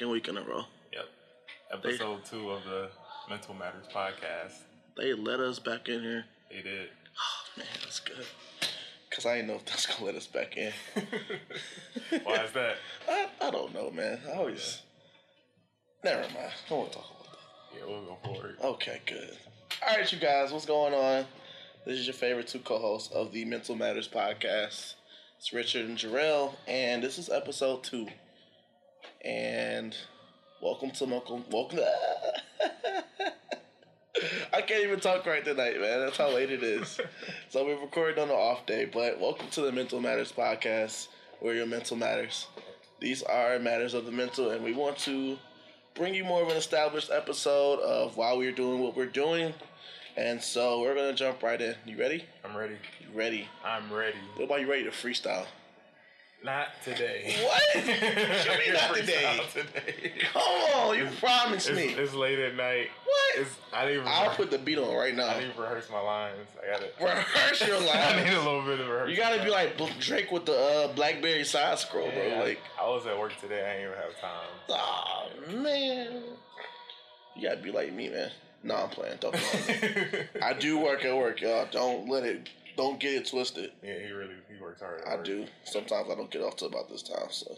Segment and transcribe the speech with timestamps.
[0.00, 0.64] second week in a row.
[0.94, 1.04] Yep.
[1.74, 2.88] Episode two of the
[3.28, 4.54] Mental Matters podcast.
[4.96, 6.24] They let us back in here.
[6.48, 6.88] They did.
[7.18, 8.24] Oh, man, that's good.
[9.10, 10.72] Cause I didn't know if that's gonna let us back in.
[12.22, 12.76] Why is that?
[13.10, 14.20] I, I don't know, man.
[14.26, 14.80] I always.
[16.02, 16.34] Never mind.
[16.38, 17.78] I to talk about that.
[17.78, 18.56] Yeah, we'll go forward.
[18.64, 19.36] Okay, good.
[19.86, 21.26] All right, you guys, what's going on?
[21.84, 24.94] This is your favorite two co-hosts of the Mental Matters podcast.
[25.36, 28.06] It's Richard and Jarrell, and this is episode two.
[29.22, 29.94] And
[30.62, 31.80] welcome to welcome welcome.
[34.52, 36.00] I can't even talk right tonight, man.
[36.00, 36.98] That's how late it is.
[37.50, 41.08] so we're recording on an off day, but welcome to the Mental Matters podcast,
[41.40, 42.46] where your mental matters.
[42.98, 45.36] These are matters of the mental, and we want to
[45.94, 49.52] bring you more of an established episode of why we're doing what we're doing.
[50.16, 51.74] And so we're gonna jump right in.
[51.84, 52.24] You ready?
[52.42, 52.76] I'm ready.
[53.00, 53.48] You ready?
[53.62, 54.16] I'm ready.
[54.36, 55.44] What about you ready to freestyle?
[56.42, 57.36] Not today.
[57.42, 57.60] What?
[57.84, 59.40] You mean not today?
[59.52, 60.12] Today.
[60.32, 61.84] Come on, you promised It's, me.
[61.92, 62.88] it's late at night.
[63.04, 63.40] What?
[63.42, 64.08] It's, I didn't even.
[64.08, 65.28] I'll put the beat on right now.
[65.28, 66.48] I didn't even rehearse my lines.
[66.62, 66.94] I got it.
[67.00, 67.90] Rehearse your lines.
[67.94, 69.10] I need a little bit of rehearsal.
[69.10, 72.26] You gotta be like Drake with the uh, BlackBerry side scroll, bro.
[72.26, 73.60] Yeah, Like, I was at work today.
[73.62, 74.48] I didn't even have time.
[74.70, 76.22] oh man,
[77.36, 78.30] you gotta be like me, man.
[78.62, 79.16] No, I'm playing.
[79.20, 79.40] Don't me.
[80.42, 81.66] I do work at work, y'all.
[81.70, 82.48] Don't let it.
[82.76, 83.72] Don't get it twisted.
[83.82, 85.02] Yeah, he really he works hard.
[85.06, 85.24] I work.
[85.24, 85.46] do.
[85.64, 87.26] Sometimes I don't get off till about this time.
[87.30, 87.56] So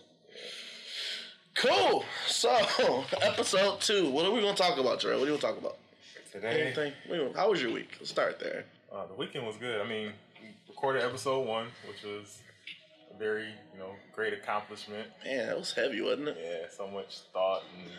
[1.54, 2.04] cool.
[2.26, 2.50] So
[3.22, 4.10] episode two.
[4.10, 5.12] What are we gonna talk about, Trey?
[5.12, 5.76] What are you gonna talk about?
[6.32, 6.92] Today, Anything?
[7.36, 7.90] How was your week?
[8.00, 8.64] Let's start there.
[8.90, 9.80] Uh, the weekend was good.
[9.80, 12.38] I mean, we recorded episode one, which was
[13.14, 15.08] a very, you know, great accomplishment.
[15.24, 16.38] Man, that was heavy, wasn't it?
[16.42, 17.90] Yeah, so much thought and,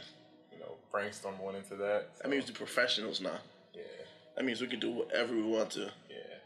[0.51, 2.07] you know, brainstorm went into that.
[2.23, 3.37] That means we're professionals now.
[3.75, 3.81] yeah,
[4.35, 5.91] That means we can do whatever we want to.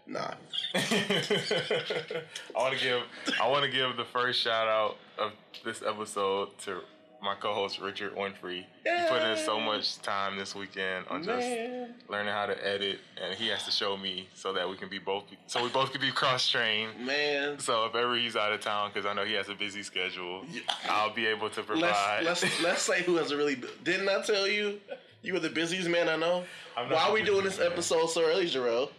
[0.07, 0.33] Nah.
[0.75, 2.23] I
[2.55, 3.01] want to give
[3.41, 5.31] I want to give the first shout out of
[5.65, 6.79] this episode to
[7.21, 8.63] my co-host Richard Winfrey.
[8.83, 11.95] He put in so much time this weekend on just Man.
[12.07, 14.99] learning how to edit, and he has to show me so that we can be
[14.99, 16.91] both so we both can be cross trained.
[17.05, 17.57] Man.
[17.59, 20.45] So if ever he's out of town, because I know he has a busy schedule,
[20.49, 20.61] Yeah.
[20.89, 22.21] I'll be able to Let's provide.
[22.23, 23.59] let's let's say who has a really.
[23.83, 24.79] Didn't I tell you
[25.23, 26.43] you were the busiest man I know?
[26.75, 27.71] Why are we doing this man.
[27.71, 28.89] episode so early, Jarrell?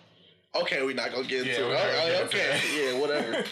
[0.62, 1.76] Okay, we're not gonna get into we're it.
[1.76, 3.44] gonna Oh, into okay, yeah, whatever.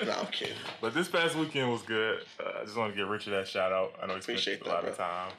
[0.06, 0.54] no, I'm kidding.
[0.80, 2.20] But this past weekend was good.
[2.40, 3.94] Uh, I just want to give Richard that shout out.
[4.02, 4.90] I know he spent Appreciate a lot bro.
[4.90, 5.32] of time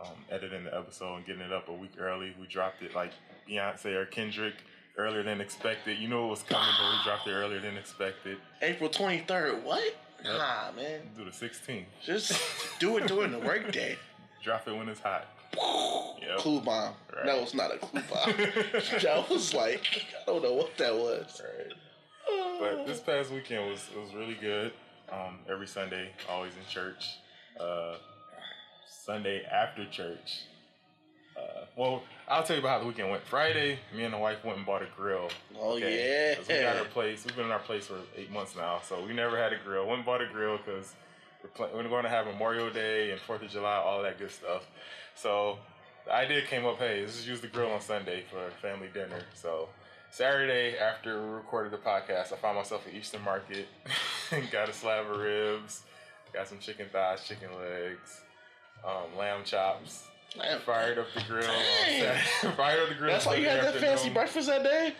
[0.00, 2.34] um, editing the episode and getting it up a week early.
[2.40, 3.12] We dropped it like
[3.48, 4.54] Beyonce or Kendrick
[4.96, 5.98] earlier than expected.
[5.98, 8.38] You know it was coming, but we dropped it earlier than expected.
[8.62, 9.62] April 23rd.
[9.62, 9.82] What?
[10.24, 10.38] Yep.
[10.38, 11.00] Nah, man.
[11.16, 11.84] Do the 16th.
[12.02, 12.40] Just
[12.78, 13.96] do it during the workday.
[14.42, 15.26] Drop it when it's hot.
[15.56, 16.38] Yep.
[16.38, 16.94] Clue bomb.
[17.14, 17.26] Right.
[17.26, 18.32] That was not a clue bomb.
[19.02, 21.40] that was like I don't know what that was.
[21.44, 21.72] Right.
[22.60, 24.72] But this past weekend was was really good.
[25.12, 27.04] Um, every Sunday, always in church.
[27.60, 27.96] Uh,
[28.88, 30.42] Sunday after church.
[31.36, 33.22] Uh, well, I'll tell you about how the weekend went.
[33.24, 35.28] Friday, me and the wife went and bought a grill.
[35.58, 36.76] Oh 'Cause We got yeah.
[36.78, 37.24] our place.
[37.24, 39.84] We've been in our place for eight months now, so we never had a grill.
[39.86, 40.94] Went and bought a grill because
[41.42, 44.30] we're, pl- we're going to have Memorial Day and Fourth of July, all that good
[44.30, 44.64] stuff.
[45.14, 45.58] So
[46.06, 46.78] the idea came up.
[46.78, 49.22] Hey, let's just use the grill on Sunday for family dinner.
[49.34, 49.68] So
[50.10, 53.66] Saturday, after we recorded the podcast, I found myself at Eastern Market
[54.30, 55.82] and got a slab of ribs,
[56.32, 58.20] got some chicken thighs, chicken legs,
[58.86, 60.04] um, lamb chops.
[60.36, 61.48] Man, Fired up the grill.
[61.48, 61.56] on
[61.86, 62.00] Dang.
[62.00, 63.12] Saturday- Fired up the grill.
[63.12, 64.94] That's why you had that fancy breakfast that day.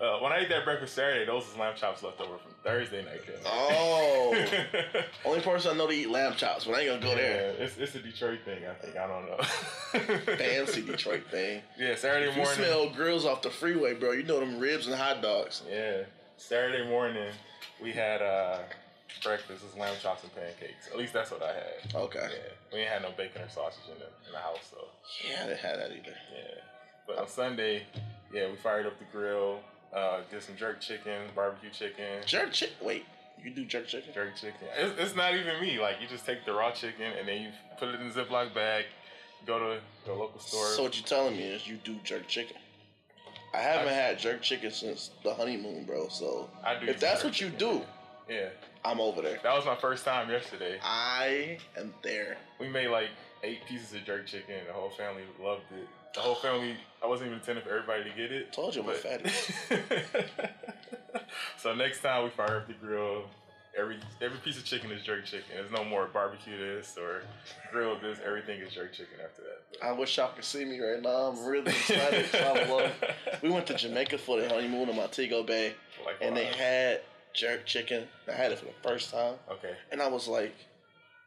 [0.00, 3.04] Uh, when I ate that breakfast Saturday, those was lamb chops left over from Thursday
[3.04, 3.24] night.
[3.24, 3.38] Kid.
[3.46, 4.46] Oh,
[5.24, 7.54] only person I know to eat lamb chops, but I ain't gonna go there.
[7.58, 8.96] It's, it's a Detroit thing, I think.
[8.96, 10.34] I don't know.
[10.36, 11.62] Fancy Detroit thing.
[11.78, 12.56] Yeah, Saturday If you morning.
[12.64, 15.62] smell grills off the freeway, bro, you know them ribs and hot dogs.
[15.70, 16.02] Yeah,
[16.36, 17.30] Saturday morning
[17.82, 18.58] we had uh,
[19.22, 19.62] breakfast.
[19.62, 20.88] It was lamb chops and pancakes.
[20.90, 21.94] At least that's what I had.
[21.94, 22.18] Okay.
[22.30, 24.78] Yeah, we ain't had no bacon or sausage in the in the house, so
[25.26, 26.16] Yeah, I didn't have that either.
[26.34, 26.60] yeah.
[27.06, 27.84] But on Sunday,
[28.34, 29.60] yeah, we fired up the grill.
[29.92, 32.22] Uh, did some jerk chicken, barbecue chicken.
[32.26, 32.76] Jerk chicken.
[32.82, 33.06] Wait,
[33.42, 34.12] you do jerk chicken?
[34.12, 34.68] jerk chicken.
[34.76, 35.78] It's, it's not even me.
[35.80, 37.48] Like you just take the raw chicken and then you
[37.78, 38.84] put it in a Ziploc bag.
[39.46, 40.66] Go to the local store.
[40.66, 42.56] So what you telling me is you do jerk chicken?
[43.54, 46.08] I haven't had jerk chicken since the honeymoon, bro.
[46.08, 46.86] So I do.
[46.86, 47.82] if that's what you chicken, do,
[48.28, 48.48] yeah,
[48.84, 49.38] I'm over there.
[49.42, 50.78] that was my first time yesterday.
[50.82, 52.36] I am there.
[52.60, 53.08] We made like
[53.42, 54.56] eight pieces of jerk chicken.
[54.66, 55.88] The whole family loved it.
[56.14, 56.74] The whole family.
[57.02, 58.52] I wasn't even intending for everybody to get it.
[58.52, 60.18] Told you I'm a but- fatty.
[61.58, 63.24] so next time we fire up the grill,
[63.78, 65.46] every every piece of chicken is jerk chicken.
[65.54, 67.22] There's no more barbecue this or
[67.72, 68.18] grill this.
[68.24, 69.84] Everything is jerk chicken after that.
[69.86, 71.32] I wish y'all could see me right now.
[71.32, 72.26] I'm really excited.
[73.42, 75.74] We went to Jamaica for the honeymoon in Montego Bay,
[76.04, 77.02] Like, and they had
[77.34, 78.04] jerk chicken.
[78.26, 79.74] I had it for the first time, Okay.
[79.92, 80.54] and I was like,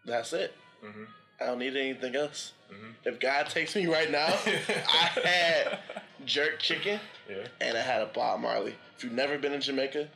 [0.05, 0.53] That's it.
[0.83, 1.03] Mm-hmm.
[1.39, 2.51] I don't need anything else.
[2.71, 2.93] Mhm.
[3.05, 5.79] If God takes me right now, I had
[6.25, 7.47] jerk chicken Yeah.
[7.59, 8.75] and I had a Bob Marley.
[8.97, 10.07] If you've never been in Jamaica,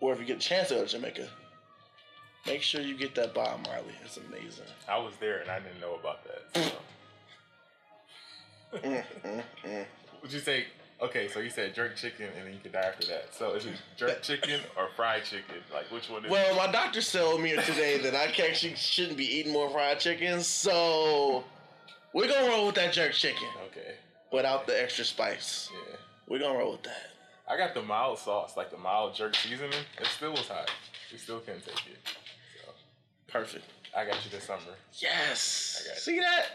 [0.00, 1.28] or if you get a chance to go to Jamaica,
[2.46, 3.94] make sure you get that Bob Marley.
[4.04, 4.66] It's amazing.
[4.88, 6.42] I was there and I didn't know about that.
[8.72, 8.78] So.
[8.78, 9.84] Mm, mm, mm.
[10.22, 10.66] Would you say?
[11.00, 13.34] Okay, so you said jerk chicken and then you could die after that.
[13.34, 15.56] So is it jerk chicken or fried chicken?
[15.72, 16.30] Like which one is?
[16.30, 20.40] Well, my doctor told me today that I actually shouldn't be eating more fried chicken,
[20.42, 21.44] so
[22.14, 23.96] we're gonna roll with that jerk chicken okay.
[24.32, 25.68] without the extra spice.
[25.72, 25.96] Yeah.
[26.28, 27.10] We're gonna roll with that.
[27.46, 29.72] I got the mild sauce, like the mild jerk seasoning.
[30.00, 30.70] It still was hot.
[31.12, 31.98] We still couldn't take it.
[32.64, 32.72] So
[33.28, 33.64] Perfect.
[33.94, 34.60] I got you this summer.
[34.94, 35.86] Yes.
[35.92, 35.98] I.
[35.98, 36.46] See that?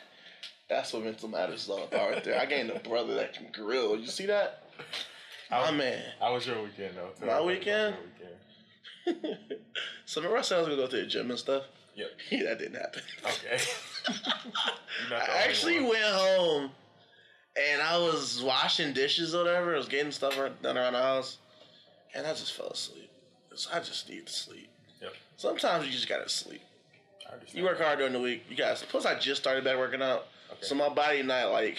[0.69, 2.39] That's what mental matters is all about right there.
[2.39, 3.97] I gained a brother that can grill.
[3.97, 4.63] You see that?
[5.49, 6.03] How, My man.
[6.19, 7.09] How was your weekend though?
[7.17, 7.95] Tell My weekend?
[9.05, 9.37] weekend.
[10.05, 11.63] so remember I said I was gonna go to the gym and stuff?
[11.99, 12.09] Yep.
[12.31, 13.01] Yeah, that didn't happen.
[13.25, 13.61] Okay.
[14.07, 15.89] You're not the I actually one.
[15.89, 16.71] went home
[17.71, 19.73] and I was washing dishes or whatever.
[19.73, 21.37] I was getting stuff done around the house,
[22.15, 23.11] and I just fell asleep.
[23.55, 24.69] So I just need to sleep.
[25.01, 25.11] Yep.
[25.37, 26.61] Sometimes you just gotta sleep.
[27.53, 28.45] You work hard during the week.
[28.49, 28.83] You guys.
[28.89, 30.59] Plus, I just started back working out, Okay.
[30.61, 31.77] so my body not like,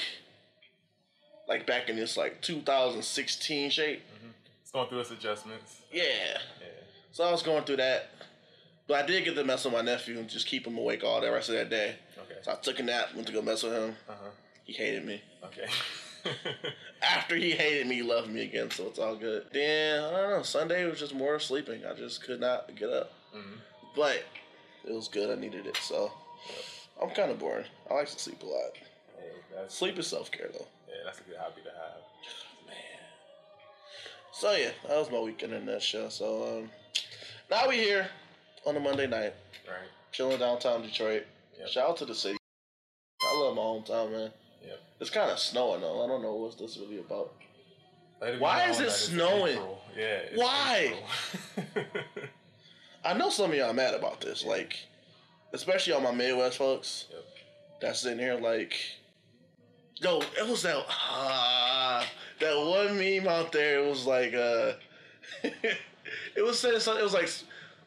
[1.48, 3.98] like back in this like 2016 shape.
[4.00, 4.28] Mm-hmm.
[4.62, 5.80] It's going through its adjustments.
[5.92, 6.02] Yeah.
[6.60, 6.66] Yeah.
[7.12, 8.10] So I was going through that,
[8.90, 11.20] but I did get to mess with my nephew and just keep him awake all
[11.20, 11.94] the rest of that day.
[12.18, 12.40] Okay.
[12.42, 13.94] So I took a nap, went to go mess with him.
[14.08, 14.30] Uh huh.
[14.64, 15.22] He hated me.
[15.44, 15.66] Okay.
[17.00, 19.44] After he hated me, he loved me again, so it's all good.
[19.52, 20.42] Then I don't know.
[20.42, 21.82] Sunday was just more sleeping.
[21.86, 23.60] I just could not get up, mm-hmm.
[23.94, 24.24] but
[24.84, 25.30] it was good.
[25.30, 26.10] I needed it, so
[27.00, 27.66] I'm kind of boring.
[27.88, 28.72] I like to sleep a lot.
[28.74, 30.66] Hey, that's Sleep is self care though.
[30.88, 32.66] yeah, that's a good hobby to have.
[32.66, 32.76] Man.
[34.32, 36.08] So yeah, that was my weekend in that show.
[36.08, 36.70] So um,
[37.48, 38.08] now we here
[38.66, 39.34] on a Monday night,
[39.66, 39.88] Right.
[40.12, 41.26] chilling downtown Detroit.
[41.58, 41.68] Yep.
[41.68, 42.36] Shout out to the city.
[43.22, 44.32] I love my hometown, man.
[44.66, 44.80] Yep.
[45.00, 46.04] It's kind of snowing though.
[46.04, 47.32] I don't know what this really about.
[48.38, 49.58] Why is it snowing?
[49.96, 50.20] Yeah.
[50.34, 50.94] Why?
[53.04, 54.76] I know some of y'all mad about this, like,
[55.54, 57.24] especially all my Midwest folks Yep.
[57.80, 58.74] that's in here, like,
[59.96, 62.06] yo, it was that ah
[62.40, 63.82] that one meme out there.
[63.82, 64.72] It was like, uh,
[65.42, 67.00] it was saying something.
[67.00, 67.30] It was like.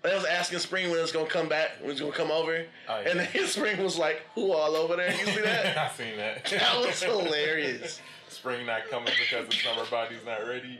[0.06, 3.00] I was asking Spring when it's gonna come back, when it's gonna come over, Oh,
[3.02, 3.10] yeah.
[3.10, 5.78] and then Spring was like, "Who all over there?" You see that?
[5.78, 6.46] I seen that.
[6.50, 8.02] that was hilarious.
[8.30, 10.80] Spring not coming because the summer body's not ready.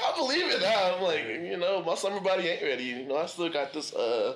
[0.00, 0.96] I believe it now.
[0.96, 2.84] I'm like, you know, my summer body ain't ready.
[2.84, 4.34] You know, I still got this uh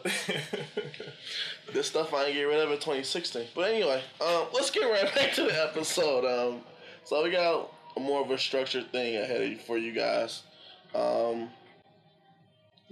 [1.73, 3.47] this stuff I ain't get rid of in 2016.
[3.55, 6.25] But anyway, um, let's get right back to the episode.
[6.25, 6.61] Um,
[7.05, 10.43] so we got more of a structured thing ahead of you for you guys.
[10.95, 11.50] Um,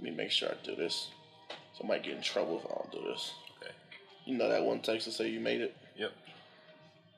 [0.01, 1.09] let me make sure I do this.
[1.77, 3.33] So I might get in trouble if I don't do this.
[3.61, 3.71] okay.
[4.25, 5.75] You know that one text to say you made it.
[5.97, 6.11] Yep.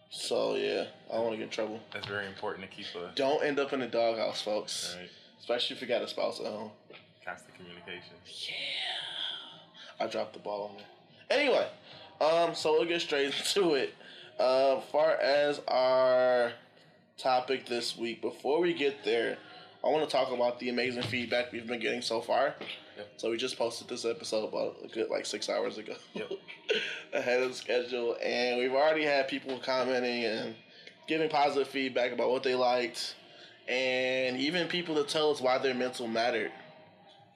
[0.10, 1.80] So yeah, I don't want to get in trouble.
[1.94, 4.96] That's very important to keep a Don't end up in the doghouse, folks.
[5.00, 5.10] right,
[5.40, 6.72] Especially if you got a spouse at home.
[7.26, 8.14] constant communication.
[8.26, 10.06] Yeah.
[10.06, 11.40] I dropped the ball on there.
[11.40, 11.68] Anyway,
[12.22, 13.96] um, so we'll get straight into it.
[14.40, 16.52] Uh, far as our
[17.18, 19.38] topic this week, before we get there,
[19.84, 22.56] I want to talk about the amazing feedback we've been getting so far.
[22.98, 23.08] Yep.
[23.18, 26.32] So we just posted this episode about a good like six hours ago, Yep.
[27.14, 30.56] ahead of schedule, and we've already had people commenting and
[31.08, 33.16] giving positive feedback about what they liked,
[33.68, 36.52] and even people to tell us why their mental mattered.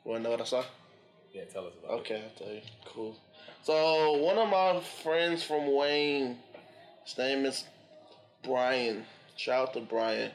[0.05, 0.63] Want to know what I saw?
[1.33, 1.99] Yeah, tell us about it.
[2.01, 2.61] Okay, I'll tell you.
[2.85, 3.17] Cool.
[3.63, 6.37] So one of my friends from Wayne,
[7.03, 7.65] his name is
[8.43, 9.05] Brian.
[9.35, 10.31] Shout out to Brian.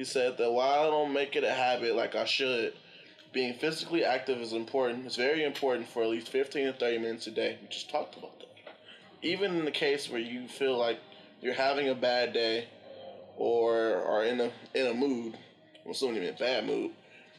[0.00, 2.72] He said that while I don't make it a habit like I should,
[3.34, 5.04] being physically active is important.
[5.04, 7.58] It's very important for at least 15 to 30 minutes a day.
[7.60, 8.48] We just talked about that.
[9.20, 11.00] Even in the case where you feel like
[11.42, 12.68] you're having a bad day
[13.36, 15.36] or are in a in a mood,
[15.84, 16.92] well, still in a bad mood,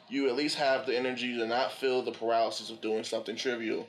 [0.08, 3.88] you at least have the energy to not feel the paralysis of doing something trivial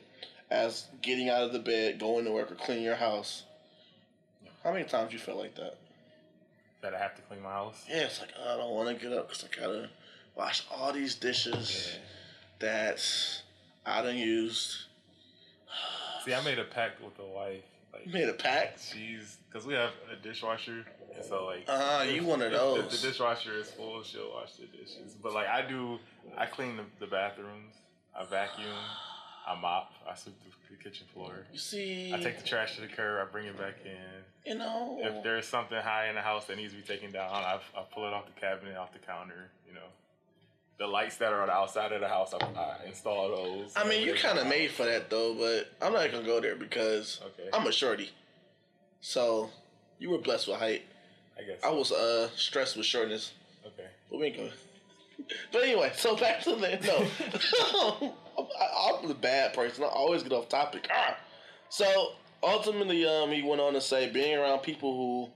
[0.49, 3.43] as getting out of the bed, going to work, or cleaning your house.
[4.63, 5.77] How many times you felt like that?
[6.83, 7.83] That I have to clean my house.
[7.89, 9.89] Yeah, it's like oh, I don't want to get up because I gotta
[10.35, 11.99] wash all these dishes Yeah.
[12.59, 13.01] that
[13.85, 14.87] I don't use.
[16.25, 17.63] See, I made a pact with the wife.
[17.93, 18.81] Like made a pact.
[18.93, 20.85] she's because we have a dishwasher,
[21.15, 24.31] and so like Ah, you if- one of if- If the dishwasher is full, she'll
[24.31, 25.15] wash the dishes.
[25.21, 25.99] But like I do,
[26.37, 27.75] I clean the, the bathrooms,
[28.13, 28.67] I vacuum,
[29.47, 30.49] I mop, I sweep the,
[30.83, 31.45] kitchen floor.
[31.53, 34.51] You see, I take the trash to the curb, I bring it back in.
[34.51, 37.29] you know, If there's something high in the house that needs to be taken down,
[37.31, 39.85] I, I pull it off the cabinet, off the counter, you know.
[40.79, 43.71] the lights that are on the outside of the house, I, I install those.
[43.77, 46.55] I mean, you're kind of made for that though, but I'm not gonna go there
[46.55, 47.49] because Okay.
[47.53, 48.09] I'm a shorty.
[48.99, 49.49] So
[49.99, 50.81] you were blessed with height.
[51.37, 51.59] I guess.
[51.63, 53.31] I was uh stressed with shortness.
[53.65, 53.87] Okay.
[54.09, 54.51] But we ain't going.
[55.53, 56.79] But anyway, so back to the
[58.01, 58.13] no.
[58.37, 59.83] I'm the bad person.
[59.83, 60.87] I always get off topic.
[60.91, 61.17] Ah.
[61.69, 65.31] So ultimately, um, he went on to say, being around people who,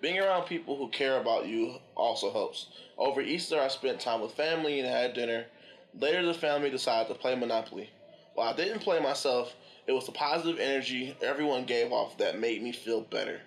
[0.00, 2.68] being around people who care about you also helps.
[2.98, 5.46] Over Easter, I spent time with family and had dinner.
[5.98, 7.90] Later, the family decided to play Monopoly.
[8.34, 9.54] While I didn't play myself,
[9.86, 13.40] it was the positive energy everyone gave off that made me feel better.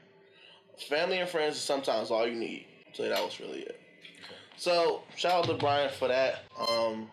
[0.88, 2.66] Family and friends is sometimes all you need.
[2.94, 3.80] So that was really it.
[4.58, 6.44] So shout out to Brian for that.
[6.58, 7.10] Um,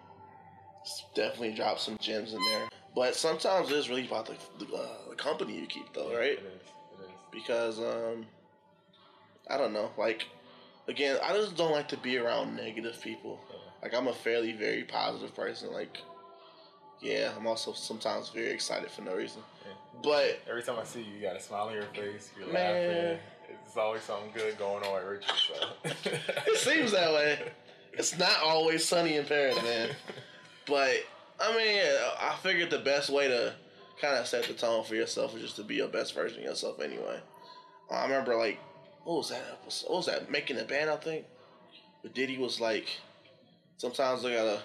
[1.15, 2.69] definitely drop some gems in there.
[2.95, 6.33] But sometimes it's really about the the, uh, the company you keep, though, right?
[6.33, 7.01] It is.
[7.01, 7.11] It is.
[7.33, 8.27] Because um,
[9.49, 9.91] I don't know.
[9.99, 10.27] Like
[10.89, 13.41] again, I just don't like to be around negative people.
[13.83, 15.73] Like I'm a fairly very positive person.
[15.73, 15.99] Like
[17.01, 19.43] yeah, I'm also sometimes very excited for no reason.
[19.65, 19.73] Yeah.
[20.03, 22.31] But Every time I see you, you got a smile on your face.
[22.39, 23.11] You're Man.
[23.13, 23.19] laughing.
[23.65, 25.31] It's always something good going on at Richard.
[25.37, 25.91] So.
[26.47, 27.39] it seems that way.
[27.99, 29.89] It's not always sunny in Paris, man.
[30.67, 31.05] But
[31.41, 31.83] I mean,
[32.21, 33.55] I figured the best way to
[34.01, 36.45] kind of set the tone for yourself is just to be your best version of
[36.45, 36.81] yourself.
[36.81, 37.21] Anyway,
[37.91, 38.59] I remember like,
[39.05, 39.43] what was that?
[39.53, 39.89] episode?
[39.89, 40.31] What was that?
[40.31, 41.25] Making a band, I think.
[42.03, 42.89] But Diddy was like,
[43.77, 44.63] sometimes I gotta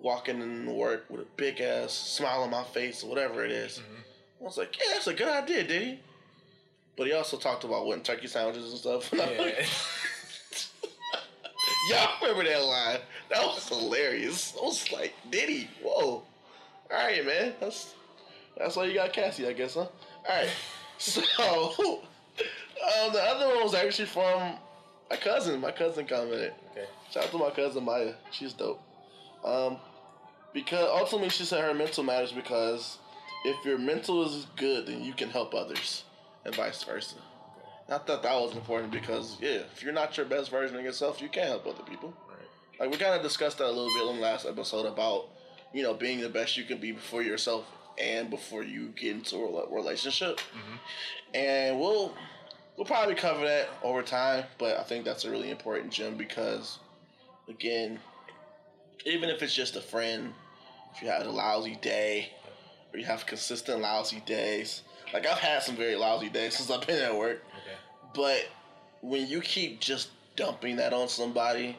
[0.00, 3.52] walk in and work with a big ass smile on my face or whatever it
[3.52, 3.78] is.
[3.78, 4.42] Mm-hmm.
[4.42, 6.00] I was like, yeah, that's a good idea, Diddy.
[6.96, 9.12] But he also talked about wanting turkey sandwiches and stuff.
[9.12, 9.38] And yeah.
[9.38, 9.66] like,
[11.88, 12.98] Y'all remember that line?
[13.30, 14.54] That was hilarious.
[14.60, 16.00] I was like, Diddy, whoa.
[16.02, 16.26] All
[16.90, 17.54] right, man.
[17.60, 17.94] That's
[18.56, 19.80] that's why you got Cassie, I guess, huh?
[19.80, 19.88] All
[20.28, 20.48] right.
[21.02, 24.52] So, um, the other one was actually from
[25.08, 25.58] my cousin.
[25.58, 26.52] My cousin commented.
[26.72, 26.84] Okay.
[27.10, 28.12] Shout out to my cousin Maya.
[28.30, 28.82] She's dope.
[29.42, 29.78] Um,
[30.52, 32.98] because ultimately she said her mental matters because
[33.46, 36.04] if your mental is good, then you can help others,
[36.44, 37.16] and vice versa.
[37.88, 41.22] I thought that was important because yeah, if you're not your best version of yourself,
[41.22, 42.14] you can't help other people.
[42.80, 45.28] Like we kind of discussed that a little bit in the last episode about
[45.74, 47.66] you know being the best you can be before yourself
[47.98, 50.38] and before you get into a rela- relationship.
[50.38, 50.76] Mm-hmm.
[51.34, 52.14] And we'll
[52.76, 56.78] we'll probably cover that over time, but I think that's a really important gem because
[57.48, 57.98] again,
[59.04, 60.32] even if it's just a friend,
[60.94, 62.32] if you had a lousy day
[62.92, 64.82] or you have consistent lousy days,
[65.12, 67.44] like I've had some very lousy days since I've been at work.
[67.54, 67.76] Okay.
[68.14, 68.48] But
[69.02, 71.76] when you keep just dumping that on somebody,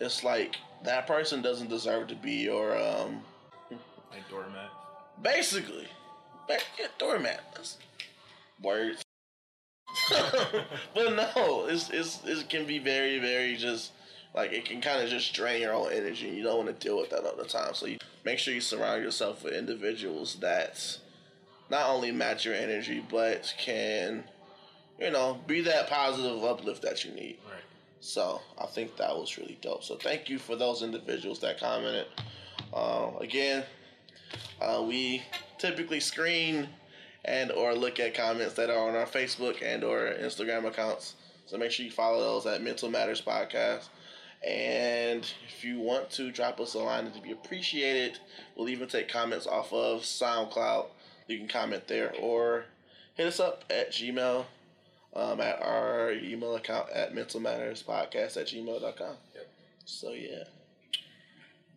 [0.00, 3.20] it's like that person doesn't deserve to be your um
[4.10, 4.70] Like doormat.
[5.22, 5.86] basically
[6.78, 7.40] yeah, doormat.
[7.54, 7.78] That's
[8.62, 9.02] words.
[10.94, 13.92] but no, it's, it's it can be very very just
[14.34, 16.28] like it can kind of just drain your own energy.
[16.28, 17.74] You don't want to deal with that all the time.
[17.74, 20.98] So you make sure you surround yourself with individuals that
[21.70, 24.24] not only match your energy but can
[24.98, 27.38] you know be that positive uplift that you need.
[27.48, 27.62] Right.
[28.00, 29.84] So I think that was really dope.
[29.84, 32.06] So thank you for those individuals that commented.
[32.72, 33.64] Uh, again,
[34.60, 35.22] uh, we
[35.58, 36.68] typically screen
[37.24, 41.14] and or look at comments that are on our Facebook and or Instagram accounts.
[41.46, 43.88] So make sure you follow those at Mental Matters Podcast.
[44.46, 48.18] And if you want to drop us a line, it'd be appreciated.
[48.56, 50.86] We'll even take comments off of SoundCloud.
[51.28, 52.64] You can comment there or
[53.14, 54.46] hit us up at Gmail
[55.14, 59.16] um, at our email account at mentalmatterspodcast at gmail.com.
[59.34, 59.48] Yep.
[59.84, 60.44] So, yeah.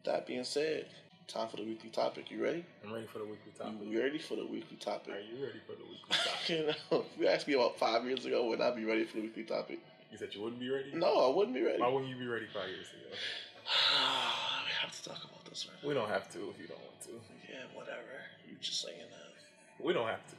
[0.06, 0.88] That being said,
[1.28, 2.30] time for the weekly topic.
[2.30, 2.66] You ready?
[2.86, 3.76] I'm ready for the weekly topic.
[3.84, 5.14] You ready for the weekly topic?
[5.14, 6.50] Are you ready for the weekly topic?
[6.50, 9.18] You know, if you asked me about five years ago, would I be ready for
[9.18, 9.80] the weekly topic?
[10.12, 10.92] You said you wouldn't be ready?
[10.94, 11.82] No, I wouldn't be ready.
[11.82, 13.10] Why wouldn't you be ready five years ago?
[14.68, 17.02] we have to talk about this right We don't have to if you don't want
[17.04, 17.12] to.
[17.50, 18.22] Yeah, whatever.
[18.48, 19.84] You're just saying that.
[19.84, 20.36] We don't have to.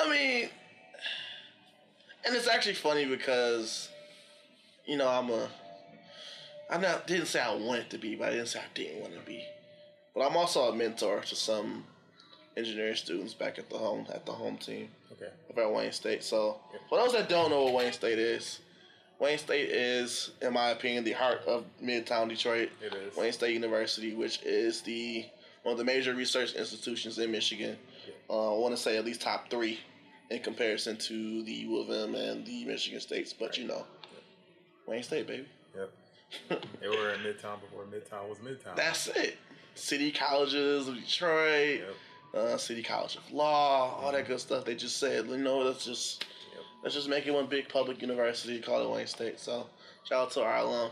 [0.00, 0.48] I mean,
[2.24, 3.88] and it's actually funny because,
[4.86, 5.48] you know, I'm a.
[6.70, 9.14] I not didn't say I wanted to be, but I didn't say I didn't want
[9.14, 9.44] to be.
[10.14, 11.84] But I'm also a mentor to some
[12.56, 15.30] engineering students back at the home at the home team Okay.
[15.50, 16.22] over at Wayne State.
[16.22, 18.60] So for those that don't know what Wayne State is,
[19.18, 22.70] Wayne State is, in my opinion, the heart of Midtown Detroit.
[22.84, 23.16] It is.
[23.16, 25.24] Wayne State University, which is the
[25.62, 27.76] one of the major research institutions in Michigan.
[28.30, 29.78] Uh, I want to say at least top three
[30.30, 33.32] in comparison to the U of M and the Michigan States.
[33.32, 33.84] But you know,
[34.86, 35.46] Wayne State, baby.
[35.76, 36.64] Yep.
[36.80, 38.74] they were in Midtown before Midtown was Midtown.
[38.76, 39.36] That's it.
[39.74, 41.80] City colleges of Detroit,
[42.34, 42.42] Yep.
[42.42, 44.64] uh, City College of Law, all that good stuff.
[44.64, 46.24] They just said, you know, let's just
[46.54, 46.62] Yep.
[46.82, 49.38] let's just make it one big public university, call it Wayne State.
[49.38, 49.66] So
[50.04, 50.90] Shout out to our alum.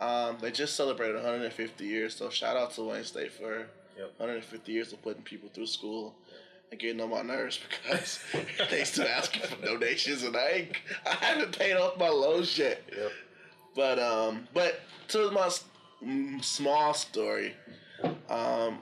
[0.00, 3.66] Um, they just celebrated 150 years, so shout out to Wayne State for
[3.98, 4.12] Yep.
[4.16, 6.14] 150 years of putting people through school
[6.78, 8.20] getting on my nerves because
[8.70, 12.82] they still asking for donations, and I ain't, I haven't paid off my loans yet.
[12.96, 13.12] Yep.
[13.74, 15.50] But um, but to my
[16.04, 17.54] mm, small story,
[18.28, 18.78] um,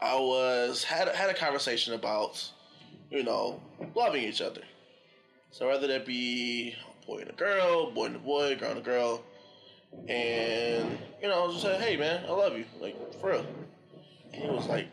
[0.00, 2.50] I was had had a conversation about
[3.10, 3.60] you know
[3.94, 4.62] loving each other.
[5.50, 8.78] So whether that be a boy and a girl, boy and a boy, girl and
[8.78, 9.22] a girl,
[10.08, 13.46] and you know I just say, hey man, I love you, like for real.
[14.32, 14.86] And he was like,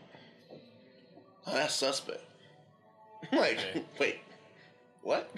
[1.47, 2.21] oh, that's suspect.
[3.31, 3.83] I'm like, Okay.
[3.99, 4.19] wait,
[5.01, 5.33] what?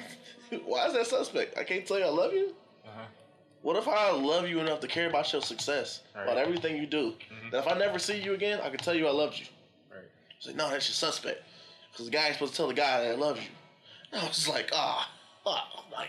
[0.65, 1.57] Why is that suspect?
[1.57, 2.53] I can't tell you I love you.
[2.85, 3.05] Uh-huh.
[3.61, 6.23] What if I love you enough to care about your success, Right.
[6.23, 7.13] about everything you do?
[7.31, 7.51] Mhm.
[7.51, 9.45] That if I never see you again, I can tell you I loved you.
[9.91, 10.01] Right.
[10.37, 11.43] It's like, no, that's your suspect.
[11.91, 13.49] Because the guy ain't supposed to tell the guy that I love you.
[14.11, 15.11] And I was just like, ah,
[15.45, 16.05] oh, my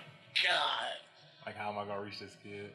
[0.47, 0.89] God.
[1.45, 2.71] Like, how am I gonna reach this kid?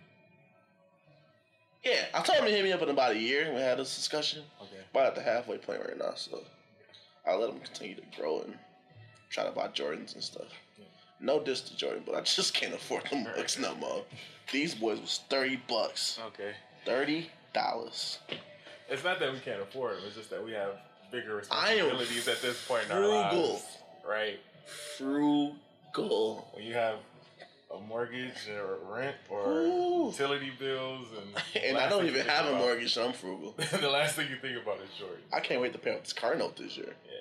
[1.84, 3.52] Yeah, I told him to hit me up in about a year.
[3.54, 4.44] We had this discussion.
[4.62, 4.82] Okay.
[4.92, 6.44] About at the halfway point right now, so
[7.28, 8.56] I'll let them continue to grow and
[9.30, 10.48] try to buy Jordans and stuff.
[11.20, 14.04] No diss to Jordan, but I just can't afford them bucks no more.
[14.52, 16.20] These boys was 30 bucks.
[16.28, 16.54] Okay.
[16.86, 17.26] $30.
[18.90, 20.04] It's not that we can't afford them.
[20.06, 20.78] It's just that we have
[21.12, 23.50] bigger I responsibilities at this point in our frugal.
[23.54, 23.78] lives.
[24.08, 24.40] Right.
[24.98, 26.48] Frugal.
[26.54, 26.98] When you have
[27.76, 30.08] a mortgage or rent or Ooh.
[30.08, 33.56] utility bills and And I don't even have a mortgage, so I'm frugal.
[33.82, 35.18] the last thing you think about is Jordan.
[35.34, 36.94] I can't wait to pay off this car note this year.
[37.06, 37.12] Yeah.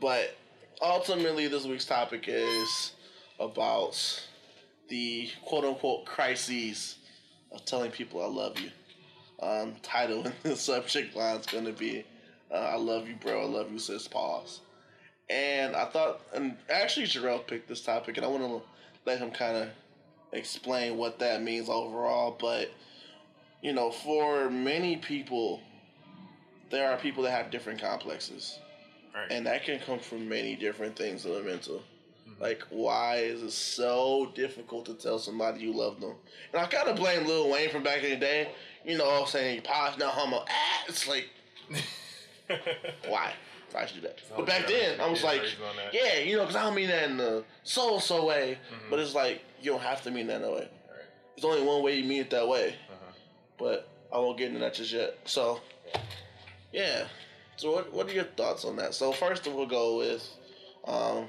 [0.00, 0.36] But
[0.82, 2.92] ultimately, this week's topic is
[3.40, 3.98] about
[4.88, 6.96] the quote unquote crises
[7.52, 8.70] of telling people I love you.
[9.42, 12.04] Um, title and the subject line is going to be
[12.54, 13.42] uh, I love you, bro.
[13.42, 14.06] I love you, sis.
[14.06, 14.60] Pause.
[15.28, 18.62] And I thought, and actually, Jarrell picked this topic, and I want to
[19.06, 19.68] let him kind of
[20.34, 22.36] explain what that means overall.
[22.38, 22.70] But,
[23.62, 25.60] you know, for many people,
[26.70, 28.58] there are people that have different complexes
[29.14, 29.30] Right.
[29.30, 31.82] and that can come from many different things in the mental.
[32.28, 32.40] Mhm.
[32.40, 36.16] Like, why is it so difficult to tell somebody you love them?
[36.52, 38.50] And I kind of blame Lil Wayne from back in the day.
[38.84, 40.44] You know, saying pause, no homo.
[40.48, 41.28] Ah, it's like,
[43.08, 43.32] why?
[43.74, 44.20] Why should do that?
[44.28, 45.92] So But back yeah, then, I was yeah, like, raised on that.
[45.92, 48.56] yeah, you know, because I don't mean that in the so so way.
[48.72, 48.88] Mhm.
[48.90, 50.68] But it's like you don't have to mean that in that way.
[50.88, 51.08] Right.
[51.34, 52.68] There's only one way you mean it that way.
[52.68, 53.12] Uh-huh.
[53.58, 55.18] But I won't get into that just yet.
[55.24, 55.60] So,
[56.72, 57.08] yeah.
[57.56, 58.94] So, what, what are your thoughts on that?
[58.94, 60.24] So, first, we'll go with,
[60.86, 61.28] um,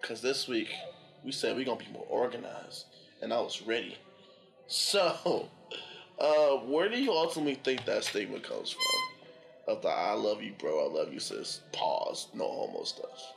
[0.00, 0.70] because this week
[1.24, 2.86] we said we're going to be more organized,
[3.22, 3.96] and I was ready.
[4.66, 5.50] So,
[6.18, 8.82] uh, where do you ultimately think that statement comes from?
[9.66, 13.32] Of the I love you, bro, I love you, sis, pause, no homo stuff.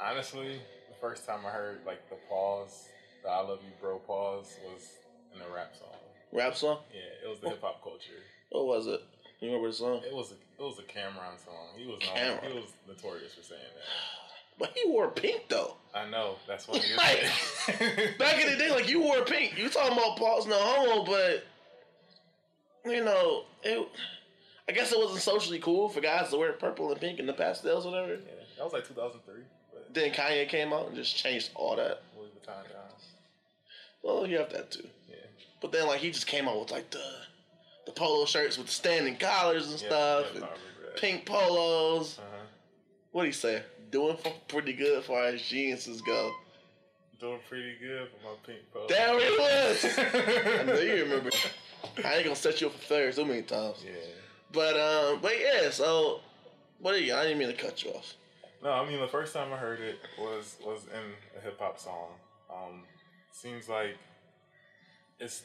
[0.00, 2.88] Honestly, the first time I heard like the pause,
[3.24, 4.88] the "I love you, bro" pause was
[5.34, 5.88] in a rap song.
[6.32, 6.78] Rap song?
[6.94, 7.50] Yeah, it was the oh.
[7.50, 8.22] hip hop culture.
[8.50, 9.02] What was it?
[9.40, 10.02] You remember the song?
[10.06, 11.68] It was a it was a Cam'ron song.
[11.76, 13.84] He was known, he was notorious for saying that.
[14.58, 15.76] But he wore pink, though.
[15.94, 17.22] I know that's what he Like.
[18.18, 19.56] Back in the day, like you wore pink.
[19.56, 21.44] You talking about pause no homo, but
[22.84, 23.88] you know, it.
[24.70, 27.32] I guess it wasn't socially cool for guys to wear purple and pink and the
[27.32, 28.12] pastels, or whatever.
[28.12, 28.18] yeah,
[28.56, 29.42] that was like 2003.
[29.72, 32.02] But Then Kanye came out and just changed all that.
[32.16, 33.04] Louis Vuitton guys.
[34.04, 34.86] Well, you have that too.
[35.08, 35.16] Yeah.
[35.60, 37.02] But then, like, he just came out with like the
[37.86, 40.96] the polo shirts with the standing collars and Yeah, stuff, yeah, and I remember that.
[41.00, 42.18] pink polos.
[42.20, 42.44] Uh-huh.
[43.10, 43.62] What do you say?
[43.90, 46.32] Doing f- pretty good for our as jeans go.
[47.18, 48.86] Doing pretty good for my pink polo.
[48.86, 49.98] There it was.
[50.60, 51.30] I know you remember.
[52.04, 53.82] I ain't gonna set you up for third so many times.
[53.84, 53.92] Yeah.
[54.52, 55.70] But um, but yeah.
[55.70, 56.20] So,
[56.80, 57.14] what are you?
[57.14, 58.14] I didn't mean to cut you off.
[58.62, 61.78] No, I mean the first time I heard it was was in a hip hop
[61.78, 62.08] song.
[62.52, 62.82] Um,
[63.32, 63.96] seems like
[65.18, 65.42] it's.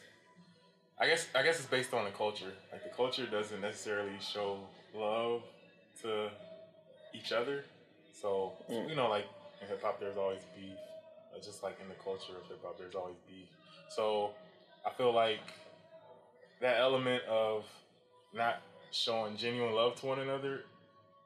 [0.99, 2.53] I guess I guess it's based on the culture.
[2.71, 4.59] Like the culture doesn't necessarily show
[4.93, 5.41] love
[6.01, 6.29] to
[7.13, 7.65] each other.
[8.21, 8.89] So Mm.
[8.89, 9.25] you know, like
[9.61, 10.77] in hip hop, there's always beef.
[11.43, 13.47] Just like in the culture of hip hop, there's always beef.
[13.89, 14.31] So
[14.85, 15.41] I feel like
[16.61, 17.65] that element of
[18.33, 18.61] not
[18.91, 20.61] showing genuine love to one another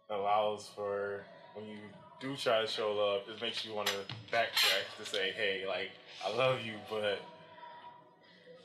[0.10, 1.78] allows for when you
[2.20, 3.96] do try to show love, it makes you want to
[4.32, 5.92] backtrack to say, hey, like,
[6.26, 7.20] I love you, but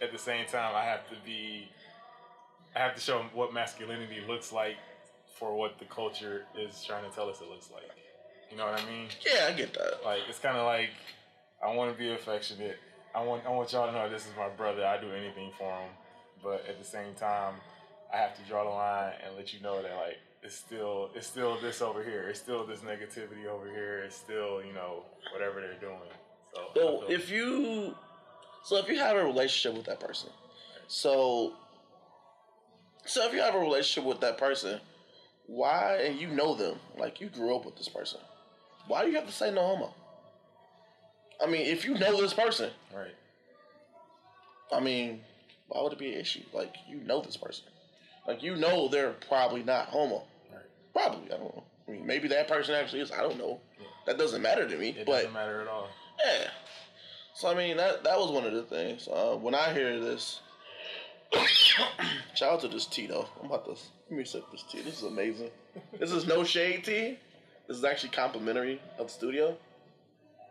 [0.03, 1.69] at the same time, I have to be,
[2.75, 4.77] I have to show what masculinity looks like
[5.39, 7.91] for what the culture is trying to tell us it looks like.
[8.51, 9.09] You know what I mean?
[9.25, 10.05] Yeah, I get that.
[10.05, 10.91] Like, it's kind of like,
[11.65, 12.79] I want to be affectionate.
[13.15, 14.85] I want, I want y'all to know this is my brother.
[14.85, 15.91] I do anything for him.
[16.43, 17.55] But at the same time,
[18.15, 21.27] I have to draw the line and let you know that like it's still it's
[21.27, 22.29] still this over here.
[22.29, 24.05] It's still this negativity over here.
[24.07, 25.99] It's still you know whatever they're doing.
[26.55, 27.95] So feel- if you
[28.63, 30.31] So if you have a relationship with that person,
[30.87, 31.55] so
[33.05, 34.81] so if you have a relationship with that person,
[35.47, 38.21] why and you know them, like you grew up with this person,
[38.87, 39.95] why do you have to say no homo?
[41.43, 43.15] I mean, if you know this person, Right.
[44.73, 45.21] I mean,
[45.69, 46.43] why would it be an issue?
[46.53, 47.65] Like you know this person,
[48.27, 50.25] like you know they're probably not homo.
[50.53, 50.63] Right.
[50.93, 51.65] Probably, I don't know.
[51.87, 53.13] I mean, maybe that person actually is.
[53.13, 53.61] I don't know.
[54.07, 54.91] That doesn't matter to me.
[54.91, 55.89] It but doesn't matter at all.
[56.25, 56.49] yeah.
[57.35, 59.09] So I mean, that that was one of the things.
[59.09, 60.41] Uh, when I hear this,
[62.35, 63.27] shout out to this tea though.
[63.41, 64.83] I'm about to let me sip this tea.
[64.83, 65.51] This is amazing.
[65.99, 67.19] this is no shade tea.
[67.67, 69.57] This is actually complimentary of the studio.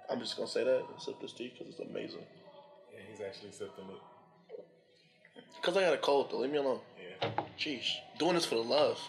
[0.10, 0.84] I'm just gonna say that.
[1.00, 2.26] Sip this tea because it's amazing.
[2.94, 4.66] Yeah, he's actually sipping it.
[5.62, 6.40] Cause I got a cold though.
[6.40, 6.80] Leave me alone.
[7.60, 7.86] Jeez,
[8.20, 9.00] doing this for the love.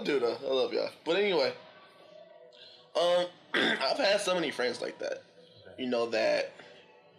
[0.00, 0.36] I do though.
[0.42, 0.90] I love y'all.
[1.04, 1.52] But anyway,
[3.00, 5.22] um, I've had so many friends like that.
[5.78, 6.52] You know that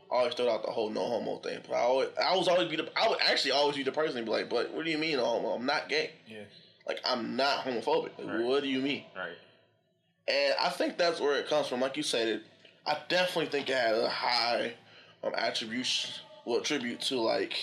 [0.10, 1.60] always throw out the whole no homo thing.
[1.68, 4.16] But I always, I was always be the, I would actually always be the person
[4.18, 5.50] to be like, but what do you mean no homo?
[5.50, 6.12] I'm not gay.
[6.28, 6.44] Yeah.
[6.88, 8.12] Like I'm not homophobic.
[8.18, 8.44] Like, Right.
[8.44, 9.04] What do you mean?
[9.16, 9.36] Right.
[10.28, 11.82] And I think that's where it comes from.
[11.82, 12.44] Like you said, it.
[12.88, 14.74] I definitely think it had a high
[15.24, 16.12] um, attribution,
[16.46, 17.56] well, attribute to like,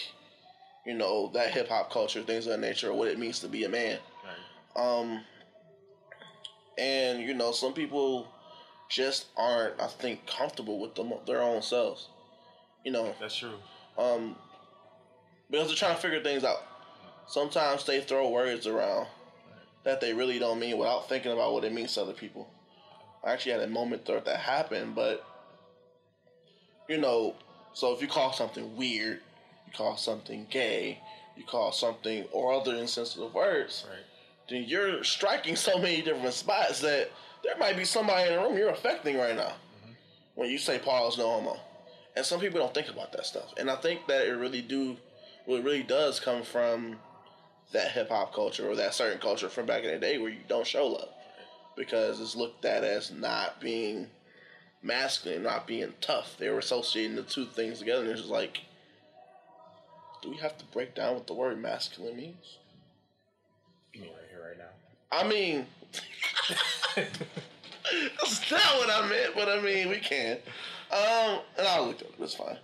[0.84, 3.48] you know, that hip hop culture, things of that nature, or what it means to
[3.48, 3.98] be a man.
[4.24, 4.84] Right.
[4.84, 5.20] Um,
[6.78, 8.28] and you know, some people
[8.90, 12.08] just aren't, I think, comfortable with them, their own selves.
[12.84, 13.52] You know, That's true.
[13.96, 14.36] um,
[15.50, 16.58] because they're trying to figure things out.
[17.28, 19.06] Sometimes they throw words around
[19.84, 22.48] that they really don't mean without thinking about what it means to other people.
[23.24, 25.24] I actually had a moment that happened, but
[26.88, 27.36] you know,
[27.74, 29.20] so if you call something weird,
[29.66, 31.00] you call something gay,
[31.36, 34.04] you call something or other insensitive words, Right.
[34.48, 37.10] then you're striking so many different spots that
[37.42, 39.92] there might be somebody in the room you're affecting right now mm-hmm.
[40.34, 41.58] when you say pause no homo.
[42.14, 43.54] And some people don't think about that stuff.
[43.56, 44.96] And I think that it really do
[45.46, 46.96] well, it really does come from
[47.72, 50.40] that hip hop culture or that certain culture from back in the day where you
[50.46, 51.08] don't show love.
[51.74, 54.08] Because it's looked at as not being
[54.82, 56.36] masculine, not being tough.
[56.38, 58.60] They were associating the two things together and it's just like
[60.22, 62.58] do we have to break down what the word masculine means?
[63.92, 64.70] You mean right here, right now.
[65.10, 65.66] I mean,
[68.20, 70.38] that's not what I meant, but I mean, we can.
[70.90, 72.56] Um, and I looked it, it's fine.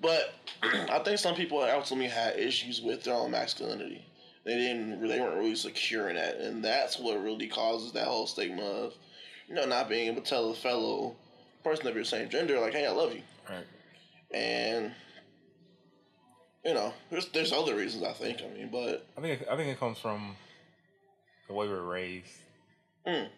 [0.00, 4.04] But I think some people ultimately had issues with their own masculinity.
[4.44, 8.26] They didn't, they weren't really secure in that, and that's what really causes that whole
[8.26, 8.94] stigma of,
[9.48, 11.16] you know, not being able to tell a fellow
[11.64, 13.66] person of your same gender, like, hey, I love you, Right.
[14.32, 14.92] and
[16.64, 18.42] you know, there's there's other reasons I think.
[18.42, 20.36] I mean, but I think it, I think it comes from
[21.46, 22.28] the way we were raised.
[23.06, 23.28] mm,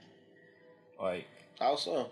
[1.01, 1.27] Like
[1.59, 2.11] how so?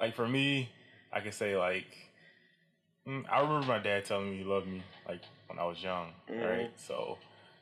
[0.00, 0.68] like for me,
[1.12, 1.86] I can say like
[3.06, 6.12] mm, I remember my dad telling me he loved me like when I was young,
[6.28, 6.48] Mhm.
[6.48, 6.70] right?
[6.76, 7.18] So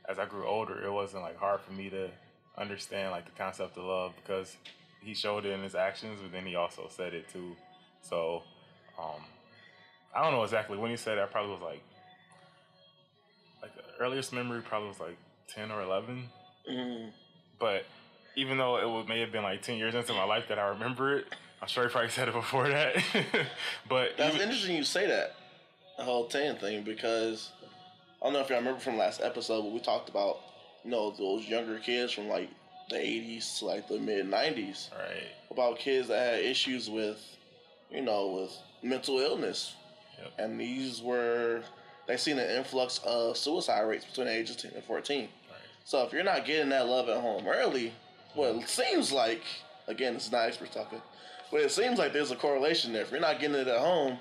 [0.08, 2.10] as I grew older, it wasn't like hard for me to
[2.58, 4.56] understand like the concept of love because
[5.02, 7.56] he showed it in his actions, but then he also said it too.
[8.02, 8.42] So
[8.98, 9.22] um,
[10.14, 11.22] I don't know exactly when he said it.
[11.22, 11.82] I probably was like
[13.62, 15.16] like the earliest memory probably was like
[15.48, 16.24] ten or eleven.
[16.70, 17.10] Mm,
[17.58, 17.84] But
[18.36, 20.68] even though it would, may have been like ten years into my life that I
[20.68, 21.26] remember it,
[21.60, 22.96] I'm sure he probably said it before that.
[23.88, 25.34] but That's even- interesting you say that,
[25.98, 27.50] the whole tan thing, because
[28.20, 30.38] I don't know if y'all remember from last episode, but we talked about,
[30.84, 32.48] you know, those younger kids from like
[32.90, 37.18] the 80s to like the mid 90s, right, about kids that had issues with,
[37.90, 39.74] you know, with mental illness.
[40.18, 40.32] Yep.
[40.38, 41.62] And these were,
[42.06, 45.20] they seen an influx of suicide rates between the ages 10 and 14.
[45.20, 45.30] right,
[45.84, 47.94] So if you're not getting that love at home early,
[48.34, 49.42] well, it seems like
[49.90, 51.02] again, it's not expert talking,
[51.50, 53.02] but it seems like there's a correlation there.
[53.02, 54.18] If you're not getting it at home,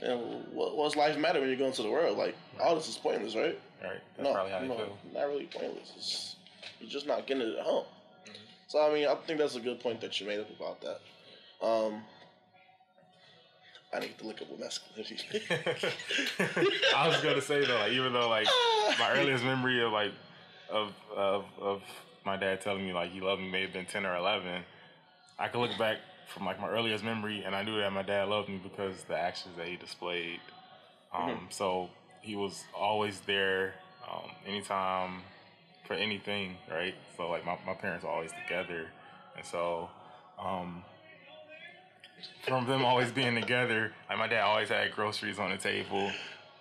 [0.00, 0.18] then
[0.52, 2.16] what, what's life matter when you're going to the world?
[2.16, 3.58] Like all this is pointless, right?
[3.82, 3.98] right.
[4.16, 4.98] That's no, probably how they no, feel.
[5.12, 5.92] not really pointless.
[5.96, 6.36] It's,
[6.80, 7.84] you're just not getting it at home.
[8.70, 11.00] So I mean, I think that's a good point that you made up about that.
[11.60, 12.02] Um,
[13.92, 15.42] I need to look up what masculinity.
[16.96, 18.46] I was gonna say though, like even though like
[18.96, 20.12] my earliest memory of like
[20.70, 21.82] of of of
[22.24, 24.62] my dad telling me like he loved me may have been ten or eleven,
[25.36, 25.96] I could look back
[26.28, 29.18] from like my earliest memory and I knew that my dad loved me because the
[29.18, 30.38] actions that he displayed.
[31.12, 31.90] Um, so
[32.22, 33.74] he was always there,
[34.08, 35.22] um, anytime
[35.90, 36.94] for anything, right?
[37.16, 38.86] So like my, my parents were always together,
[39.36, 39.90] and so
[40.38, 40.84] um,
[42.46, 46.12] from them always being together, like my dad always had groceries on the table.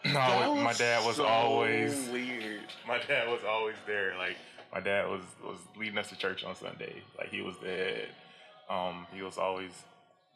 [0.15, 2.62] Always- my dad was so always weird.
[2.88, 4.18] my dad was always there.
[4.18, 4.38] Like
[4.74, 7.04] my dad was was leading us to church on Sunday.
[7.18, 8.06] Like he was there.
[8.70, 9.72] Um, he was always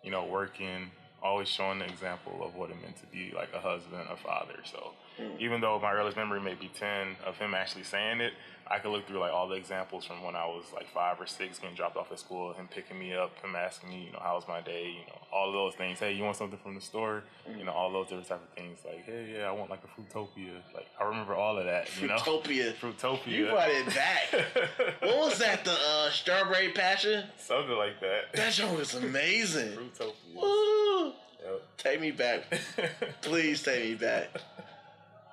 [0.04, 3.60] you know, working, always showing the example of what it meant to be like a
[3.60, 4.60] husband, a father.
[4.70, 5.40] So Mm.
[5.40, 8.34] even though my earliest memory may be 10 of him actually saying it,
[8.66, 11.28] I could look through like all the examples from when I was like five or
[11.28, 14.20] six getting dropped off at school, him picking me up, him asking me, you know,
[14.22, 16.00] how was my day, you know, all of those things.
[16.00, 17.24] Hey, you want something from the store?
[17.58, 18.80] You know, all those different type of things.
[18.86, 20.54] Like, hey, yeah, I want like a Fruitopia.
[20.74, 22.16] Like, I remember all of that, you know?
[22.16, 22.74] Fruitopia.
[22.82, 23.28] Fruitopia.
[23.28, 24.32] You brought it back.
[25.02, 25.66] what was that?
[25.66, 27.26] The uh, strawberry passion?
[27.38, 28.34] Something like that.
[28.34, 29.74] That joke was amazing.
[29.74, 30.42] Fruitopia.
[30.42, 31.14] Woo!
[31.44, 31.62] Yep.
[31.78, 32.44] Take me back.
[33.22, 34.30] Please take me back.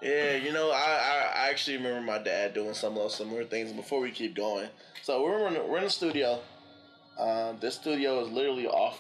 [0.02, 3.44] Yeah, you know, I, I, I actually remember my dad doing some of those similar
[3.44, 3.72] things.
[3.72, 4.68] Before we keep going,
[5.02, 6.40] so we're in, we're in the studio.
[7.18, 8.98] Um, this studio is literally off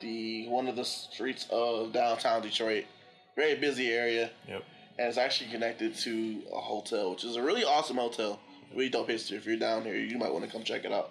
[0.00, 2.84] the one of the streets of downtown Detroit.
[3.34, 4.62] Very busy area, Yep.
[4.98, 8.38] and it's actually connected to a hotel, which is a really awesome hotel.
[8.72, 9.36] Really dope history.
[9.38, 11.10] If you're down here, you might want to come check it out.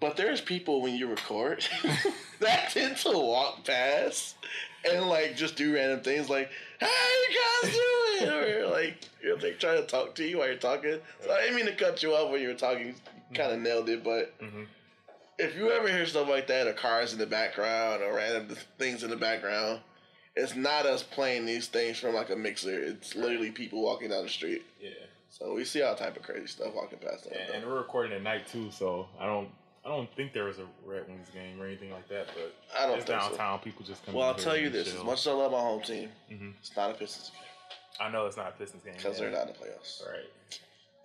[0.00, 1.64] But there's people when you record
[2.40, 4.36] that tend to walk past
[4.90, 9.58] and like just do random things like, "How you guys doing?" or like you're like
[9.58, 10.98] trying to talk to you while you're talking.
[11.24, 12.94] So I didn't mean to cut you off when you were talking.
[13.34, 14.64] Kind of nailed it, but hmm
[15.38, 19.04] if you ever hear stuff like that, or cars in the background, or random things
[19.04, 19.80] in the background,
[20.34, 22.78] it's not us playing these things from like a mixer.
[22.78, 24.64] It's literally people walking down the street.
[24.80, 24.90] Yeah.
[25.30, 27.26] So we see all type of crazy stuff walking past.
[27.26, 29.48] And, and we're recording at night too, so I don't.
[29.88, 32.86] I don't think there was a Red Wings game or anything like that, but I
[32.86, 33.28] don't it's think so.
[33.30, 33.58] downtown.
[33.60, 34.14] People just come.
[34.14, 34.98] Well, I'll tell you this: chill.
[35.00, 36.52] as much as I love my home team, Mhm.
[36.60, 37.42] it's not a Pistons game
[37.98, 40.06] I know it's not a Pistons game because they're not in the playoffs.
[40.06, 40.26] Right.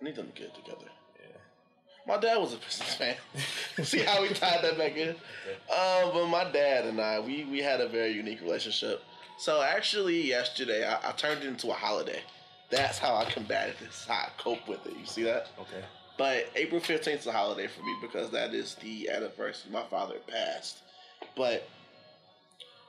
[0.00, 0.84] I need them to get together.
[1.18, 1.36] Yeah.
[2.06, 3.16] My dad was a Pistons fan.
[3.84, 5.10] See how we tied that back in?
[5.10, 9.02] Um, but my dad and I, we, we had a very unique relationship.
[9.38, 12.20] So actually, yesterday I, I turned it into a holiday.
[12.70, 14.04] That's how I combated this.
[14.06, 14.92] How I cope with it.
[14.98, 15.48] You see that?
[15.58, 15.82] Okay.
[16.16, 20.16] But April fifteenth is a holiday for me because that is the anniversary my father
[20.28, 20.78] passed.
[21.36, 21.68] But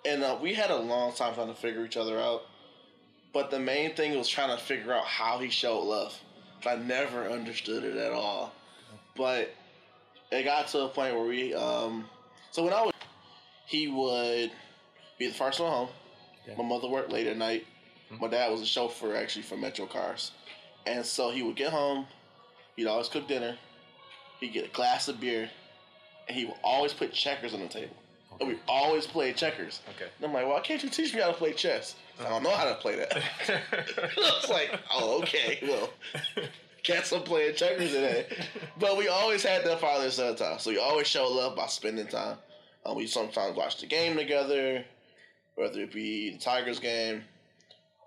[0.05, 2.43] and uh, we had a long time trying to figure each other out.
[3.33, 6.17] But the main thing was trying to figure out how he showed love.
[6.65, 8.53] I never understood it at all.
[9.15, 9.53] But
[10.31, 12.05] it got to a point where we um
[12.51, 12.93] so when I was
[13.65, 14.51] he would
[15.17, 15.89] be the first one home.
[16.43, 16.55] Okay.
[16.61, 17.65] My mother worked late at night.
[18.19, 20.31] My dad was a chauffeur actually for Metro Cars.
[20.85, 22.05] And so he would get home,
[22.75, 23.57] he'd always cook dinner,
[24.39, 25.49] he'd get a glass of beer,
[26.27, 27.95] and he would always put checkers on the table.
[28.39, 29.81] And we always played checkers.
[29.95, 30.09] Okay.
[30.17, 31.95] And I'm like, why can't you teach me how to play chess?
[32.19, 33.15] I don't know how to play that.
[33.47, 35.89] I was like, oh, okay, well,
[36.83, 38.25] guess I'm playing checkers today.
[38.79, 40.59] But we always had that father son time.
[40.59, 42.37] So we always show love by spending time.
[42.85, 44.83] Um, we sometimes watch the game together,
[45.55, 47.23] whether it be the Tigers game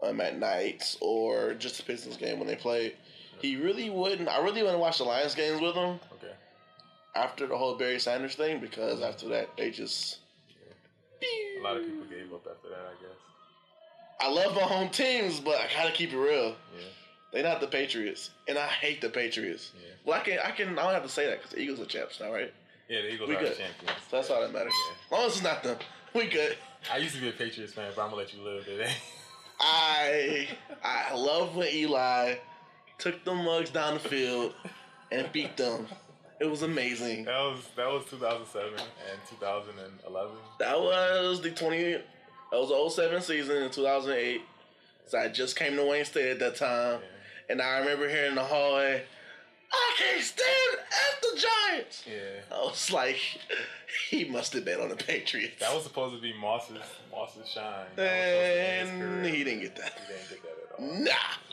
[0.03, 2.95] um, at nights or just the Pistons game when they played.
[3.41, 4.29] He really wouldn't.
[4.29, 6.33] I really wouldn't watch the Lions games with him okay.
[7.15, 10.19] after the whole Barry Sanders thing because after that they just.
[11.21, 13.19] A lot of people gave up after that, I guess.
[14.21, 16.49] I love my home teams, but I gotta keep it real.
[16.77, 16.85] Yeah.
[17.33, 19.73] They're not the Patriots, and I hate the Patriots.
[19.75, 19.89] Yeah.
[20.05, 21.85] Well, I can, I can, I don't have to say that because the Eagles are
[21.85, 22.53] champs now, right?
[22.89, 23.59] Yeah, the Eagles We are good.
[23.59, 23.99] champions.
[24.11, 24.73] So that's all that matters.
[25.07, 25.77] As long as it's not them,
[26.15, 26.57] we good.
[26.93, 28.93] I used to be a Patriots fan, but I'm gonna let you live today.
[29.61, 30.49] I,
[30.85, 32.37] I love when Eli
[32.99, 34.55] took the mugs down the field
[35.11, 35.87] and beat them.
[36.41, 37.25] It was amazing.
[37.25, 40.31] that was that was 2007 and 2011.
[40.61, 41.93] That was the twenty.
[41.93, 42.03] That
[42.53, 44.43] was the 07 season in two thousand eight.
[45.07, 47.01] So I just came to Wayne State at that time,
[47.49, 49.03] and I remember hearing in the hallway,
[49.73, 52.57] "I can't stand F the Giants." Yeah.
[52.57, 53.17] I was like,
[54.11, 55.59] he must have been on the Patriots.
[55.61, 56.77] That was supposed to be Moss's
[57.11, 57.87] Moss's shine.
[57.97, 59.93] That was supposed to be his and he didn't get that.
[60.07, 61.05] He didn't get that at all.
[61.05, 61.48] Nah.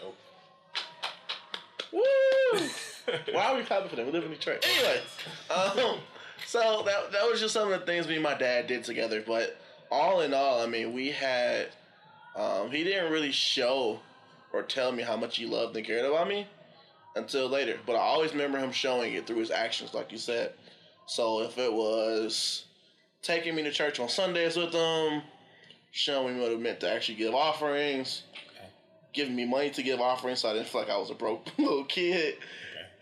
[3.36, 4.06] Why are we clapping for them?
[4.06, 4.66] We live in Detroit.
[4.68, 5.02] Anyway,
[5.50, 6.00] um,
[6.46, 9.24] so that that was just some of the things me and my dad did together.
[9.26, 9.58] But
[9.92, 11.68] all in all, I mean, we had.
[12.36, 14.00] Um, he didn't really show
[14.52, 16.48] or tell me how much he loved and cared about me
[17.16, 17.78] until later.
[17.86, 20.54] But I always remember him showing it through his actions, like you said.
[21.06, 22.66] So if it was
[23.22, 25.22] taking me to church on Sundays with him,
[25.92, 28.24] showing me what it meant to actually give offerings,
[29.14, 31.48] giving me money to give offerings so I didn't feel like I was a broke
[31.58, 32.36] little kid.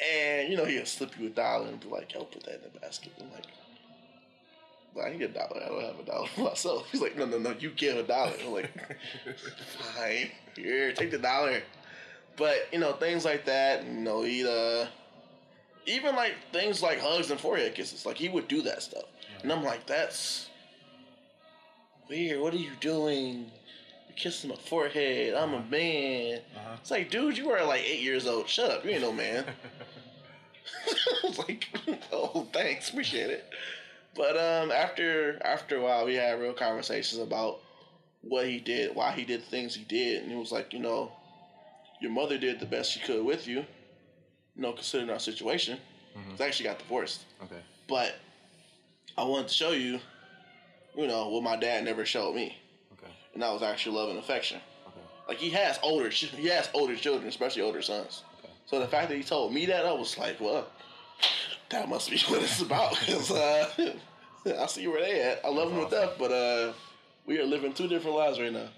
[0.01, 2.73] And, you know, he'll slip you a dollar and be like, yo, put that in
[2.73, 3.11] the basket.
[3.19, 3.45] I'm like,
[4.93, 5.61] "Well, I get a dollar.
[5.63, 6.87] I don't have a dollar for myself.
[6.91, 8.33] He's like, no, no, no, you give a dollar.
[8.43, 8.71] I'm like,
[9.95, 10.31] fine.
[10.55, 11.61] Here, take the dollar.
[12.35, 14.87] But, you know, things like that, you know, he'd, uh,
[15.85, 19.03] even like things like hugs and forehead kisses, like he would do that stuff.
[19.41, 20.49] And I'm like, that's
[22.09, 22.41] weird.
[22.41, 23.51] What are you doing?
[24.15, 25.33] Kissing my forehead.
[25.33, 26.39] I'm a man.
[26.55, 26.75] Uh-huh.
[26.79, 28.47] It's like, dude, you were like eight years old.
[28.47, 28.85] Shut up.
[28.85, 29.45] You ain't no man.
[31.23, 31.67] I was like,
[32.11, 32.89] oh, thanks.
[32.89, 33.45] Appreciate it.
[34.15, 37.59] But um, after after a while, we had real conversations about
[38.21, 41.11] what he did, why he did things he did, and he was like, you know,
[41.99, 43.57] your mother did the best she could with you,
[44.55, 45.77] you know, considering our situation.
[46.15, 46.37] Mhm.
[46.37, 47.59] They actually got divorced, Okay.
[47.87, 48.15] but
[49.17, 49.99] I wanted to show you,
[50.95, 52.55] you know, what my dad never showed me.
[53.33, 54.59] And that was actually love and affection.
[54.87, 54.99] Okay.
[55.27, 58.23] Like he has older, he has older children, especially older sons.
[58.39, 58.53] Okay.
[58.65, 60.67] So the fact that he told me that, I was like, well,
[61.69, 62.95] that must be what it's about.
[62.95, 63.69] Cause uh,
[64.45, 65.45] I see where they at.
[65.45, 66.73] I love them to death, but uh,
[67.25, 68.69] we are living two different lives right now.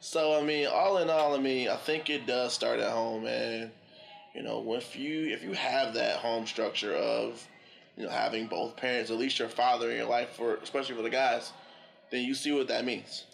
[0.00, 3.24] So I mean, all in all, I mean, I think it does start at home,
[3.24, 3.70] man.
[4.34, 7.46] You know, if you if you have that home structure of,
[7.96, 11.02] you know, having both parents, at least your father in your life, for especially for
[11.02, 11.52] the guys,
[12.10, 13.26] then you see what that means.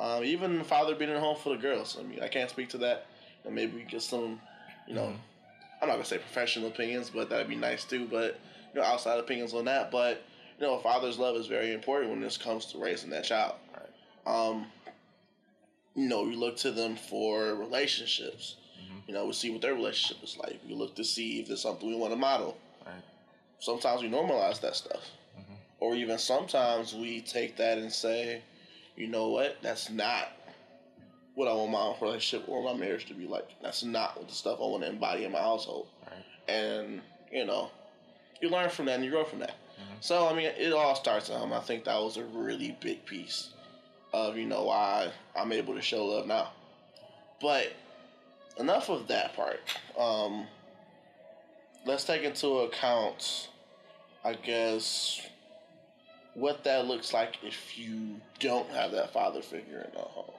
[0.00, 1.98] Um, even father being at home for the girls.
[2.00, 3.06] I mean, I can't speak to that.
[3.44, 4.40] And maybe we get some,
[4.88, 5.18] you know, Mhm.
[5.82, 8.06] I'm not gonna say professional opinions, but that'd be nice too.
[8.06, 8.38] But
[8.74, 9.90] you know, outside opinions on that.
[9.90, 10.22] But
[10.58, 13.56] you know, a father's love is very important when this comes to raising that child.
[13.74, 14.48] Right.
[14.48, 14.72] Um,
[15.94, 18.56] you know, we look to them for relationships.
[18.78, 19.02] Mhm.
[19.08, 20.60] You know, we see what their relationship is like.
[20.66, 22.56] We look to see if there's something we want to model.
[22.86, 23.02] Right.
[23.58, 25.56] Sometimes we normalize that stuff, Mhm.
[25.80, 28.42] or even sometimes we take that and say,
[29.00, 30.28] you know what, that's not
[31.34, 33.48] what I want my relationship or my marriage to be like.
[33.62, 36.54] That's not what the stuff I want to embody in my household Right.
[36.54, 37.00] and
[37.32, 37.70] you know
[38.42, 40.02] you learn from that and you grow from that Mhm.
[40.02, 43.04] so i mean it all starts at home i think that was a really big
[43.06, 43.50] piece
[44.12, 46.50] of you know why i'm able to show love now
[47.40, 47.72] but
[48.58, 49.60] enough of that part
[49.96, 50.46] um
[51.86, 53.48] let's take into account
[54.24, 55.20] i guess
[56.40, 60.34] what that looks like if you don't have that father figure in the home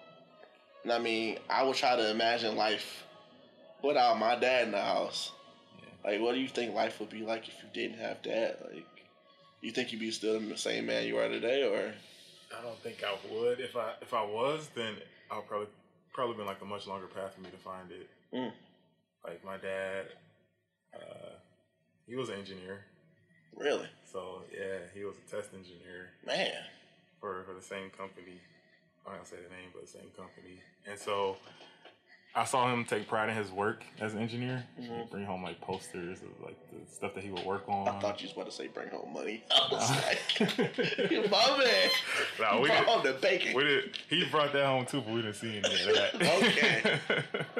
[0.84, 3.04] and i mean i would try to imagine life
[3.84, 5.32] without my dad in the house
[5.80, 6.12] Yeah.
[6.12, 8.58] like, what do you think life would be like if you didn't have dad?
[8.72, 8.86] Like,
[9.62, 11.94] you think you'd be still the same man you are today, or
[12.58, 13.60] I don't think I would.
[13.60, 14.96] If I if I was, then
[15.32, 15.68] I'll probably
[16.14, 18.08] probably been like a much longer path for me to find it.
[18.34, 18.52] Mm.
[19.24, 20.06] Like my dad,
[20.96, 21.34] uh,
[22.08, 22.86] he was an engineer,
[23.56, 26.52] really, so yeah, he was a test engineer man?
[27.20, 28.40] for for the same company.
[29.06, 30.62] I'm not gonna say the name, but the same company.
[30.88, 31.38] And so
[32.34, 34.64] I saw him take pride in his work as an engineer.
[34.80, 35.00] Mhm.
[35.02, 37.90] He'd bring home like posters of like the stuff that he would work on.
[37.90, 39.44] I thought you was about to say bring home money.
[39.52, 40.40] I was Uh, like,
[41.30, 41.90] my man,
[42.56, 43.54] he we brought home the bacon.
[43.54, 43.98] We did.
[44.10, 46.16] He brought that home too, but we didn't see any of that.
[46.42, 47.00] Okay.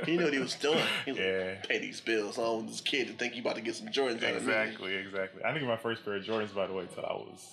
[0.06, 0.80] He knew what he was doing.
[1.06, 1.56] He was Yeah.
[1.60, 2.40] like, pay these bills.
[2.40, 4.54] I don't this kid to think you about to get some Jordans out of me.
[4.54, 5.44] Exactly, exactly.
[5.44, 7.46] I didn't my first pair of Jordans, by the way, till I was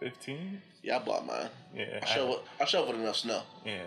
[0.00, 0.62] 15.
[0.82, 1.48] Yeah, I bought mine.
[1.76, 2.00] Yeah.
[2.02, 3.42] I I- shoveled, I shoveled enough snow.
[3.66, 3.82] yeah.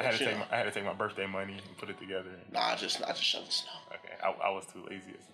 [0.00, 1.98] I had to take my I had to take my birthday money and put it
[1.98, 2.30] together.
[2.52, 3.70] Nah, I just, I just shoveled snow.
[3.92, 5.26] okay, I, I was too lazy as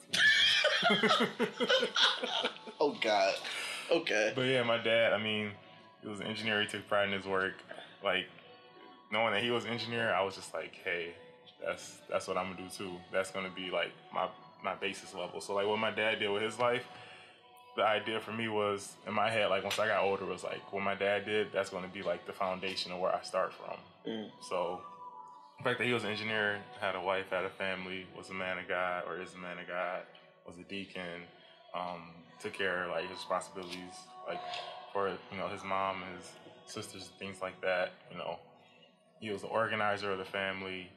[0.91, 1.29] a teenager.
[2.79, 3.35] Oh God.
[3.91, 4.33] Okay.
[4.35, 5.13] but yeah, my dad.
[5.15, 5.51] I mean,
[6.03, 6.61] he was an engineer.
[6.61, 7.55] He took pride in his work.
[8.05, 8.27] Like
[9.11, 11.15] knowing that he was an engineer, I was just like, hey,
[11.65, 12.93] that's that's what I'm gonna do too.
[13.13, 14.29] That's gonna be like my
[14.63, 15.41] my basis level.
[15.41, 16.85] So like what my dad did with his life,
[17.77, 20.73] the idea for me was in my head, like once I got older, was like
[20.73, 23.77] what my dad did, that's gonna be like the foundation of where I start from.
[24.11, 24.31] Mm.
[24.49, 24.81] So
[25.59, 28.35] the fact that he was an engineer, had a wife, had a family, was a
[28.35, 30.03] man of God, or is a man of God,
[30.47, 31.23] was a deacon,
[31.75, 32.11] um,
[32.41, 33.95] took care of like his responsibilities,
[34.27, 34.41] like
[34.93, 36.33] for you know his mom, his
[36.65, 37.93] sisters, things like that.
[38.11, 38.39] You know,
[39.21, 40.91] he was the organizer of the family,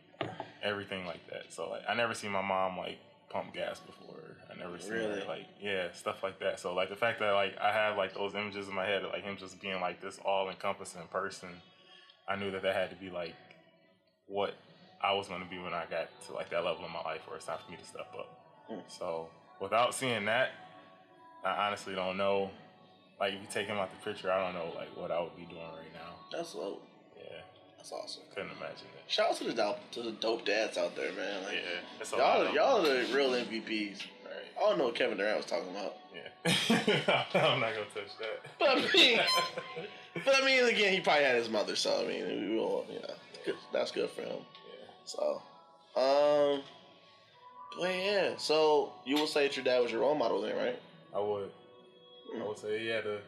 [0.63, 1.51] everything like that.
[1.51, 2.99] So like I never seen my mom like
[3.29, 4.37] pump gas before.
[4.51, 5.23] I never seen Really?
[5.25, 6.59] like yeah stuff like that.
[6.59, 9.11] So like the fact that like I have like those images in my head of
[9.11, 11.49] like him just being like this all encompassing person,
[12.27, 13.35] I knew that that had to be like
[14.27, 14.55] what
[15.01, 17.21] I was going to be when I got to like that level in my life
[17.27, 18.65] where it's time for me to step up.
[18.71, 18.81] Mm.
[18.87, 19.29] So
[19.61, 20.49] without seeing that,
[21.45, 22.49] I honestly don't know.
[23.19, 25.35] Like if you take him out the picture, I don't know like what I would
[25.35, 26.15] be doing right now.
[26.31, 26.79] That's low.
[27.79, 28.23] That's awesome.
[28.35, 29.03] couldn't imagine it.
[29.07, 31.43] Shout out to the dope, to the dope dads out there, man.
[31.45, 34.01] Like, Yeah, a y'all, of y'all are the real MVPs.
[34.25, 34.33] Right.
[34.57, 38.45] I don't know what Kevin Durant was talking about, Yeah, I'm not gonna touch that.
[38.59, 39.19] but I mean,
[40.25, 42.99] but I mean, again, he probably had his mother, so I mean, we will, you
[42.99, 43.13] know,
[43.45, 44.37] good, that's good for him.
[44.37, 44.85] yeah.
[45.05, 45.41] So,
[45.95, 46.61] um,
[47.79, 50.79] but yeah, so you would say that your dad was your role model then, right?
[51.15, 51.49] I would.
[52.39, 53.01] I would say, yeah.
[53.01, 53.21] The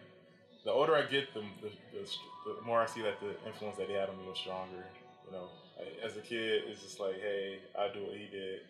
[0.65, 2.07] the older I get, the the, the,
[2.45, 4.83] the more I see that the influence that he had on me was stronger.
[5.27, 8.61] You know, like, as a kid, it's just like, hey, I do what he did.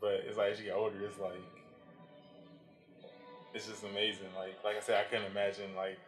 [0.00, 1.42] But it's like as you get older, it's like
[3.54, 4.30] it's just amazing.
[4.36, 5.98] Like like I said, I couldn't imagine like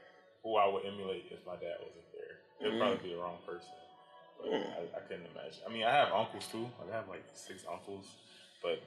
[0.43, 2.35] who I would emulate if my dad wasn't there.
[2.61, 2.79] It'd Mhm.
[2.79, 3.75] probably be the wrong person.
[4.39, 4.73] But Mm.
[4.73, 5.61] I, I couldn't imagine.
[5.67, 6.71] I mean, I have uncles too.
[6.81, 8.07] Like I have like six uncles,
[8.63, 8.81] but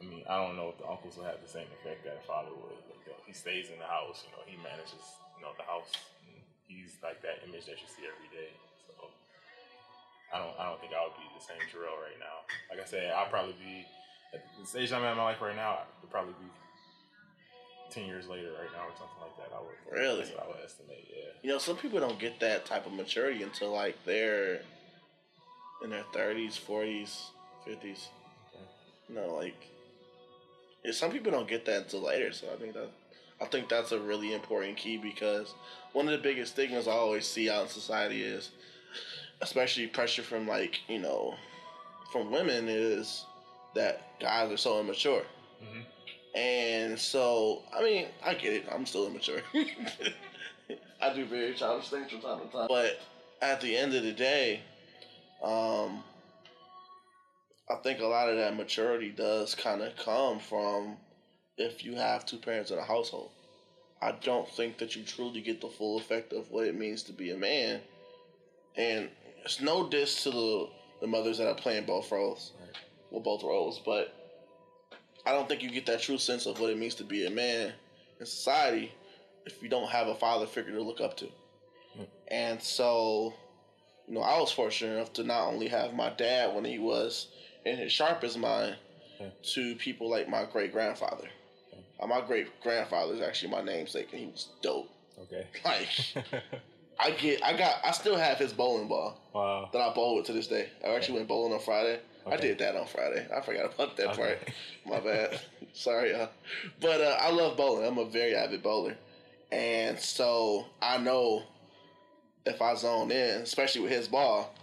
[0.00, 2.26] I mean, I don't know if the uncles will have the same effect that a
[2.26, 2.78] father would.
[2.90, 4.22] Like, you know, he stays in the house.
[4.26, 5.02] You know, he manages.
[5.38, 5.90] You know, the house
[6.66, 8.50] he's like that image that you see every day.
[8.86, 9.08] So
[10.32, 12.44] I don't I don't think I would be the same Jarrell right now.
[12.70, 13.86] Like I said, I'll probably be
[14.34, 15.84] at the stage I'm at in my life right now.
[15.84, 16.50] I would probably be
[17.90, 19.54] ten years later right now or something like that.
[19.54, 20.24] I would Really?
[20.24, 21.06] That's what I would estimate.
[21.08, 21.30] Yeah.
[21.42, 24.60] You know, some people don't get that type of maturity until like they're
[25.82, 27.30] in their thirties, forties,
[27.64, 28.08] fifties.
[29.08, 29.54] You know, like
[30.92, 32.32] some people don't get that until later.
[32.32, 32.88] So I think that
[33.40, 35.54] I think that's a really important key because
[35.92, 38.50] one of the biggest stigmas I always see out in society is,
[39.40, 41.34] especially pressure from like you know,
[42.12, 43.24] from women is
[43.74, 45.24] that guys are so immature.
[45.60, 45.80] hmm
[46.34, 48.64] And so, I mean, I get it.
[48.70, 49.42] I'm still immature.
[51.00, 52.66] I do very childish things from time to time.
[52.68, 52.98] But
[53.42, 54.60] at the end of the day,
[55.42, 56.04] um,
[57.68, 60.98] I think a lot of that maturity does kind of come from
[61.56, 63.30] if you have two parents in a household.
[64.02, 67.12] I don't think that you truly get the full effect of what it means to
[67.12, 67.80] be a man.
[68.76, 69.08] And
[69.44, 70.68] it's no diss to the,
[71.00, 72.76] the mothers that are playing both roles, Right.
[73.10, 74.14] well, both roles, but
[75.24, 77.30] I don't think you get that true sense of what it means to be a
[77.30, 77.72] man
[78.20, 78.92] in society
[79.46, 81.26] if you don't have a father figure to look up to.
[81.98, 82.06] Mm.
[82.28, 83.32] And so,
[84.06, 87.28] you know, I was fortunate enough to not only have my dad when he was
[87.64, 88.76] in his sharpest mind,
[89.42, 91.28] to people like my great grandfather.
[92.00, 94.88] Uh, my great grandfather is actually my namesake, and he was dope.
[95.22, 95.46] Okay.
[95.64, 95.88] Like,
[96.98, 99.68] I get, I got, I still have his bowling ball wow.
[99.72, 100.68] that I bowl with to this day.
[100.84, 101.98] I actually went bowling on Friday.
[102.26, 103.26] I did that on Friday.
[103.36, 104.16] I forgot about that Okay.
[104.22, 104.48] part.
[104.86, 105.40] My bad.
[105.74, 106.30] Sorry, y'all.
[106.80, 107.86] But uh, I love bowling.
[107.86, 108.96] I'm a very avid bowler,
[109.52, 111.42] and so I know
[112.46, 114.54] if I zone in, especially with his ball.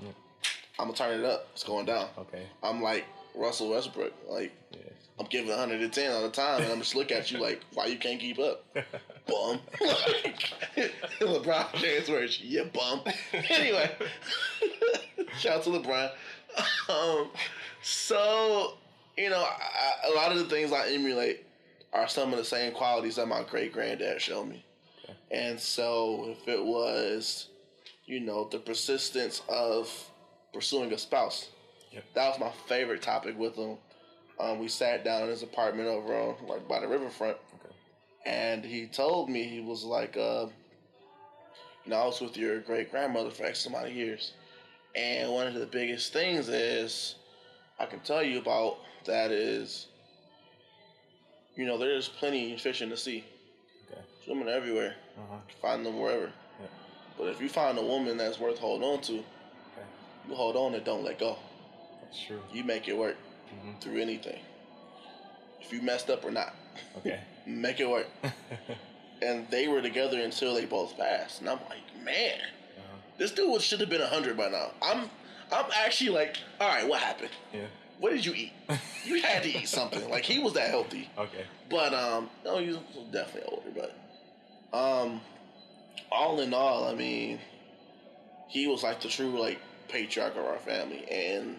[0.79, 1.49] I'm gonna turn it up.
[1.53, 2.07] It's going down.
[2.17, 2.47] Okay.
[2.63, 3.05] I'm like
[3.35, 4.13] Russell Westbrook.
[4.27, 4.79] Like Yeah.
[5.19, 7.97] I'm giving 110 all the time, and I'm just look at you like, why you
[7.97, 8.65] can't keep up,
[9.27, 9.59] bum?
[9.79, 10.51] like
[11.19, 13.01] LeBron James words, yeah, bum.
[13.49, 13.91] Anyway,
[15.37, 16.11] shout out to LeBron.
[16.89, 17.29] Um,
[17.81, 18.73] so
[19.17, 21.45] you know, I, a lot of the things I emulate
[21.93, 24.65] are some of the same qualities that my great granddad showed me,
[25.05, 25.17] Okay.
[25.31, 27.47] and so if it was,
[28.05, 29.89] you know, the persistence of
[30.53, 31.47] pursuing a spouse.
[31.93, 32.03] Yep.
[32.15, 33.77] That was my favorite topic with him.
[34.41, 37.75] Um, we sat down in his apartment over on like by the riverfront, Okay.
[38.25, 40.47] and he told me he was like, uh,
[41.85, 44.33] you know, I was with your great grandmother for X amount of years,
[44.95, 47.15] and one of the biggest things is
[47.79, 49.87] I can tell you about that is,
[51.55, 53.23] you know, there's plenty of fish in the sea,
[53.91, 54.01] Okay.
[54.25, 55.37] swimming everywhere, Uh huh.
[55.61, 56.31] find them wherever.
[56.59, 56.67] Yeah.
[57.17, 59.87] But if you find a woman that's worth holding on to, Okay.
[60.27, 61.37] you hold on and don't let go.
[62.01, 62.41] That's true.
[62.51, 63.17] You make it work
[63.51, 64.39] hmm through anything.
[65.59, 66.53] If you messed up or not,
[66.97, 67.19] Okay.
[67.45, 68.07] make it work.
[69.23, 71.41] And they were together until they both passed.
[71.41, 72.97] And I'm like, man, uh-huh.
[73.19, 74.71] this dude should have been hundred by now.
[74.81, 75.11] I'm,
[75.51, 77.29] I'm actually like, all right, what happened?
[77.53, 77.67] Yeah.
[77.99, 78.51] What did you eat?
[79.05, 80.09] You had to eat something.
[80.09, 81.07] Like he was that healthy.
[81.19, 81.45] Okay.
[81.69, 82.79] But um, no, he was
[83.11, 83.69] definitely older.
[83.75, 85.21] But um,
[86.11, 87.39] all in all, I mean,
[88.47, 91.57] he was like the true like patriarch of our family, and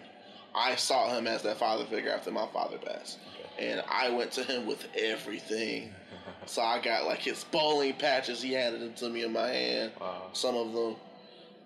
[0.55, 3.17] I saw him as that father figure after my father passed,
[3.55, 3.69] Okay.
[3.71, 5.93] and I went to him with everything.
[6.45, 8.41] So I got like his bowling patches.
[8.41, 9.91] He handed them to me in my hand.
[9.99, 10.23] wow.
[10.33, 10.95] Some of them.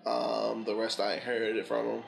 [0.06, 2.02] Um, the rest I inherited from him.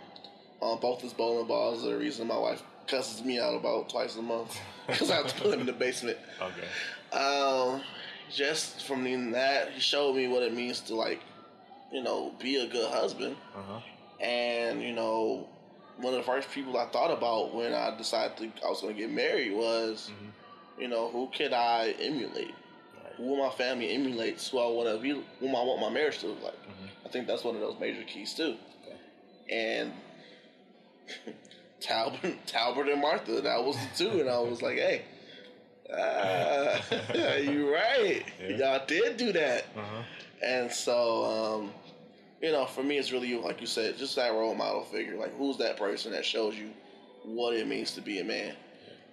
[0.63, 4.17] Um, both his bowling balls are the reason my wife cusses me out about twice
[4.17, 4.57] a month
[4.87, 6.17] because I have to put them in the basement.
[6.41, 7.17] Okay.
[7.19, 7.83] Um,
[8.33, 11.21] just from that, he showed me what it means to like,
[11.93, 13.37] you know, be a good husband.
[13.55, 13.81] Uh huh.
[14.25, 15.49] And you know,
[16.01, 18.95] one of the first people I thought about when I decided to, I was going
[18.95, 20.27] to get married was, hmm
[20.79, 22.55] you know, who could I emulate?
[23.05, 23.13] Right.
[23.19, 26.29] Who my family emulates who I want to be, who I want my marriage to
[26.29, 26.65] look like.
[26.65, 28.57] hmm I think that's one of those major keys too.
[28.87, 28.97] Okay.
[29.51, 29.93] And
[31.81, 35.03] Talbot, Talbot and Martha, that was the two, and I was like, hey.
[35.93, 36.81] Ah,
[37.39, 38.23] you right.
[38.41, 38.57] Yeah.
[38.79, 39.65] Y'all did do that.
[39.77, 40.03] Uh huh.
[40.41, 41.73] And so, um,
[42.41, 45.17] you know, for me, it's really like you said, just that role model figure.
[45.17, 46.71] Like, who's that person that shows you
[47.25, 48.55] what it means to be a man?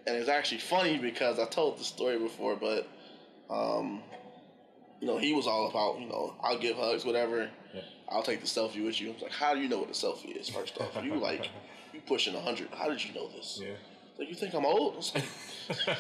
[0.06, 2.88] And it's actually funny because I told the story before, but,
[3.50, 4.02] um,
[5.02, 7.50] you know, he was all about, you know, I'll give hugs, whatever.
[7.74, 7.82] Yeah.
[8.10, 9.10] I'll take the selfie with you.
[9.10, 10.48] I was like, how do you know what a selfie is?
[10.48, 11.50] First off, you like,
[11.94, 12.70] you pushing hundred.
[12.74, 13.60] How did you know this?
[13.62, 13.74] Yeah.
[14.18, 14.94] Like, you think I'm old?
[14.94, 15.26] I was like,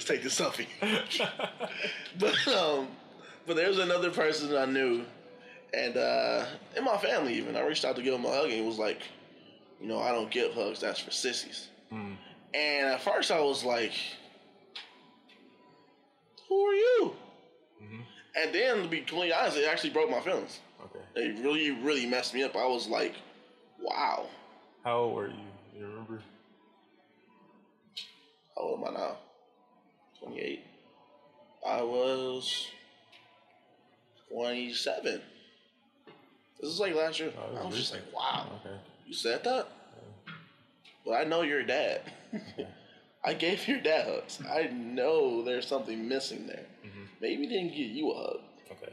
[0.00, 0.66] Let's take the selfie.
[2.18, 2.88] but um,
[3.46, 5.04] but there's another person I knew,
[5.72, 6.46] and uh,
[6.76, 8.78] in my family even, I reached out to give him a hug, and he was
[8.78, 9.02] like,
[9.80, 10.80] you know, I don't give hugs.
[10.80, 11.68] That's for sissies.
[11.92, 12.16] Mm.
[12.54, 13.92] And at first I was like,
[16.48, 17.16] who are you?
[17.82, 18.02] Mhm.
[18.36, 20.60] And then to be completely honest, it actually broke my feelings.
[20.84, 20.98] Okay.
[21.16, 22.56] It really, really messed me up.
[22.56, 23.14] I was like,
[23.80, 24.26] wow.
[24.84, 25.34] How old were you?
[25.76, 26.22] You remember?
[28.56, 29.16] How old am I now?
[30.22, 30.64] 28.
[31.66, 32.66] I was
[34.32, 35.20] 27.
[36.60, 37.32] This is like last year.
[37.38, 38.46] Oh, I was just like, wow.
[38.64, 38.76] Okay.
[39.06, 39.68] You said that?
[41.04, 42.02] But I know your dad.
[43.24, 44.38] I gave your dad hugs.
[44.48, 46.66] I know there's something missing there.
[46.84, 47.06] Mhm.
[47.20, 48.40] Maybe didn't give you a hug.
[48.72, 48.92] Okay.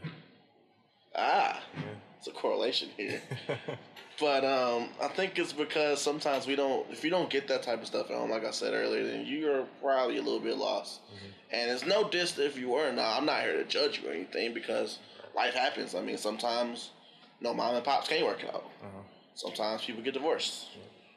[1.16, 1.82] Ah, Yeah.
[2.18, 3.22] it's a correlation here.
[4.20, 6.90] But um, I think it's because sometimes we don't.
[6.90, 9.28] If you don't get that type of stuff at home, like I said earlier, then
[9.28, 11.02] you're probably a little bit lost.
[11.52, 12.92] And it's no diss if you were.
[12.92, 14.98] Now I'm not here to judge you or anything because
[15.36, 15.94] life happens.
[15.94, 16.90] I mean, sometimes
[17.42, 18.64] no mom and pops can't work out.
[18.82, 19.02] uh-huh.
[19.36, 20.66] Sometimes people get divorced.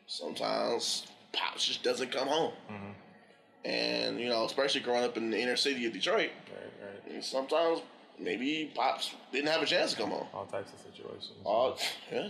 [0.06, 2.52] Sometimes pops just doesn't come home.
[2.70, 2.94] Mhm.
[3.64, 7.12] And you know, especially growing up in the inner city of Detroit, Right.
[7.14, 7.24] Right.
[7.24, 7.80] sometimes
[8.18, 10.26] maybe pops didn't have a chance to come home.
[10.34, 11.32] All types of situations.
[11.46, 11.76] Oh,
[12.12, 12.28] yeah.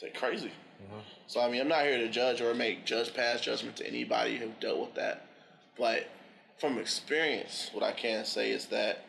[0.00, 0.52] It's crazy.
[0.82, 1.00] Mhm.
[1.26, 4.36] So I mean, I'm not here to judge or make judge pass judgment to anybody
[4.38, 5.26] who dealt with that,
[5.78, 6.06] but
[6.58, 9.04] from experience, what I can say is that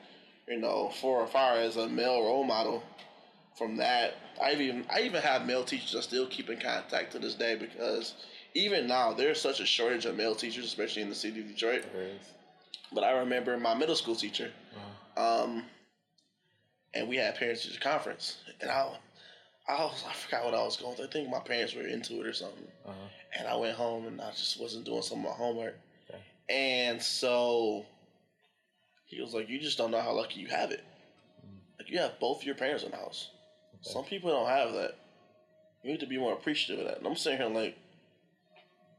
[0.48, 2.82] you know, for as far as a male role model,
[3.58, 7.20] from that, I even I even have male teachers I still keep in contact to
[7.20, 8.14] this day because
[8.54, 11.84] even now there's such a shortage of male teachers, especially in the city of Detroit.
[12.92, 15.44] But I remember my middle school teacher, Uh-huh.
[15.44, 15.66] um,
[16.94, 18.98] and we had parents teacher conference, and I,
[19.68, 21.06] I was I forgot what I was going through.
[21.06, 23.08] I think my parents were into it or something, Uh-huh.
[23.38, 25.76] and I went home and I just wasn't doing some of my homework,
[26.10, 26.20] Okay.
[26.50, 27.86] and so
[29.06, 30.84] he was like, "You just don't know how lucky you have it.
[31.78, 33.30] Like you have both your parents in the house.
[33.82, 34.96] Some people don't have that.
[35.84, 37.78] You need to be more appreciative of that." And I'm sitting here like,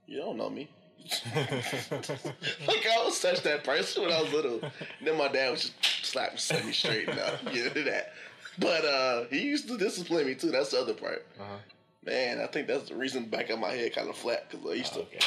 [0.07, 0.69] "You don't know me."
[1.35, 4.61] like I was such that person when I was little.
[4.63, 7.09] And then my dad was just slap me, set me straight.
[7.09, 8.13] Now get into that.
[8.59, 10.51] But uh, he used to discipline me too.
[10.51, 11.27] That's the other part.
[11.41, 11.57] uh-huh.
[12.05, 14.75] Man, I think that's the reason back of my head kind of flat because I
[14.75, 15.19] used to Okay.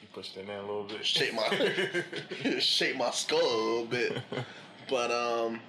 [0.00, 1.04] You pushed it in a little bit.
[1.04, 4.18] Shake my- shake my skull a little bit.
[4.88, 5.60] But um,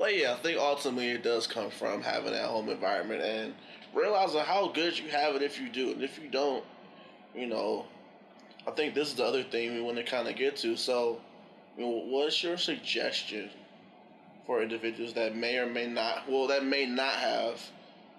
[0.00, 3.54] but yeah, I think ultimately it does come from having that home environment and
[3.94, 6.64] realizing how good you have it if you do, and if you don't,
[7.34, 7.84] you know,
[8.66, 10.74] I think this is the other thing we want to kind of get to.
[10.74, 11.20] So,
[11.76, 13.50] you know, what's your suggestion
[14.46, 17.60] for individuals that may or may not, well, that may not have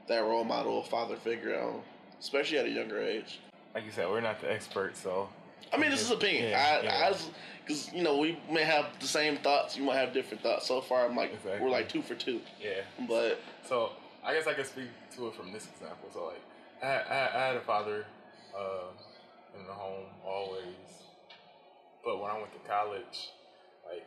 [0.08, 1.82] that role model father figure um,
[2.20, 3.40] especially at a younger age?
[3.74, 5.30] like you said, we're not the experts, so
[5.74, 6.50] I mean, this is opinion.
[6.50, 7.10] Yeah, I, yeah.
[7.12, 7.18] I,
[7.66, 9.78] because you know, we may have the same thoughts.
[9.78, 10.68] You might have different thoughts.
[10.68, 11.62] So far, I'm like, Exactly.
[11.62, 12.42] we're like two for two.
[12.62, 12.82] yeah.
[13.08, 13.92] But So
[14.26, 16.10] I guess I can speak to it from this example.
[16.14, 16.42] So like,
[16.84, 18.06] I, I, I had a father
[18.58, 18.90] uh,
[19.60, 20.66] in the home always,
[22.04, 23.30] but when I went to college,
[23.86, 24.06] like,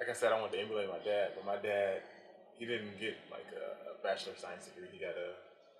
[0.00, 2.02] like I said, I wanted to emulate my dad, but my dad,
[2.58, 4.88] he didn't get like a, a bachelor of science degree.
[4.90, 5.30] He got a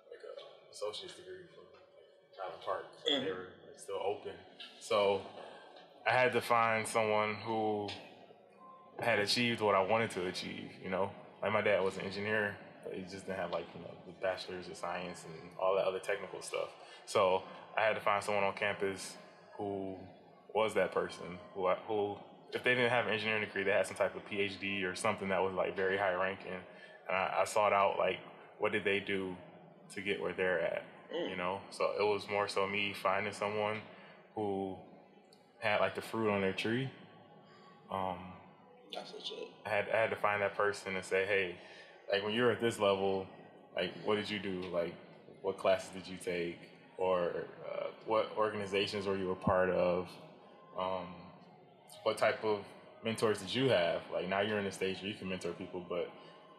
[0.07, 0.33] like a
[0.71, 2.85] associate's degree from like, Highland Park.
[3.05, 3.58] So Mhm.
[3.79, 4.33] Still open.
[4.81, 5.21] So
[6.05, 7.87] I had to find someone who
[8.99, 10.71] had achieved what I wanted to achieve.
[10.83, 11.11] You know,
[11.41, 14.11] like my dad was an engineer, but he just didn't have like you know the
[14.21, 16.69] bachelor's of science and all that other technical stuff.
[17.05, 17.43] So
[17.77, 19.15] I had to find someone on campus
[19.57, 19.95] who
[20.53, 22.17] was that person who I, who
[22.51, 25.29] if they didn't have an engineering degree, they had some type of PhD or something
[25.29, 26.51] that was like very high ranking.
[27.07, 28.19] And I, I sought out like
[28.57, 29.37] what did they do
[29.93, 31.59] to get where they're at, you know.
[31.71, 33.81] So it was more so me finding someone
[34.35, 34.75] who
[35.59, 36.89] had like the fruit on their tree.
[37.91, 38.17] Um,
[38.93, 39.49] that's legit.
[39.65, 41.55] I had I had to find that person and say, hey,
[42.11, 43.27] like when you're at this level,
[43.75, 44.63] like what did you do?
[44.71, 44.93] Like
[45.41, 46.59] what classes did you take,
[46.97, 50.07] or uh, what organizations were you a part of?
[50.77, 51.07] Um,
[52.03, 52.59] what type of
[53.03, 54.01] mentors did you have?
[54.13, 56.11] Like now you're in a stage where you can mentor people, but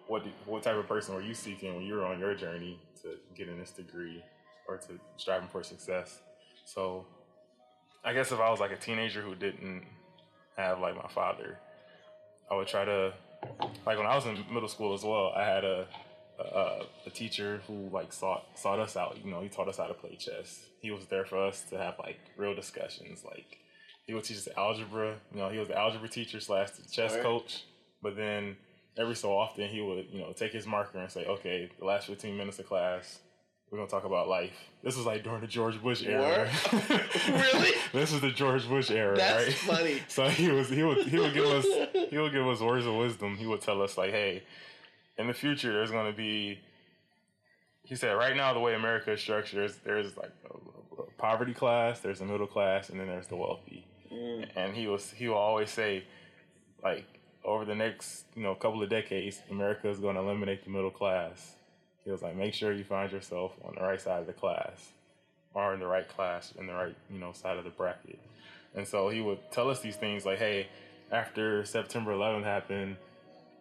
[0.07, 2.79] what did, what type of person were you seeking when you were on your journey
[3.03, 4.23] to getting this degree
[4.71, 6.21] or to striving for success?
[6.65, 7.05] So
[8.05, 9.85] I guess if I was like a teenager who didn't
[10.57, 11.59] have like my father,
[12.51, 13.13] I would try to
[13.87, 15.33] like when I was in middle school as well.
[15.37, 15.87] I had a
[16.39, 19.19] a, a teacher who like sought sought us out.
[19.23, 20.65] You know, he taught us how to play chess.
[20.81, 23.25] He was there for us to have like real discussions.
[23.25, 23.59] Like
[24.07, 25.17] he would teach us algebra.
[25.35, 27.23] You know, he was the algebra teacher slash the chess Right.
[27.23, 27.65] coach.
[28.03, 28.57] But then
[28.97, 32.07] every so often he would you know take his marker and say, okay, the last
[32.07, 33.19] fifteen minutes of class.
[33.71, 34.53] We're gonna talk about life.
[34.83, 36.51] This was like during the George Bush era.
[37.29, 37.73] Really?
[37.93, 39.55] this is the George Bush era, That's right?
[39.55, 40.03] funny.
[40.09, 41.67] So he was he would he would give us
[42.11, 43.37] he would give us words of wisdom.
[43.37, 44.43] He would tell us like, hey,
[45.19, 46.59] in the future there's gonna be
[47.85, 51.55] he said right now the way America is structured, there's, there's like a, a poverty
[51.55, 53.87] class, there's a middle class, and then there's the wealthy.
[54.13, 54.49] Mm.
[54.57, 56.05] And he was he will always say,
[56.83, 57.07] like
[57.45, 60.71] over over the next you know couple of decades, America is going to eliminate the
[60.71, 61.55] middle class.
[62.05, 64.91] He was like, make sure you find yourself on the right side of the class,
[65.55, 68.19] or in the right class, in the right you know side of the bracket.
[68.75, 70.69] And so he would tell us these things like, hey,
[71.11, 72.97] after September 11th happened,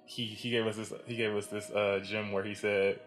[0.05, 2.99] he he gave us this he gave us this uh, gym where he said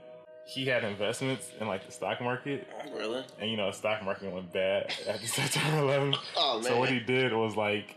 [0.47, 2.68] he had investments in like the stock market.
[2.95, 3.24] Really?
[3.41, 6.16] And you know, the stock market went bad after September 11th.
[6.37, 6.64] Oh man.
[6.64, 7.97] So what he did was like,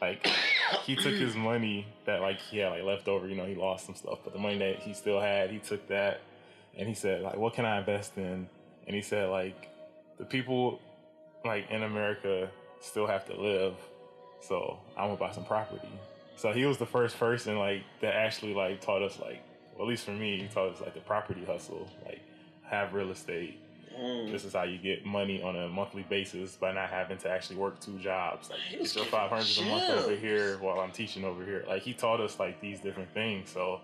[0.00, 0.26] like
[0.84, 3.28] he took his money that like he had like left over.
[3.28, 5.86] You know, he lost some stuff, but the money that he still had, he took
[5.88, 6.20] that,
[6.78, 8.48] and he said like, what can I invest in?
[8.86, 9.68] And he said like,
[10.18, 10.80] the people
[11.44, 12.48] like in America
[12.80, 13.74] still have to live,
[14.40, 15.88] so I'm gonna buy some property.
[16.36, 19.42] So he was the first person like that actually like taught us like,
[19.74, 22.20] well, at least for me, he taught us like the property hustle, like
[22.62, 23.60] have real estate.
[23.98, 24.30] Mm.
[24.30, 27.56] This is how you get money on a monthly basis by not having to actually
[27.56, 28.50] work two jobs.
[28.50, 31.64] Like get your five hundred a month over here while I'm teaching over here.
[31.66, 33.50] Like he taught us like these different things.
[33.50, 33.80] So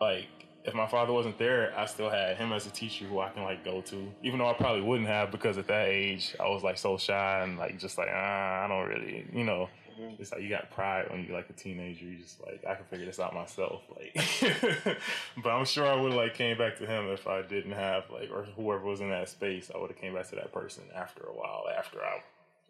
[0.00, 0.26] like
[0.64, 3.42] if my father wasn't there, I still had him as a teacher who I can
[3.42, 4.12] like go to.
[4.22, 7.42] Even though I probably wouldn't have because at that age I was like so shy
[7.42, 9.68] and like just like ah, I don't really you know.
[10.00, 10.18] Mhm.
[10.18, 12.06] It's like you got pride when you're like a teenager.
[12.06, 13.82] You just like I can figure this out myself.
[13.90, 14.16] Like,
[15.42, 18.04] but I'm sure I would have like came back to him if I didn't have
[18.10, 19.70] like or whoever was in that space.
[19.72, 21.64] I would have came back to that person after a while.
[21.76, 22.22] After I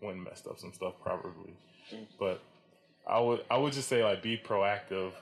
[0.03, 1.55] went and messed up some stuff probably.
[1.95, 2.07] Mm.
[2.19, 2.43] But
[3.07, 5.13] I would I would just say like be proactive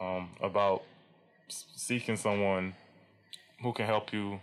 [0.00, 0.82] um, about
[1.48, 2.74] seeking someone
[3.62, 4.40] who can help you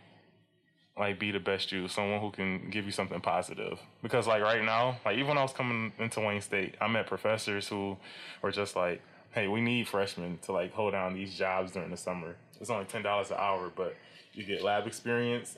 [0.98, 3.80] like be the best you, someone who can give you something positive.
[4.02, 7.08] Because like right now, like even when I was coming into Wayne State, I met
[7.08, 7.98] professors who
[8.42, 11.98] were just like, "Hey, we need freshmen to like hold down these jobs during the
[11.98, 12.36] summer.
[12.60, 13.96] It's only ten dollars an hour, but
[14.34, 15.58] you get lab experience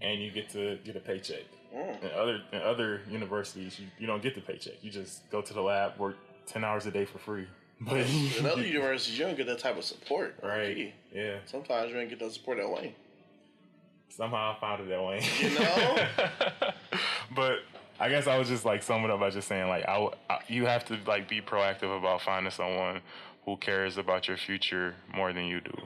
[0.00, 1.44] and you get to get a paycheck.
[1.74, 2.02] Mm.
[2.04, 4.74] In other in other universities, you, you don't get the paycheck.
[4.82, 6.16] You just go to the lab, work
[6.46, 7.46] ten hours a day for free.
[7.86, 8.06] But
[8.38, 10.36] In other universities, you don't get that type of support.
[10.42, 10.94] right?
[11.12, 11.36] Yeah.
[11.46, 12.94] Sometimes you don't get that support that way.
[14.08, 15.22] Somehow I found it that way.
[15.40, 16.70] You know?
[17.34, 17.58] but
[17.98, 20.66] I guess I was just like summing up by just saying like I, I- you
[20.66, 23.00] have to like be proactive about finding someone
[23.44, 25.76] who cares about your future more than you do,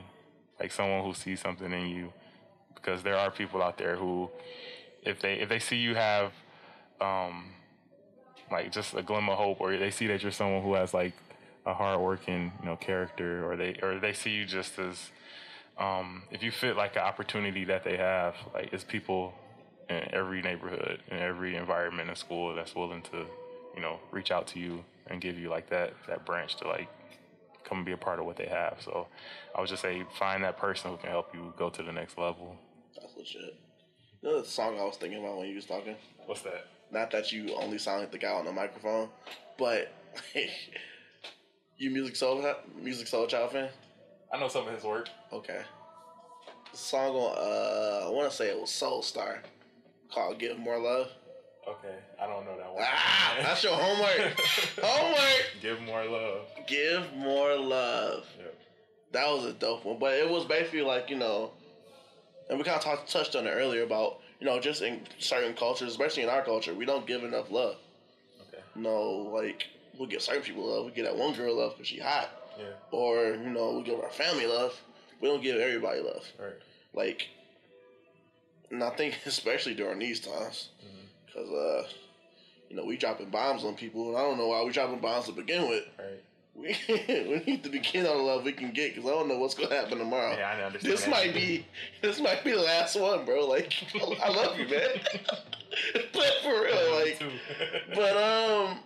[0.59, 2.13] like someone who sees something in you,
[2.75, 4.29] because there are people out there who,
[5.03, 6.31] if they if they see you have,
[7.01, 7.51] um,
[8.51, 11.13] like just a glimmer of hope, or they see that you're someone who has like
[11.69, 15.11] a hardworking you know character, or they or they see you just as
[15.77, 19.33] um, if you fit like an opportunity that they have, like it's people
[19.89, 23.25] in every neighborhood, in every environment in school that's willing to,
[23.75, 26.89] you know, reach out to you and give you like that that branch to like
[27.63, 28.77] come and be a part of what they have.
[28.83, 29.07] So
[29.55, 32.17] I would just say find that person who can help you go to the next
[32.17, 32.57] level.
[32.99, 33.55] That's legit.
[34.21, 35.95] You know the song I was thinking about when you was talking?
[36.25, 36.65] What's that?
[36.91, 39.09] Not that you only sound like the guy on the microphone,
[39.57, 39.93] but
[41.79, 42.41] you music soul
[42.83, 43.69] Musiq Soulchild fan?
[44.31, 45.09] I know some of his work.
[45.31, 45.61] Okay.
[46.71, 49.39] The song on uh I wanna say it was Soulstar
[50.13, 51.09] called Give More Love.
[51.67, 52.83] Okay, I don't know that one.
[52.83, 54.39] Ah, that's your homework.
[54.81, 55.45] homework.
[55.61, 56.47] Give more love.
[56.67, 58.25] Give more love.
[58.39, 58.55] Yep.
[59.11, 61.51] That was a dope one, but it was basically like you know,
[62.49, 65.53] and we kind of talked, touched on it earlier about you know just in certain
[65.53, 67.77] cultures, especially in our culture, we don't give enough love.
[68.47, 68.63] Okay.
[68.75, 69.67] You know, like
[69.99, 70.85] we give certain people love.
[70.85, 72.65] We give that one girl love because she hot, Yeah.
[72.91, 74.73] or you know we give our family love.
[75.21, 76.25] We don't give everybody love.
[76.39, 76.53] Right.
[76.93, 77.27] Like,
[78.71, 80.69] and I think especially during these times,
[81.25, 81.87] because uh,
[82.69, 85.25] you know we dropping bombs on people, and I don't know why we dropping bombs
[85.25, 85.83] to begin with.
[85.99, 86.23] Right.
[86.59, 86.75] We,
[87.07, 89.53] we need to begin on the love we can get because I don't know what's
[89.53, 90.35] gonna happen tomorrow.
[90.35, 90.93] Yeah, I understand.
[90.93, 91.65] This might be
[92.01, 93.47] this might be the last one, bro.
[93.47, 93.71] Like
[94.21, 94.89] I love you, man.
[96.11, 97.21] but for real, like
[97.95, 98.79] but um,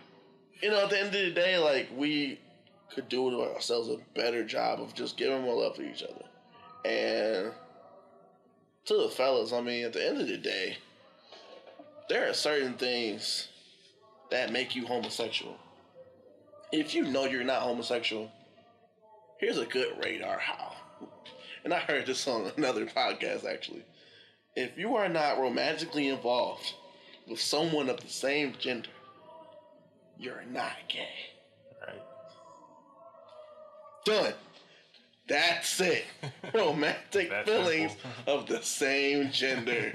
[0.64, 2.40] you know, at the end of the day, like we
[2.94, 6.24] could do ourselves a better job of just giving more love to each other.
[6.86, 7.52] And
[8.86, 10.78] to the fellas, I mean, at the end of the day,
[12.08, 13.48] there are certain things
[14.30, 15.58] that make you homosexual.
[16.72, 18.32] If you know you're not homosexual,
[19.38, 20.72] here's a good radar how.
[21.64, 23.84] And I heard this on another podcast actually.
[24.56, 26.72] If you are not romantically involved
[27.28, 28.88] with someone of the same gender,
[30.18, 31.08] you're not gay.
[31.86, 32.02] right.
[34.04, 34.34] Done.
[35.26, 36.04] That's it.
[36.54, 37.96] Romantic That's feelings
[38.26, 39.94] of the same gender.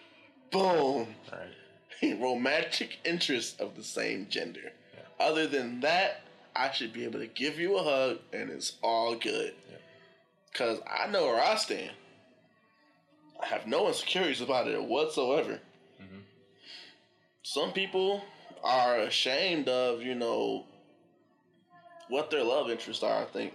[0.50, 1.08] Boom.
[1.30, 2.18] Right.
[2.20, 4.72] Romantic interests of the same gender.
[5.18, 6.22] Other than that,
[6.56, 9.52] I should be able to give you a hug and it's all good.
[9.70, 9.76] Yeah.
[10.50, 11.92] Because I know where I stand.
[13.42, 15.60] I have no insecurities about it whatsoever.
[16.00, 16.22] Mhm.
[17.42, 18.22] Some people
[18.62, 20.64] are ashamed of, you know,
[22.08, 23.22] what their love interests are.
[23.22, 23.54] I think,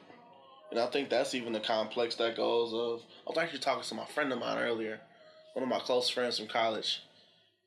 [0.72, 3.02] and I think that's even the complex that goes of.
[3.28, 5.00] I was actually talking to my friend of mine earlier,
[5.54, 7.02] one of my close friends from college,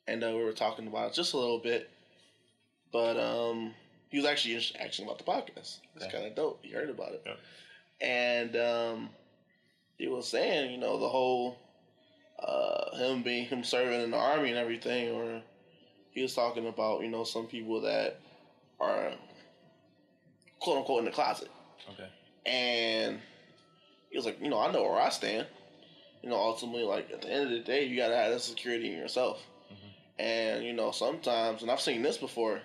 [0.06, 1.90] and uh, we were talking about it just a little bit.
[2.90, 3.74] But um,
[4.08, 5.78] he was actually just asking about the podcast.
[5.94, 6.60] It's kind of dope.
[6.62, 7.34] He heard about it, Yeah.
[8.06, 9.08] and um,
[9.98, 11.58] he was saying, you know, the whole
[12.42, 15.42] uh, him being him serving in the army and everything, or
[16.18, 18.18] he was talking about, you know, some people that
[18.80, 19.12] are
[20.58, 21.48] quote unquote in the closet.
[21.92, 22.08] Okay.
[22.44, 23.20] And
[24.10, 25.46] he was like, you know, I know where I stand.
[26.22, 28.92] You know, ultimately, like at the end of the day, you gotta have that security
[28.92, 29.40] in yourself.
[30.18, 32.60] And you know, sometimes, and I've seen this before.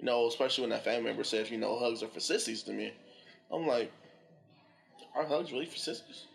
[0.00, 2.72] You know, especially when that family member says, you know, hugs are for sissies to
[2.72, 2.92] me.
[3.52, 3.92] I'm like,
[5.16, 6.26] are hugs really for sissies?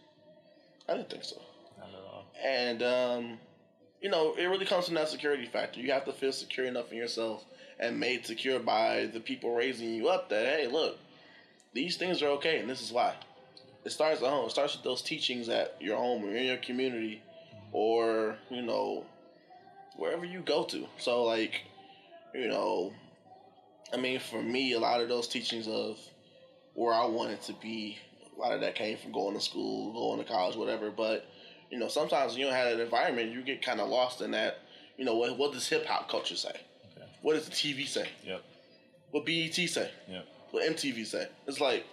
[0.87, 1.41] I didn't think so.
[1.77, 2.25] Not at all.
[2.41, 3.39] And um,
[4.03, 5.79] you know, it really comes from that security factor.
[5.79, 7.45] You have to feel secure enough in yourself
[7.79, 10.99] and made secure by the people raising you up that hey, look,
[11.73, 13.15] these things are okay, and this is why.
[13.85, 14.45] It starts at home.
[14.45, 17.21] It starts with those teachings at your home or in your community,
[17.71, 19.05] or you know,
[19.95, 20.85] wherever you go to.
[20.97, 21.61] So like,
[22.35, 22.91] you know,
[23.93, 25.97] I mean, for me, a lot of those teachings of
[26.73, 27.99] where I wanted to be,
[28.35, 30.91] a lot of that came from going to school, going to college, whatever.
[30.91, 31.25] But
[31.73, 34.29] you know, sometimes when you don't have that environment, you get kind of lost in
[34.31, 34.59] that.
[34.95, 36.49] You know, what what does hip hop culture say?
[36.51, 37.07] Okay.
[37.23, 38.07] What does the TV say?
[38.23, 38.43] Yep.
[39.09, 39.89] What BET say?
[40.07, 40.27] Yep.
[40.51, 41.27] What MTV say?
[41.47, 41.83] It's like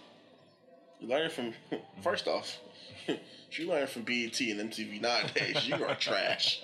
[0.99, 1.45] you learn from.
[1.71, 2.01] Mm-hmm.
[2.03, 2.59] First off,
[3.07, 5.67] you learn from BET and MTV nowadays.
[5.67, 6.61] You are trash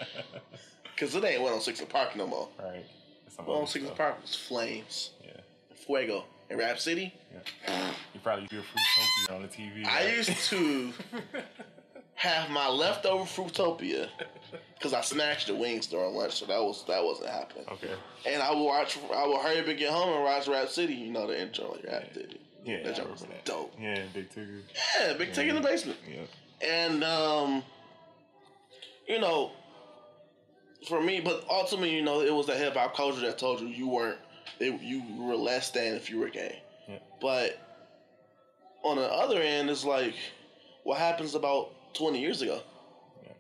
[0.93, 2.49] because it ain't 106 & Park no more.
[2.59, 2.85] Right.
[3.25, 3.97] It's some other 106 in oh stuff.
[3.97, 5.41] Park was Flames, Yeah.
[5.73, 7.15] Fuego, and Rap City.
[7.67, 7.91] Yeah.
[8.13, 9.87] You probably do a Fruitopia on the TV.
[9.87, 10.93] I used to
[12.17, 14.09] have my leftover Fruitopia
[14.73, 17.65] because I snatched the wings during lunch, so that was that wasn't happening.
[17.71, 17.93] Okay.
[18.25, 18.97] And I would watch.
[19.13, 20.95] I would hurry up and get home and watch Rap City.
[20.95, 22.41] You know the intro, like Rap City.
[22.65, 22.83] Yeah.
[22.83, 23.45] that joke was that.
[23.45, 23.73] dope.
[23.79, 24.61] Yeah, Big Tigger.
[24.99, 25.99] Yeah, Big Tigger in the basement.
[26.11, 26.67] Yeah.
[26.67, 27.63] And um,
[29.07, 29.51] you know,
[30.87, 33.67] for me, but ultimately, you know, it was the hip hop culture that told you
[33.67, 34.17] you weren't,
[34.59, 36.63] it, you were less than if you were gay.
[36.89, 36.97] Yeah.
[37.21, 37.59] But
[38.83, 40.15] on the other end, it's like,
[40.83, 42.61] what happens about twenty years ago?
[43.23, 43.31] Yeah.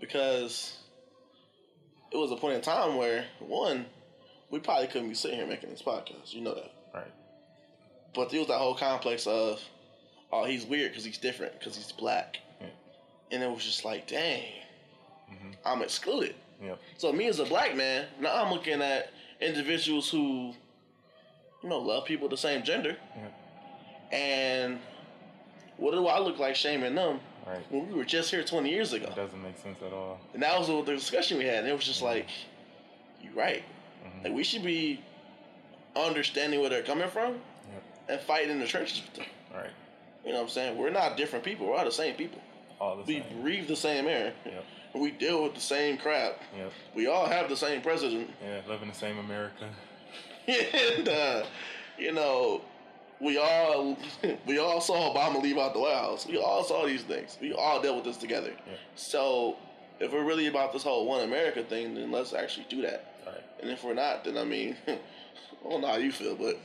[0.00, 0.76] Because
[2.12, 3.86] it was a point in time where one,
[4.50, 6.32] we probably couldn't be sitting here making this podcast.
[6.32, 6.72] You know that.
[6.94, 7.12] Right.
[8.14, 9.60] But there was that whole complex of,
[10.32, 12.68] oh, he's weird because he's different because he's black, Yeah.
[13.32, 14.42] and it was just like, dang,
[15.30, 15.56] Mhm.
[15.64, 16.34] I'm excluded.
[16.62, 16.78] Yep.
[16.96, 19.10] So me as a black man, now I'm looking at
[19.40, 20.54] individuals who,
[21.62, 24.16] you know, love people the same gender, Yeah.
[24.16, 24.80] and
[25.76, 27.64] what do I look like shaming them Right.
[27.70, 29.06] when we were just here 20 years ago?
[29.06, 30.20] That doesn't make sense at all.
[30.34, 32.26] And that was the discussion we had, and it was just like,
[33.22, 33.62] you're right.
[34.04, 34.24] Mhm.
[34.24, 35.00] Like we should be
[35.96, 37.82] understanding where they're coming from Yep.
[38.08, 39.26] and fighting in the trenches with them.
[39.54, 39.70] Right.
[40.24, 40.76] You know what I'm saying?
[40.78, 41.66] We're not different people.
[41.66, 42.40] We're all the same people.
[42.80, 43.40] All the We same.
[43.42, 44.32] breathe the same air.
[44.44, 44.64] Yep.
[44.94, 46.40] We deal with the same crap.
[46.56, 46.72] Yep.
[46.94, 48.30] We all have the same president.
[48.42, 48.60] Yeah.
[48.68, 49.68] Live in the same America.
[50.46, 51.44] and uh,
[51.98, 52.62] you know,
[53.20, 53.96] we all
[54.46, 56.26] we all saw Obama leave out the White House.
[56.26, 57.38] We all saw these things.
[57.40, 58.52] We all dealt with this together.
[58.66, 58.74] Yeah.
[58.94, 59.56] So
[60.00, 63.14] if we're really about this whole one America thing, then let's actually do that.
[63.26, 63.42] Right.
[63.60, 64.98] And if we're not, then I mean, I
[65.68, 66.58] don't know how you feel, but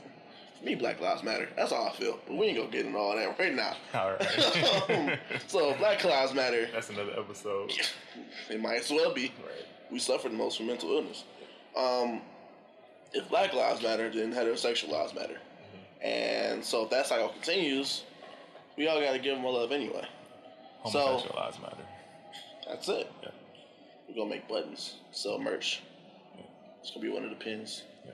[0.60, 1.50] for me, Black Lives Matter.
[1.56, 2.20] That's how I feel.
[2.28, 3.76] But we ain't gonna get into all that right now.
[3.94, 5.20] All right.
[5.48, 6.70] so Black Lives Matter.
[6.72, 7.72] That's another episode.
[8.50, 9.34] It might as well be.
[9.44, 9.66] Right.
[9.92, 11.24] We suffer the most from mental illness.
[11.76, 12.22] Um,
[13.14, 15.38] if Black Lives Matter, then heterosexual lives matter.
[16.04, 18.04] And so if that cycle continues,
[18.78, 20.06] we all got to give them a love anyway.
[20.92, 21.78] So- Homosexual lives matter.
[22.68, 23.12] That's it.
[23.22, 23.30] Yeah.
[24.08, 25.82] We're gonna make buttons, sell merch.
[26.82, 27.84] It's gonna be one of the pins.
[28.06, 28.12] Yeah.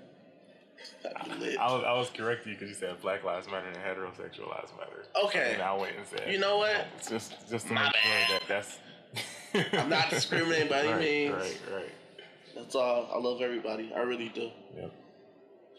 [1.39, 1.57] Lit.
[1.57, 4.71] I was I was correcting you because you said Black Lives Matter and heterosexual lives
[4.79, 5.05] matter.
[5.25, 5.53] Okay.
[5.53, 6.31] And I went and said.
[6.31, 6.85] You know what?
[6.97, 8.27] It's Just just to My make bad.
[8.27, 8.79] sure that that's.
[9.83, 11.33] I'm not discriminating by any right, means.
[11.35, 11.59] Right.
[11.73, 11.91] Right.
[12.55, 13.09] That's all.
[13.13, 13.91] I love everybody.
[13.95, 14.49] I really do.
[14.77, 14.91] Yep.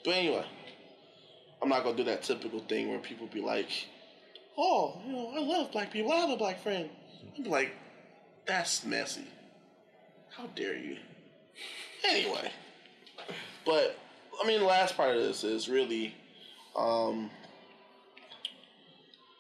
[0.04, 0.44] But anyway,
[1.62, 3.70] I'm not gonna do that typical thing where people be like,
[4.56, 6.12] "Oh, you know, I love black people.
[6.12, 6.88] I have a black friend."
[7.36, 7.72] I'm like,
[8.46, 9.26] "That's messy.
[10.30, 10.98] How dare you?"
[12.04, 12.50] Anyway,
[13.66, 13.98] but
[14.42, 16.14] I mean, the last part of this is really,
[16.74, 17.30] um,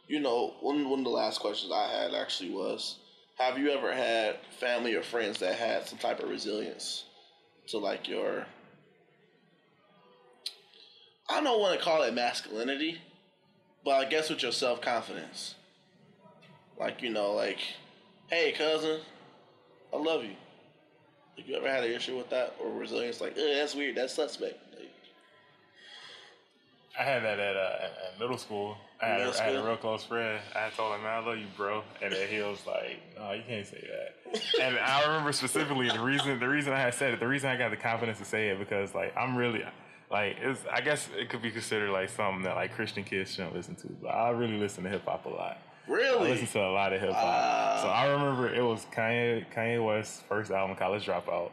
[0.08, 2.96] you know, one one of the last questions I had actually was,
[3.38, 7.04] have you ever had family or friends that had some type of resilience
[7.68, 8.46] to like your
[11.30, 12.98] I don't want to call it masculinity,
[13.84, 15.54] but I guess with your self confidence.
[16.78, 17.58] Like, you know, like,
[18.28, 19.00] hey, cousin,
[19.92, 20.34] I love you.
[21.36, 23.20] Have you ever had an issue with that or resilience?
[23.20, 23.96] Like, that's weird.
[23.96, 24.58] That's suspect.
[24.76, 24.90] Like,
[26.98, 28.76] I had that at, uh, at, at middle school.
[29.00, 30.40] I had, Middle I had a real close friend.
[30.54, 31.82] I told him, man, I love you, bro.
[32.02, 34.42] And then he was like, no, you can't say that.
[34.60, 37.56] and I remember specifically the reason the reason I had said it, the reason I
[37.56, 39.64] got the confidence to say it because like I'm really
[40.10, 43.54] like it's I guess it could be considered like something that like Christian kids shouldn't
[43.54, 43.88] listen to.
[44.02, 45.58] But I really listen to hip hop a lot.
[45.88, 46.30] I Really?
[46.30, 47.22] listen to a lot of hip hop.
[47.24, 47.78] Wow.
[47.82, 51.50] so I remember it was Kanye Kanye West's first album, College Dropout.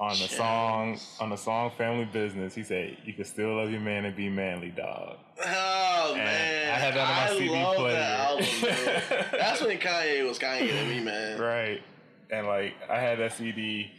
[0.00, 3.80] On the song on the song Family Business, he said, You can still love your
[3.80, 5.16] man and be manly, dog.
[5.44, 7.92] Oh And man, I had that on my I CD love player.
[7.94, 9.26] that album.
[9.32, 11.40] That's when Kanye was Kanye to me, man.
[11.40, 11.82] Right.
[12.30, 13.90] And like I had that CD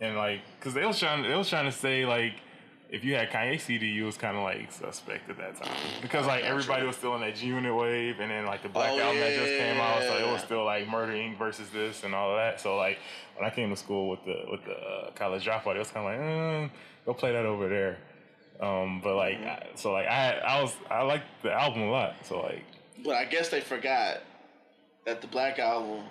[0.00, 2.32] and like cuz they was trying they was trying to say like
[2.92, 5.72] if you had Kanye CD, you was kind of like suspect at that time
[6.02, 8.90] because like everybody was still in that G Unit wave, and then like the Black
[8.92, 11.38] Oh, album that just came out, so it was still like Murder Inc.
[11.38, 12.60] versus this and all of that.
[12.60, 12.98] So like
[13.36, 16.06] when I came to school with the with the uh, college dropout, it was kind
[16.06, 16.70] of like, mm,
[17.06, 17.98] go play that over there.
[18.60, 22.14] Um, but like I, so like I I was I liked the album a lot,
[22.24, 22.64] so like
[23.04, 24.18] But I guess they forgot
[25.06, 26.04] that the Black Album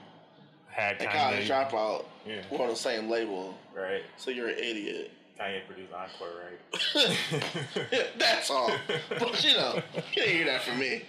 [0.67, 2.41] had Kanye, College Dropout Yeah.
[2.49, 3.53] were on the same label.
[3.75, 4.01] right?
[4.17, 5.11] So you're an idiot.
[5.39, 8.07] Kanye produced Encore, right?
[8.17, 8.71] That's all.
[9.09, 11.03] But you know, you didn't hear that from me.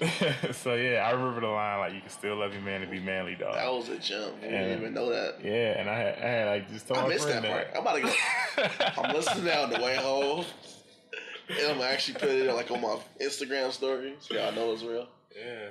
[0.52, 3.00] so yeah, I remember the line like, "You can still love your man and be
[3.00, 4.36] manly, dog." That was a jump.
[4.42, 5.44] I didn't even know that.
[5.44, 7.68] yeah, and I had, I had like just told I missed that part.
[7.74, 9.02] I'm about to go.
[9.02, 10.44] I'm listening now on the way home.
[11.48, 15.08] And I'm actually put it like on my Instagram story so y'all know it's real.
[15.36, 15.70] yeah,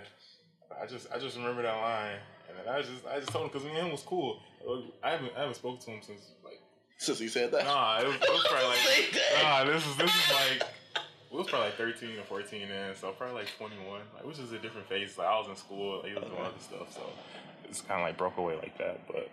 [0.82, 2.18] I just I just remember that line,
[2.50, 4.42] and I just I just told him because me and him was cool.
[5.02, 6.20] I haven't I haven't spoken to him since
[7.00, 7.64] Since he said that.
[7.64, 10.64] nah, it was, it was probably like nah, this is this is like.
[11.32, 14.52] We was probably like 13 or 14 then, so probably like 21, like which is
[14.52, 15.16] a different phase.
[15.16, 17.02] Like I was in school, like, he was doing other stuff, so
[17.66, 19.00] it's kind of like broke away like that.
[19.08, 19.30] But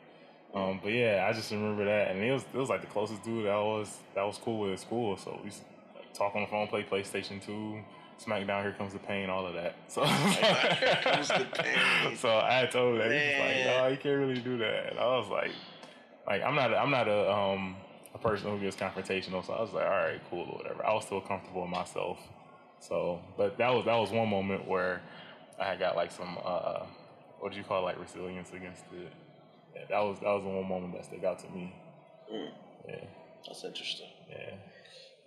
[0.54, 3.24] um, but yeah, I just remember that, and it was it was like the closest
[3.24, 5.16] dude that I was that was cool with at school.
[5.16, 5.64] So we used to
[5.96, 7.82] like, talk on the phone, play PlayStation Two,
[8.24, 9.76] SmackDown, Here Comes the Pain, all of that.
[9.88, 12.16] So Here Comes the Pain.
[12.16, 14.90] So I told him that he was like, no, you can't really do that.
[14.90, 15.50] And I was like,
[16.26, 17.76] like I'm not a, I'm not a um
[18.14, 19.44] a person who gets confrontational.
[19.46, 20.84] So I was like, all right, cool, or whatever.
[20.86, 22.18] I was still comfortable with myself.
[22.80, 25.00] So, but that was that was one moment where
[25.60, 26.84] I had got like some uh
[27.40, 29.12] what do you call it, like resilience against it.
[29.74, 31.74] Yeah, that was that was the one moment that stuck out to me.
[32.32, 32.50] Mm,
[32.88, 33.04] Yeah,
[33.46, 34.08] that's interesting.
[34.30, 34.54] yeah,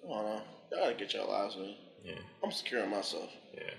[0.05, 0.41] I don't know.
[0.71, 1.75] Y'all gotta get your lives, man.
[2.03, 3.29] yeah, I'm secure in myself.
[3.53, 3.71] yeah.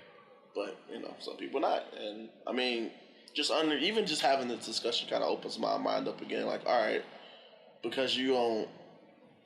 [0.55, 2.91] but you know some people not and i mean
[3.33, 6.61] just under even just having this discussion kind of opens my mind up again like
[6.65, 7.03] all right
[7.83, 8.67] because you don't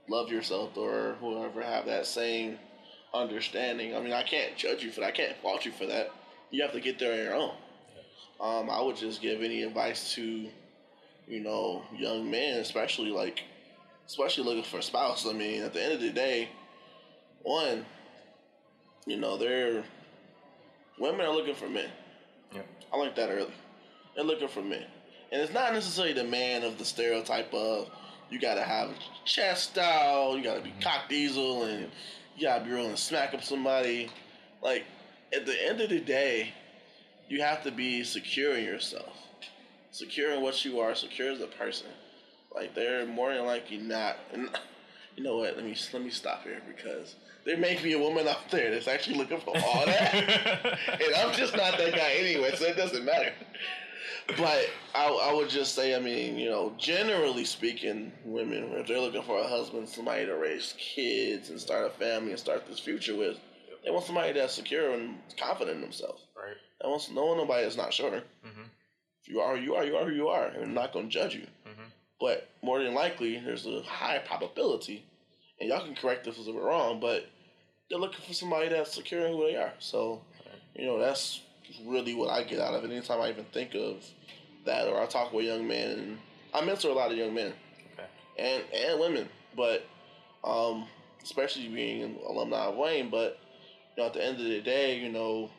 [0.10, 2.58] love yourself or whoever have that same
[3.14, 6.12] understanding i mean i can't judge you for that i can't fault you for that
[6.52, 7.54] you have to get there on your own
[8.42, 10.48] um, i would just give any advice to
[11.28, 13.44] you know young men especially like
[14.08, 16.50] especially looking for a spouse i mean at the end of the day
[17.44, 17.86] one
[19.06, 19.84] you know they're
[21.00, 21.90] women are looking for men.
[22.54, 22.62] Yeah.
[22.94, 23.54] I like that early.
[24.16, 24.86] They're looking for men.
[25.32, 27.90] And it's not necessarily the man of the stereotype of
[28.30, 28.96] you gotta have a
[29.26, 30.82] chest out, you gotta be mm-hmm.
[30.82, 31.90] cock diesel, and
[32.36, 34.10] you gotta be willing to smack up somebody.
[34.62, 34.86] Like,
[35.34, 36.54] at the end of the day,
[37.28, 39.14] you have to be secure in yourself.
[39.92, 41.88] Secure in what you are, secure as a person.
[42.54, 44.18] Like, they're more than likely not.
[44.34, 44.50] And
[45.16, 45.56] you know what?
[45.56, 48.88] Let me let me stop here because there may be a woman out there that's
[48.88, 50.14] actually looking for all that.
[50.88, 53.32] and I'm just not that guy anyway, so it doesn't matter.
[54.28, 59.00] But I, I would just say, I mean, you know, generally speaking, women, if they're
[59.00, 62.80] looking for a husband, somebody to raise kids and start a family and start this
[62.80, 63.38] future with,
[63.84, 66.24] they want somebody that's secure and confident in themselves.
[66.36, 66.56] right.
[66.82, 68.22] They want no one, nobody that's not sure.
[68.46, 68.66] Mhm.
[69.22, 71.12] If you are, you are, you are who you are, and I'm not going to
[71.12, 71.48] judge you.
[71.68, 71.92] Mhm.
[72.20, 75.06] But more than likely, there's a high probability,
[75.60, 77.28] and y'all can correct this if we're wrong, but
[77.90, 79.74] they're looking for somebody that's secure in who they are.
[79.80, 80.24] So,
[80.76, 81.42] you know, that's
[81.86, 82.92] really what I get out of it.
[82.92, 84.04] Anytime I even think of
[84.66, 86.18] that, or I talk with young men,
[86.54, 87.54] I mentor a lot of young men
[87.94, 88.08] Okay.
[88.38, 89.86] and and women, but
[90.44, 90.86] um,
[91.24, 93.10] especially being an alumni of Wayne.
[93.10, 93.40] But
[93.96, 95.50] you know, at the end of the day, you know,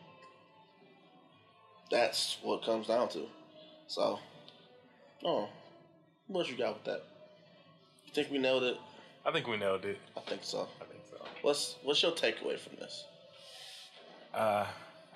[1.91, 3.27] that's what it comes down to.
[3.89, 4.19] So,
[5.25, 5.49] oh,
[6.27, 7.03] what you got with that?
[8.07, 8.77] You think we nailed it?
[9.25, 9.99] I think we nailed it.
[10.17, 10.69] I think so.
[10.81, 11.19] I think so.
[11.43, 13.05] What's what's your takeaway from this?
[14.35, 14.67] Uh,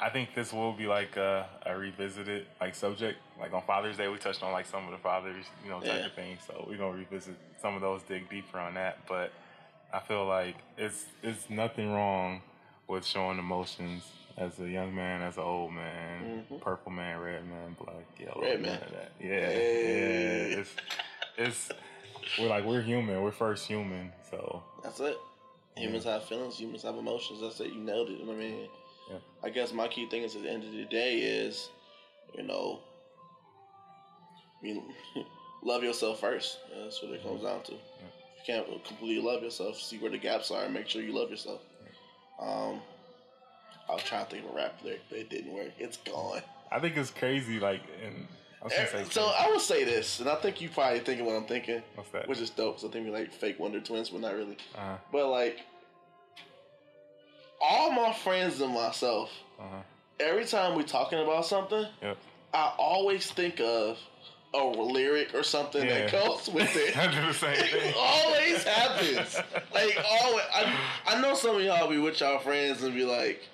[0.03, 3.19] I think this will be like a, a revisited like subject.
[3.39, 5.89] Like on Father's Day, we touched on like some of the fathers, you know, type
[6.01, 6.07] Yeah.
[6.07, 6.41] of things.
[6.47, 8.99] So we're gonna revisit some of those, dig deeper on that.
[9.07, 9.33] But
[9.93, 12.41] I feel like it's it's nothing wrong
[12.89, 14.05] with showing emotions
[14.39, 16.61] as a young man, as an old man, Mhm.
[16.63, 18.81] purple man, red man, black, yellow, Red man.
[18.93, 19.13] that.
[19.21, 20.51] Yeah, Hey.
[20.53, 20.59] yeah.
[20.61, 20.75] It's
[21.37, 21.71] it's
[22.39, 23.23] we're like we're human.
[23.23, 24.13] We're first human.
[24.31, 25.17] So That's it.
[25.77, 26.59] Humans have feelings.
[26.59, 27.41] Humans have emotions.
[27.43, 27.69] That's it.
[27.73, 28.21] You nailed it.
[28.23, 28.69] I mean,
[29.11, 29.19] Yeah.
[29.43, 31.69] I guess my key thing is at the end of the day is,
[32.35, 32.81] you know,
[34.63, 34.83] you
[35.63, 36.59] love yourself first.
[36.77, 37.73] That's what it comes down to.
[37.73, 41.13] If you can't completely love yourself, see where the gaps are and make sure you
[41.13, 41.61] love yourself.
[42.41, 42.81] Um,
[43.89, 45.73] I was trying to think of a rap lyric, but it didn't work.
[45.79, 46.43] It's gone.
[46.71, 47.59] I think it's crazy.
[47.59, 48.27] Like, and
[48.63, 49.33] I was say, So.
[49.37, 52.29] I would say this, and I think you probably thinking what I'm thinking, what's that?
[52.29, 52.79] which is dope.
[52.81, 54.57] So I think we're like fake Wonder Twins, but not really.
[54.77, 55.59] uh But like,
[57.61, 59.31] all my friends and myself.
[59.59, 59.77] Uh-huh.
[60.19, 62.17] every time we talking about something, Yep.
[62.55, 63.99] I always think of
[64.55, 66.21] a lyric or something that Yeah.
[66.27, 66.97] goes with it.
[66.97, 67.95] I do the same It thing.
[67.97, 69.37] always happens.
[69.73, 70.75] Like always, I,
[71.07, 73.47] I know some of y'all be with y'all friends and be like,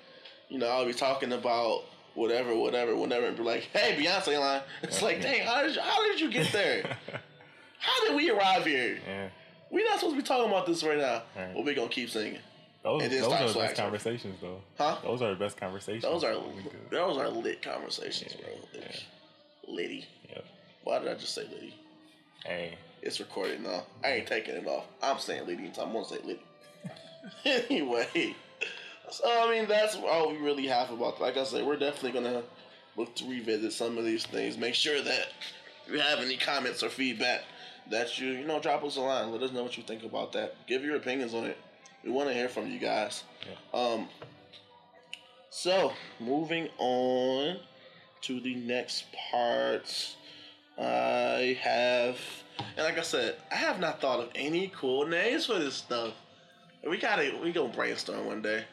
[0.49, 1.83] you know, I'll be talking about
[2.15, 5.81] whatever, whatever, whatever, and be like, "Hey, Beyonce line." It's like, dang, how did you,
[5.81, 6.97] how did you get there?
[7.79, 8.97] How did we arrive here?
[9.07, 9.27] yeah.
[9.69, 11.53] We're not supposed to be talking about this right now, Right.
[11.53, 12.39] but we gonna keep singing,
[12.87, 14.61] Those, those are the best conversations, though.
[14.77, 14.97] huh?
[15.03, 16.03] Those are the best conversations.
[16.03, 16.35] Those are
[16.89, 18.49] those are lit conversations, bro.
[18.73, 18.79] Yeah.
[18.87, 19.03] Like,
[19.67, 20.05] Liddy.
[20.29, 20.45] Yep.
[20.83, 21.75] Why did I just say Liddy?
[22.45, 22.75] Hey.
[23.01, 23.83] It's recorded now.
[24.03, 24.85] I ain't taking it off.
[25.03, 26.41] I'm saying Liddy until I'm gonna say Liddy.
[27.69, 28.35] anyway,
[29.11, 31.19] so I mean that's all we really have about.
[31.19, 32.43] Like I said, we're definitely gonna
[32.95, 34.57] look to revisit some of these things.
[34.57, 35.27] Make sure that
[35.85, 37.41] if you have any comments or feedback,
[37.89, 39.31] that you you know drop us a line.
[39.31, 40.55] Let us know what you think about that.
[40.67, 41.57] Give your opinions on it.
[42.07, 43.23] We want to hear from you guys.
[43.73, 44.07] Um.
[45.49, 47.57] So moving on
[48.21, 50.15] to the next part,
[50.79, 52.17] I have,
[52.59, 56.13] and like I said, I have not thought of any cool names for this stuff.
[56.87, 58.63] We gotta, we gonna brainstorm one day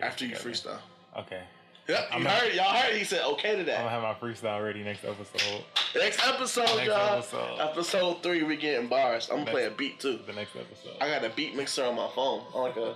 [0.00, 0.78] after you freestyle.
[1.18, 1.42] Okay.
[1.90, 2.94] Yep, you I'm heard, y'all heard.
[2.96, 3.78] He said okay to that.
[3.80, 5.64] I'm gonna have my freestyle ready next episode.
[5.96, 7.18] Next episode, Next y'all.
[7.18, 7.58] episode.
[7.60, 9.28] Episode three, we getting bars.
[9.30, 10.20] I'm gonna play a beat too.
[10.26, 10.92] The next episode.
[11.00, 12.44] I got a beat mixer on my phone.
[12.54, 12.94] I like a,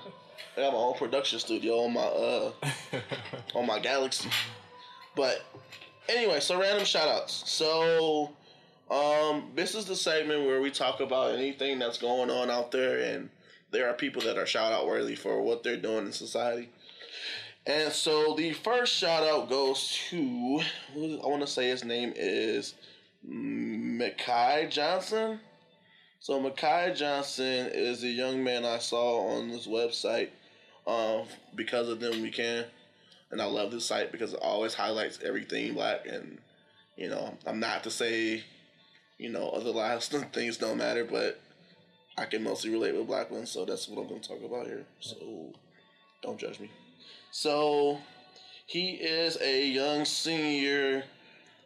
[0.56, 2.52] I got my own production studio on my uh
[3.56, 4.28] on my Galaxy.
[5.16, 5.42] But
[6.08, 7.50] anyway, so random shout outs.
[7.50, 8.30] So
[8.90, 13.00] um this is the segment where we talk about anything that's going on out there
[13.12, 13.28] and
[13.72, 16.68] there are people that are shout out worthy for what they're doing in society.
[17.66, 20.60] And so the first shout out goes to
[20.94, 22.74] I want to say his name is
[23.26, 25.40] Makai Johnson.
[26.20, 30.28] So Makai Johnson is a young man I saw on this website.
[30.86, 31.22] Um,
[31.54, 32.66] because of them we can,
[33.30, 36.06] and I love this site because it always highlights everything black.
[36.06, 36.38] And
[36.96, 38.44] you know, I'm not to say,
[39.16, 41.40] you know, other lives things don't matter, but
[42.18, 44.66] I can mostly relate with black ones, so that's what I'm going to talk about
[44.66, 44.84] here.
[45.00, 45.54] So
[46.22, 46.70] don't judge me.
[47.36, 47.98] So
[48.64, 51.02] he is a young senior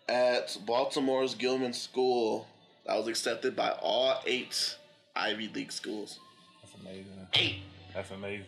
[0.09, 2.47] at Baltimore's Gilman School.
[2.89, 4.77] I was accepted by all eight
[5.15, 6.21] Ivy League schools.
[6.63, 7.27] That's amazing.
[7.35, 7.57] Eight
[7.95, 8.47] That's amazing.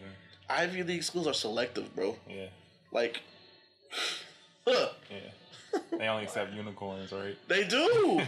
[0.48, 2.16] Ivy League schools are selective, bro.
[2.26, 2.46] Yeah.
[2.90, 3.20] Like,
[4.66, 5.78] huh, Yeah.
[5.98, 7.36] they only accept unicorns, right?
[7.48, 8.22] they do.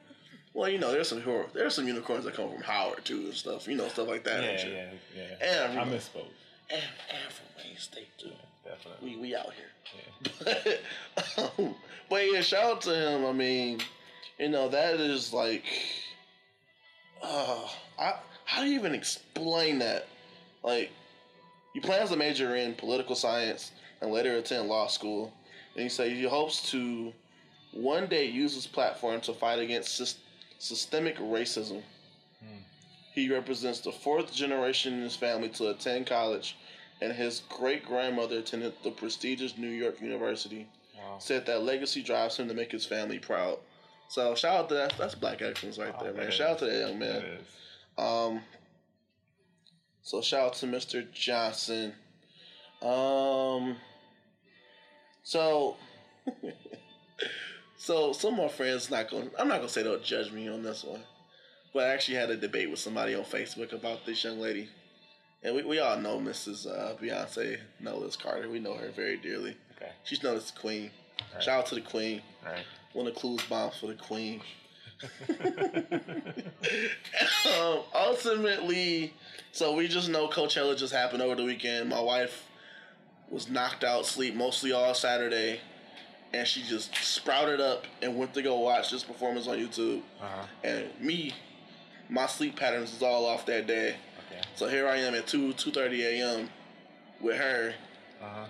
[0.52, 1.22] well, you know, there's some
[1.54, 3.66] there's some unicorns that come from Howard too and stuff.
[3.66, 4.44] You know, stuff like that.
[4.44, 5.70] and yeah, yeah, yeah.
[5.70, 6.26] And I misspoke.
[6.70, 8.30] And, and from Wayne State too.
[8.64, 9.16] Definitely.
[9.16, 9.66] We we out here.
[10.46, 10.76] Yeah.
[11.14, 11.74] but, um,
[12.10, 13.26] but yeah, shout out to him.
[13.26, 13.80] I mean,
[14.38, 15.64] you know, that is like,
[17.22, 20.06] uh, I, how do you even explain that?
[20.62, 20.90] Like,
[21.72, 25.32] he plans to major in political science and later attend law school.
[25.74, 27.12] And he said he hopes to
[27.72, 30.16] one day use his platform to fight against sys-
[30.58, 31.82] systemic racism.
[33.14, 36.56] He represents the fourth generation in his family to attend college,
[37.00, 40.66] and his great grandmother attended the prestigious New York University.
[40.96, 41.18] Wow.
[41.18, 43.58] Said that legacy drives him to make his family proud.
[44.08, 44.94] So shout out to that.
[44.98, 46.30] That's black excellence right Oh, there, man.
[46.30, 47.24] Shout out to that young man.
[47.96, 48.40] Um,
[50.02, 51.10] so shout out to Mr.
[51.12, 51.94] Johnson.
[52.82, 53.76] Um,
[55.22, 55.76] so,
[57.76, 59.30] so some of my friends not going.
[59.38, 61.00] I'm not gonna say they'll judge me on this one,
[61.74, 64.68] but I actually had a debate with somebody on Facebook about this young lady,
[65.42, 66.66] and we, we all know Mrs.
[66.66, 68.48] Uh, Beyonce Knowles Carter.
[68.48, 69.56] We know her very dearly.
[69.76, 69.90] Okay.
[70.04, 70.90] She's known as the Queen.
[71.34, 71.42] Right.
[71.42, 72.22] Shout out to the Queen.
[72.44, 72.64] Right.
[72.92, 74.40] One of Clues bombs for the Queen.
[77.60, 79.12] um, ultimately,
[79.50, 81.88] so we just know Coachella just happened over the weekend.
[81.88, 82.48] My wife
[83.28, 85.60] was knocked out sleep mostly all Saturday,
[86.32, 90.02] and she just sprouted up and went to go watch this performance on YouTube.
[90.22, 90.46] Uh-huh.
[90.62, 91.32] And me,
[92.08, 93.96] my sleep patterns was all off that day.
[94.30, 94.42] Okay.
[94.56, 96.48] So here I am at two two thirty a.m.
[97.20, 97.74] with her
[98.22, 98.44] Uh-huh.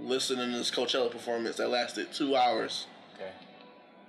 [0.00, 2.86] listening to this Coachella performance that lasted two hours.
[3.16, 3.30] Okay.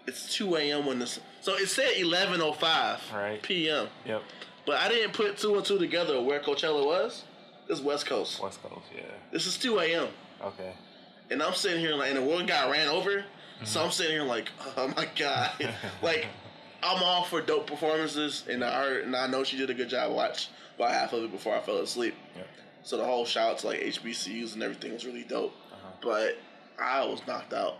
[0.07, 0.85] It's two a.m.
[0.85, 1.19] when this.
[1.41, 3.41] So it said eleven oh five Right.
[3.41, 3.87] p.m.
[4.05, 4.21] Yep.
[4.65, 7.23] But I didn't put two and two together where Coachella was.
[7.67, 8.41] This is West Coast.
[8.41, 9.01] West Coast, yeah.
[9.31, 10.07] This is 2 a.m.
[10.41, 10.71] Okay.
[11.29, 13.25] And I'm sitting here like, and the one guy ran over.
[13.65, 15.51] So I'm sitting here like, oh my god,
[16.01, 16.27] like
[16.83, 19.89] I'm all for dope performances, and I heard, and I know she did a good
[19.89, 20.13] job.
[20.13, 22.15] Watch about half of it before I fell asleep.
[22.35, 22.47] Yep.
[22.83, 25.53] So the whole shout out to like HBCUs and everything was really dope.
[25.71, 25.89] Uh-huh.
[26.01, 26.37] But
[26.79, 27.77] I was knocked out.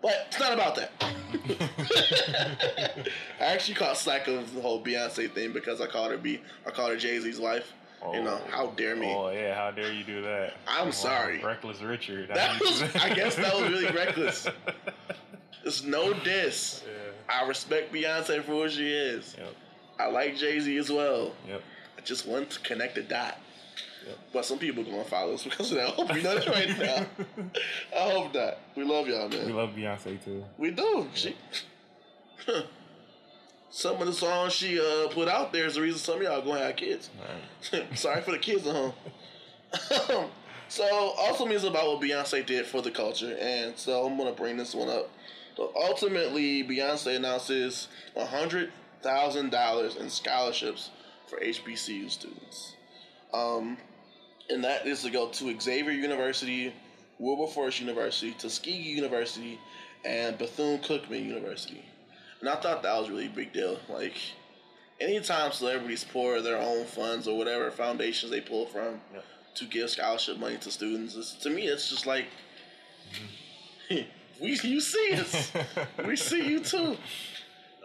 [0.00, 0.92] But it's not about that.
[3.40, 6.40] I actually caught slack of the whole Beyonce thing because I called her B.
[6.66, 7.72] I called her Jay Z's wife.
[8.12, 8.50] You know, oh.
[8.50, 9.12] how dare me?
[9.12, 10.54] Oh yeah, how dare you do that?
[10.68, 11.42] I'm sorry.
[11.42, 12.28] Reckless Richard.
[12.28, 14.46] That was, I guess, that was really reckless.
[15.64, 16.84] It's no diss.
[16.86, 17.05] Yeah.
[17.28, 19.34] I respect Beyonce for who she is.
[19.38, 19.54] Yep.
[19.98, 21.32] I like Jay Z as well.
[21.48, 21.62] Yep.
[21.98, 23.38] I just want to connect the dot.
[24.06, 24.18] Yep.
[24.32, 25.88] But some people gonna follow us because of that.
[25.88, 27.06] I hope you know that right now.
[27.96, 28.58] I hope not.
[28.76, 29.46] We love y'all, man.
[29.46, 30.44] We love Beyonce too.
[30.58, 31.08] We do.
[31.14, 31.36] She.
[33.70, 36.42] some of the songs she uh, put out there is the reason some of y'all
[36.42, 37.10] gonna have kids.
[37.72, 37.98] Right.
[37.98, 38.92] Sorry for the kids at home.
[40.68, 44.56] so also means about what Beyonce did for the culture, and so I'm gonna bring
[44.56, 45.10] this one up.
[45.56, 50.90] So ultimately, Beyonce announces hundred thousand dollars in scholarships
[51.28, 52.74] for HBCU students,
[53.32, 53.78] um,
[54.50, 56.74] and that is to go to Xavier University,
[57.18, 59.58] Wilberforce University, Tuskegee University,
[60.04, 61.84] and Bethune Cookman University.
[62.40, 63.78] And I thought that was really a big deal.
[63.88, 64.14] Like,
[65.00, 69.20] anytime celebrities pour their own funds or whatever foundations they pull from Yeah.
[69.54, 72.26] to give scholarship money to students, it's, to me, it's just like,
[74.40, 75.52] we you see us,
[76.06, 76.96] we see you too.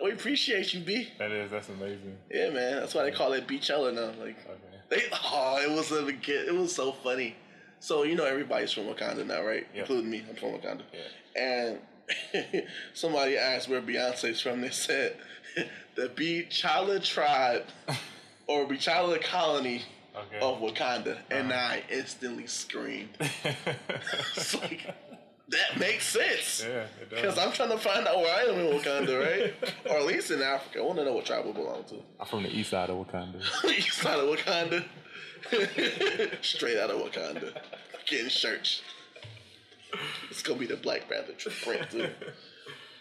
[0.03, 1.09] We appreciate you, B.
[1.19, 2.17] That is that's amazing.
[2.31, 2.77] Yeah, man.
[2.77, 4.07] That's why they call it Beachella now.
[4.23, 4.79] Like, Okay.
[4.89, 7.35] they oh, it was a it was so funny.
[7.79, 9.67] So you know everybody's from Wakanda now, right?
[9.73, 9.81] Yeah.
[9.81, 10.23] Including me.
[10.27, 10.81] I'm from Wakanda.
[10.93, 11.41] Yeah.
[11.41, 14.61] And somebody asked where Beyonce's from.
[14.61, 15.15] They said
[15.95, 17.63] the Beachella tribe
[18.47, 19.83] or Beachella colony
[20.13, 20.39] Okay.
[20.41, 21.73] of Wakanda, and Uh-huh.
[21.75, 23.15] I instantly screamed.
[24.35, 24.93] It's like
[25.51, 26.63] that makes sense.
[26.65, 27.21] yeah, it does.
[27.21, 29.53] Because I'm trying to find out where I am in Wakanda, right?
[29.89, 30.79] or at least in Africa.
[30.79, 31.95] I want to know what tribe we belong to.
[32.19, 33.41] I'm from the east side of Wakanda.
[33.77, 34.83] East side of Wakanda.
[36.41, 37.53] Straight out of Wakanda.
[38.07, 38.81] Getting shirts.
[40.29, 42.09] It's gonna be the Black Panther tr- print too.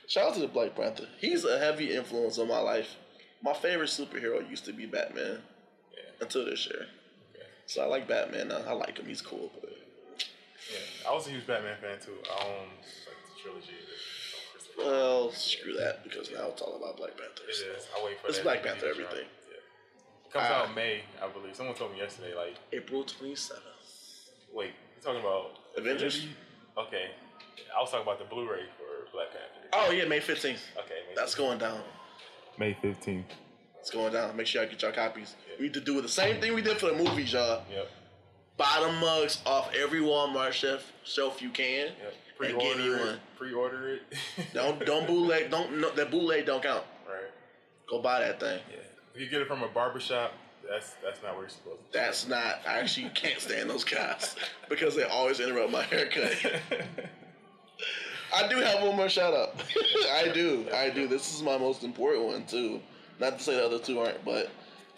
[0.08, 1.06] Shout out to the Black Panther.
[1.18, 2.96] He's a heavy influence on my life.
[3.42, 5.38] My favorite superhero used to be Batman
[5.94, 6.00] Yeah.
[6.20, 6.86] until this year.
[7.34, 7.44] Okay.
[7.66, 8.62] So I like Batman now.
[8.66, 9.06] I like him.
[9.06, 9.50] He's cool.
[9.60, 9.70] But
[10.68, 11.10] Yeah.
[11.10, 12.12] I was a huge Batman fan too.
[12.28, 12.68] I own
[13.06, 13.72] like the trilogy.
[13.72, 14.92] of Christopher Nolan.
[14.96, 17.42] well, screw that because now it's all about Black Panther.
[17.48, 17.64] It so.
[17.76, 17.88] is.
[17.96, 19.26] I wait for It's that Black Panther everything.
[19.48, 20.26] Yeah.
[20.26, 20.62] It comes Ah.
[20.62, 21.56] out in May, I believe.
[21.56, 22.34] Someone told me yesterday.
[22.34, 23.64] Like, April twenty seventh.
[24.52, 26.16] wait, you talking about Avengers?
[26.16, 26.36] Infinity?
[26.78, 27.10] Okay.
[27.76, 29.68] I was talking about the Blu-ray for Black Panther.
[29.72, 30.62] Oh yeah, May fifteenth.
[30.76, 31.00] Okay.
[31.08, 31.80] May That's going down.
[32.58, 33.26] May fifteenth.
[33.78, 34.36] It's going down.
[34.36, 35.36] Make sure y'all get your copies.
[35.58, 37.62] We need to do the same thing we did for the movies, y'all.
[37.72, 37.88] Yep.
[38.60, 41.86] The mugs off every Walmart shelf shelf you can.
[41.86, 42.14] Yep.
[42.42, 43.14] And get me Pre-order one.
[43.14, 43.20] it.
[43.38, 44.02] Pre-order it.
[44.54, 45.50] Don't don't bootleg.
[45.50, 46.84] Don't no, that bootleg don't count.
[47.06, 47.30] right.
[47.88, 48.60] Go buy that thing.
[48.70, 48.76] Yeah.
[49.14, 50.32] If you get it from a barbershop,
[50.68, 51.98] that's that's not where you're supposed to.
[51.98, 52.60] That's not.
[52.66, 54.36] I actually can't stand those guys
[54.70, 56.34] because they always interrupt my haircut.
[58.34, 59.60] I do have one more shout out.
[60.14, 60.66] I do.
[60.74, 61.08] I do.
[61.08, 62.80] This is my most important one too.
[63.18, 64.46] Not to say the other two aren't, but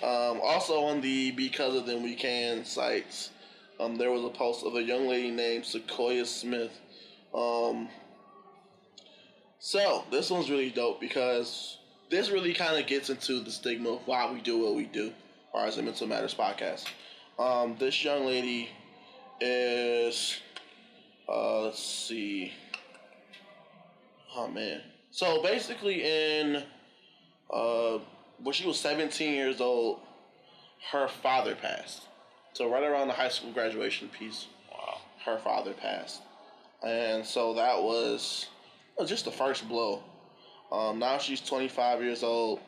[0.02, 3.30] um, also on the Because of Them We Can sites,
[3.82, 6.72] um, there was a post of a young lady named Sequoia Smith.
[7.34, 7.88] Um,
[9.58, 11.78] so this one's really dope because
[12.10, 15.12] this really kind of gets into the stigma of why we do what we do,
[15.52, 16.86] or as a Mental Matters podcast.
[17.38, 18.68] Um, this young lady
[19.40, 20.38] is,
[21.28, 22.52] uh, let's see.
[24.36, 24.80] Oh man.
[25.10, 26.62] So basically, in
[27.50, 27.98] uh,
[28.42, 30.00] when she was 17 years old,
[30.90, 32.02] her father passed.
[32.52, 34.98] So right around the high school graduation piece, Wow.
[35.24, 36.22] her father passed,
[36.82, 38.48] and so that was
[38.98, 40.02] uh, just the first blow.
[40.70, 42.60] Um, now she's 25 years old,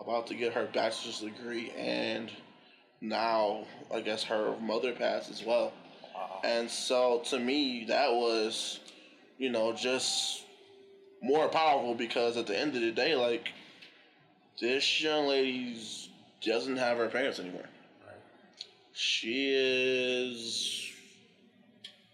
[0.00, 2.30] about to get her bachelor's degree, and
[3.00, 5.72] now I guess her mother passed as well.
[6.14, 6.40] Wow.
[6.44, 8.80] And so to me, that was,
[9.38, 10.44] you know, just
[11.22, 13.52] more powerful because at the end of the day, like,
[14.60, 15.78] this young lady
[16.42, 17.66] doesn't have her parents anymore.
[18.92, 20.90] She is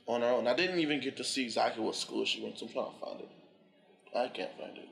[0.06, 0.46] on her own.
[0.46, 2.66] I didn't even get to see exactly what school she went to.
[2.66, 3.28] I'm trying to find it.
[4.16, 4.88] I can't find it.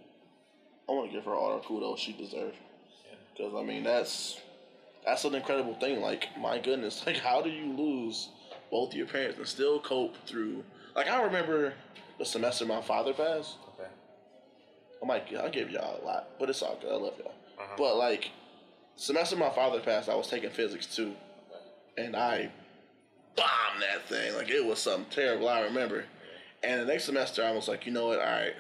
[0.89, 2.57] I want to give her all the kudos she deserves.
[3.09, 3.17] Yeah.
[3.37, 4.41] Because, I mean, that's
[5.05, 6.01] that's an incredible thing.
[6.01, 8.29] Like, my goodness, like, how do you lose
[8.71, 10.65] both your parents and still cope through?
[10.95, 11.75] Like, I remember
[12.19, 13.57] the semester my father passed.
[13.75, 13.89] Okay.
[15.03, 16.91] I might, I'll give y'all a lot, but it's all good.
[16.91, 17.35] I love y'all.
[17.59, 17.75] Uh-huh.
[17.77, 18.31] But like,
[18.97, 21.15] semester my father passed, I was taking physics two,
[21.97, 22.51] and I
[23.37, 24.35] bombed that thing.
[24.35, 25.49] Like it was something terrible.
[25.49, 26.05] I remember.
[26.63, 28.19] And the next semester, I was like, you know what?
[28.19, 28.55] All right,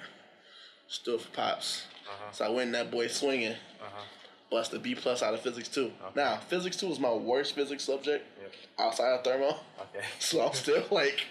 [0.89, 1.87] still for pops.
[2.09, 2.33] Uh-huh.
[2.33, 3.53] So I went in that boy swinging,
[3.83, 4.03] Uh-huh.
[4.51, 5.91] busted B plus out of physics two.
[6.15, 8.53] Now physics two was my worst physics subject Yep.
[8.79, 9.57] outside of thermo.
[9.81, 10.05] Okay.
[10.21, 11.25] So I'm still like,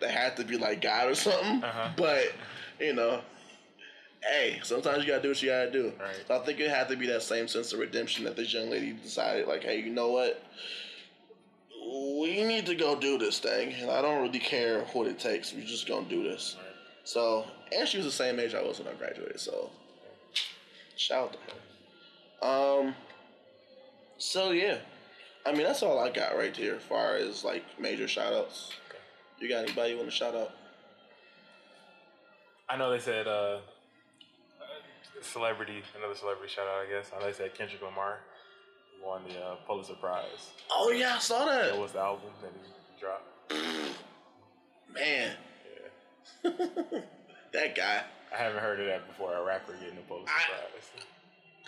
[0.00, 1.62] they had to be like God or something.
[1.62, 1.90] Uh-huh.
[1.96, 2.32] But
[2.80, 3.20] you know,
[4.22, 5.92] hey, sometimes you gotta do what you gotta do.
[6.00, 6.16] Right.
[6.26, 8.68] So I think it had to be that same sense of redemption that this young
[8.70, 10.42] lady decided, like, hey, you know what?
[11.86, 15.52] We need to go do this thing, and I don't really care what it takes.
[15.52, 16.56] We're just gonna do this.
[16.58, 16.74] Right.
[17.04, 19.38] So, and she was the same age I was when I graduated.
[19.38, 19.70] So,
[20.96, 22.82] shout out to her.
[22.86, 22.94] Um.
[24.18, 24.78] So yeah,
[25.44, 28.72] I mean that's all I got right here, as far as like major shout outs.
[28.88, 28.98] Okay.
[29.38, 30.52] You got anybody you want to shout out?
[32.68, 33.58] I know they said uh,
[35.20, 37.12] celebrity, another celebrity shout out, I guess.
[37.14, 38.20] I know they said Kendrick Lamar
[39.04, 40.50] won the uh, Pulitzer Prize.
[40.72, 41.78] Oh yeah, I saw That that.
[41.78, 43.24] was the album that he dropped.
[44.92, 45.32] Man,
[46.44, 46.50] Yeah.
[47.52, 48.02] that guy.
[48.32, 49.34] I haven't heard of that before.
[49.34, 51.04] A rapper getting a Pulitzer Prize.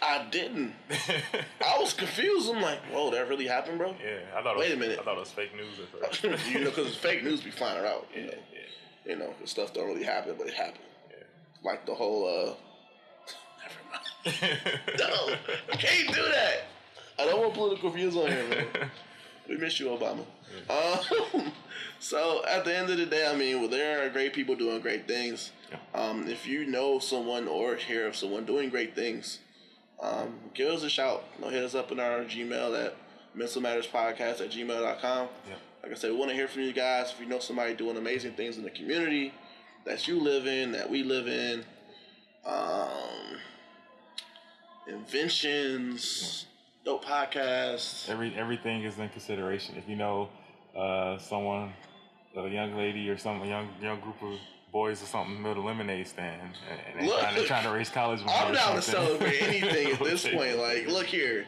[0.00, 0.74] I didn't.
[1.64, 2.48] I was confused.
[2.50, 3.94] I'm like, whoa, that really happened, bro.
[4.02, 4.56] yeah, I thought.
[4.56, 4.98] It Wait was, a minute.
[5.00, 5.88] I thought it was fake news at
[6.22, 6.46] first.
[6.52, 8.04] you know, because fake news be flying around.
[8.14, 10.78] You yeah, know, yeah, you know, 'cause stuff don't really happen, but it happened.
[11.10, 11.24] yeah.
[11.64, 12.26] Like the whole.
[12.26, 12.54] uh
[13.64, 14.98] Never mind.
[14.98, 15.34] No,
[15.72, 16.64] I can't do that.
[17.18, 18.90] I don't want political views on here, man.
[19.48, 20.26] We miss you, Obama.
[20.68, 21.52] Um,
[22.00, 24.80] so at the end of the day, I mean, well, there are great people doing
[24.82, 25.52] great things.
[25.94, 29.38] Um, if you know someone or hear of someone doing great things,
[30.02, 31.24] um, give us a shout.
[31.38, 32.94] You know, hit us up in our Gmail at
[33.34, 35.28] mental matters podcast at gmail.com.
[35.48, 35.54] Yeah.
[35.82, 37.12] Like I said, we want to hear from you guys.
[37.12, 39.32] If you know somebody doing amazing things in the community
[39.86, 41.64] that you live in, that we live in,
[42.44, 43.38] um,
[44.86, 46.46] inventions,
[46.88, 48.08] dope podcasts.
[48.08, 49.76] Every everything is in consideration.
[49.76, 50.30] If you know
[50.76, 51.72] uh, someone,
[52.36, 54.38] a young lady or some a young young group of
[54.72, 57.90] boys or something build a lemonade stand and, and Look, trying, to, trying to raise
[57.90, 58.32] college money.
[58.32, 60.58] I'm down to celebrate anything at this point.
[60.58, 61.46] Like, look here.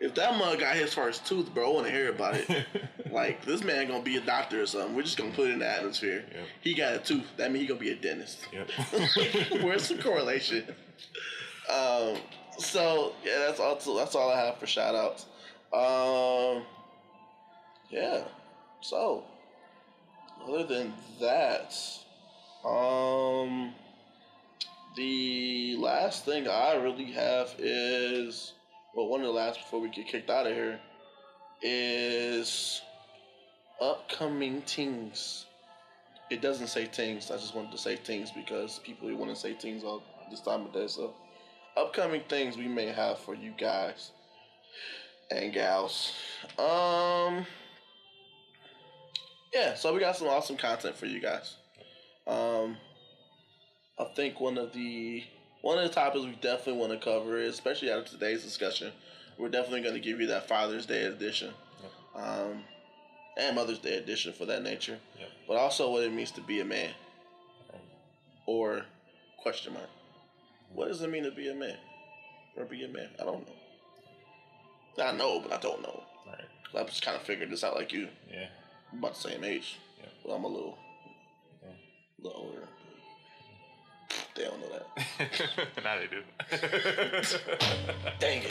[0.00, 2.66] If that mug got his first tooth, bro, I want to hear about it.
[3.12, 4.96] like, this man gonna be a doctor or something.
[4.96, 6.24] We're just gonna put it in the atmosphere.
[6.34, 6.46] Yep.
[6.60, 7.26] He got a tooth.
[7.36, 8.46] That means he gonna be a dentist.
[8.52, 9.62] Yep.
[9.62, 10.64] Where's the correlation?
[11.72, 12.16] Um,
[12.58, 13.76] so yeah, that's all.
[13.96, 15.26] That's all I have for shout outs.
[15.72, 16.64] Um,
[17.90, 18.24] yeah.
[18.80, 19.24] So
[20.46, 21.74] other than that,
[22.64, 23.72] um,
[24.96, 28.52] the last thing I really have is
[28.94, 30.78] well, one of the last before we get kicked out of here
[31.62, 32.82] is
[33.80, 35.46] upcoming things.
[36.30, 37.30] It doesn't say things.
[37.30, 40.66] I just wanted to say things because people want to say things all this time
[40.66, 40.86] of day.
[40.88, 41.14] So,
[41.76, 44.10] upcoming things we may have for you guys
[45.30, 46.12] and gals.
[46.58, 47.46] Um,
[49.52, 49.74] yeah.
[49.74, 51.56] So we got some awesome content for you guys.
[52.26, 52.76] Um,
[53.98, 55.24] I think one of the
[55.62, 58.92] one of the topics we definitely want to cover is, especially out of today's discussion,
[59.38, 61.52] we're definitely going to give you that Father's Day edition,
[62.16, 62.64] um,
[63.38, 65.28] and Mother's Day edition for that nature, Yep.
[65.46, 66.90] but also what it means to be a man,
[68.46, 68.82] or
[69.40, 69.88] question mark,
[70.74, 71.76] what does it mean to be a man,
[72.56, 73.08] or be a man?
[73.20, 75.04] I don't know.
[75.04, 76.02] I know, but I don't know.
[76.26, 76.44] Right.
[76.80, 78.08] I just kind of figured this out like you.
[78.30, 78.46] Yeah.
[78.92, 80.08] I'm about the same age, Yeah.
[80.24, 80.78] but I'm a little,
[81.62, 81.70] Yeah.
[82.20, 82.68] little older.
[84.34, 84.86] They don't know that.
[85.84, 86.22] now they do.
[88.18, 88.50] Dang it.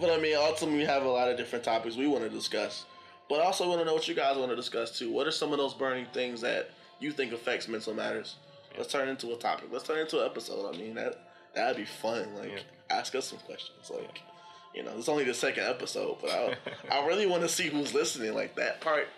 [0.00, 2.84] But I mean, ultimately, we have a lot of different topics we want to discuss.
[3.28, 5.10] But I also want to know what you guys want to discuss too.
[5.10, 6.70] What are some of those burning things that
[7.00, 8.36] you think affects mental matters?
[8.76, 9.68] Let's turn it into a topic.
[9.70, 10.74] Let's turn it into an episode.
[10.74, 11.14] I mean, that
[11.54, 12.34] that'd be fun.
[12.34, 12.58] Like, Yeah.
[12.98, 13.90] ask us some questions.
[13.90, 14.20] Like,
[14.74, 16.56] you know, it's only the second episode, but I
[16.90, 18.34] I really want to see who's listening.
[18.34, 19.08] Like that part,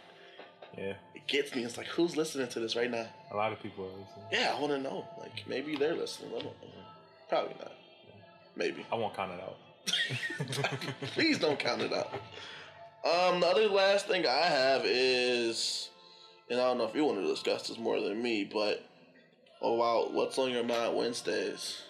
[0.76, 0.94] yeah.
[1.14, 1.64] it gets me.
[1.64, 3.06] It's like, who's listening to this right now?
[3.32, 4.26] A lot of people are listening.
[4.32, 5.06] Yeah, I want to know.
[5.18, 6.30] Like, maybe they're listening.
[6.30, 6.68] I don't know.
[7.28, 7.72] Probably not.
[8.54, 8.86] Maybe.
[8.92, 9.56] I won't count it out.
[11.14, 12.12] Please don't count it out.
[13.04, 15.90] Um, the other last thing I have is,
[16.50, 18.84] and I don't know if you want to discuss this more than me, but
[19.74, 21.82] about what's on your mind Wednesdays.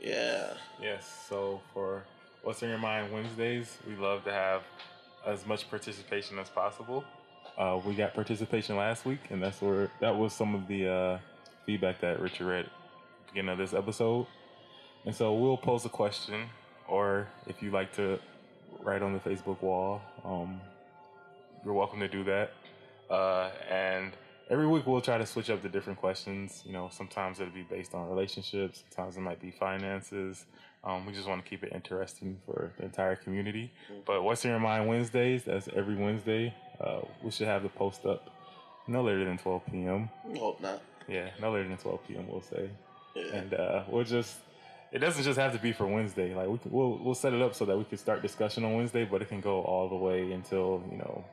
[0.00, 0.54] Yeah.
[0.80, 1.26] Yes.
[1.28, 2.04] So for
[2.42, 4.62] What's on Your Mind Wednesdays, we love to have
[5.26, 7.04] as much participation as possible.
[7.58, 11.18] Uh, we got participation last week, and that's where that was some of the uh,
[11.66, 14.26] feedback that Richard read at the beginning of this episode.
[15.04, 16.48] And so we'll pose a question,
[16.86, 18.20] or if you like to
[18.80, 20.60] write on the Facebook wall, um,
[21.64, 22.52] you're welcome to do that.
[23.10, 24.12] Uh, and
[24.50, 26.62] every week we'll try to switch up the different questions.
[26.66, 30.46] You know, sometimes it'll be based on relationships, sometimes it might be finances.
[30.84, 33.72] Um, we just want to keep it interesting for the entire community.
[34.06, 36.54] But What's in Your Mind Wednesdays, that's every Wednesday.
[36.80, 38.30] Uh, we should have the post up
[38.86, 40.08] no later than 12 p.m.
[40.36, 40.80] Hope not.
[41.08, 42.28] Yeah, no later than 12 p.m.
[42.28, 42.70] We'll say,
[43.14, 43.22] Yeah.
[43.34, 44.36] and uh, we'll just.
[44.90, 46.34] It doesn't just have to be for Wednesday.
[46.34, 48.74] Like we can, we'll we'll set it up so that we can start discussion on
[48.74, 51.24] Wednesday, but it can go all the way until you know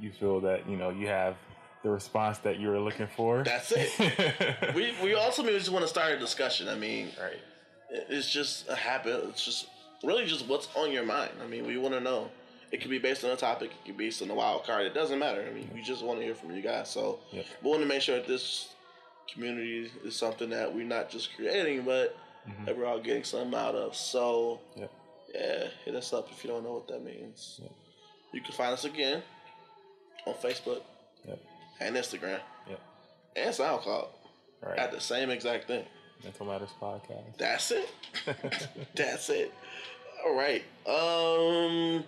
[0.00, 1.36] you feel that you know you have
[1.82, 3.42] the response that you were looking for.
[3.42, 4.74] That's it.
[4.74, 6.68] we we also maybe just want to start a discussion.
[6.68, 7.38] I mean, right.
[7.90, 9.24] it's just a habit.
[9.28, 9.66] It's just
[10.04, 11.32] really just what's on your mind.
[11.42, 12.30] I mean, we want to know.
[12.72, 13.70] It could be based on a topic.
[13.72, 14.86] It could be based on a wild card.
[14.86, 15.44] It doesn't matter.
[15.48, 16.88] I mean, we just want to hear from you guys.
[16.88, 17.44] So Yep.
[17.62, 18.68] we want to make sure that this
[19.32, 22.16] community is something that we're not just creating, but
[22.48, 22.66] Mhm.
[22.66, 23.96] that we're all getting something out of.
[23.96, 24.90] So Yep.
[25.34, 27.58] yeah, hit us up if you don't know what that means.
[27.62, 27.72] Yep.
[28.34, 29.22] You can find us again
[30.26, 30.82] on Facebook
[31.26, 31.38] Yep.
[31.80, 32.80] And Instagram Yep.
[33.36, 34.08] and SoundCloud
[34.62, 34.78] Right.
[34.78, 35.84] at the same exact thing.
[36.22, 37.36] Mental Matters Podcast.
[37.38, 37.88] That's it.
[38.94, 39.54] That's it.
[40.24, 40.62] All right.
[40.86, 42.04] Um,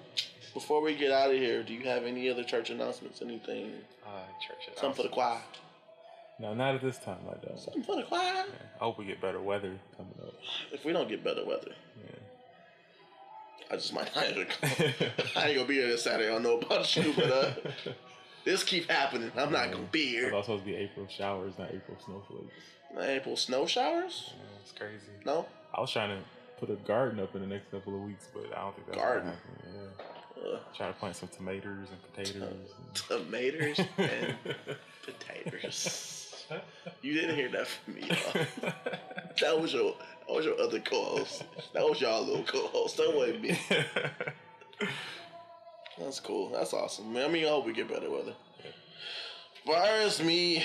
[0.52, 3.22] before we get out of here, do you have any other church announcements?
[3.22, 3.72] Anything?
[4.06, 4.68] uh, church.
[4.76, 5.40] Something for the choir.
[6.38, 7.18] No, not at this time.
[7.30, 7.58] I don't.
[7.58, 8.44] Something for the choir.
[8.80, 10.34] I hope we get better weather coming up.
[10.72, 11.72] If we don't get better weather,
[12.04, 12.16] Yeah.
[13.70, 14.24] I just might not.
[15.36, 16.28] I ain't gonna be here this Saturday.
[16.28, 17.52] I don't know about you, but uh,
[18.44, 19.30] this keep happening.
[19.36, 20.34] I'm not gonna be It's here.
[20.34, 22.54] also supposed to be April showers, not April snowflakes.
[23.00, 24.32] April snow showers?
[24.36, 24.96] Yeah, it's crazy.
[25.24, 25.46] No.
[25.74, 26.22] I was trying to
[26.60, 28.98] put a garden up in the next couple of weeks, but I don't think that's
[28.98, 29.32] Garden?
[29.64, 29.76] Gonna.
[30.44, 30.52] Yeah.
[30.54, 32.74] Uh, Trying to plant some tomatoes and potatoes.
[32.94, 34.36] tomatoes and
[35.04, 36.18] potatoes.
[37.00, 38.02] You didn't hear that from me.
[38.02, 38.72] Y'all.
[39.40, 39.94] That was your
[40.28, 41.44] that was your other co-host.
[41.72, 42.98] That was y'all little co-host.
[42.98, 43.58] That wasn't me.
[46.02, 46.50] That's cool.
[46.50, 47.12] That's awesome.
[47.12, 48.34] Man, I mean, I hope we get better weather.
[49.64, 50.64] Far as me,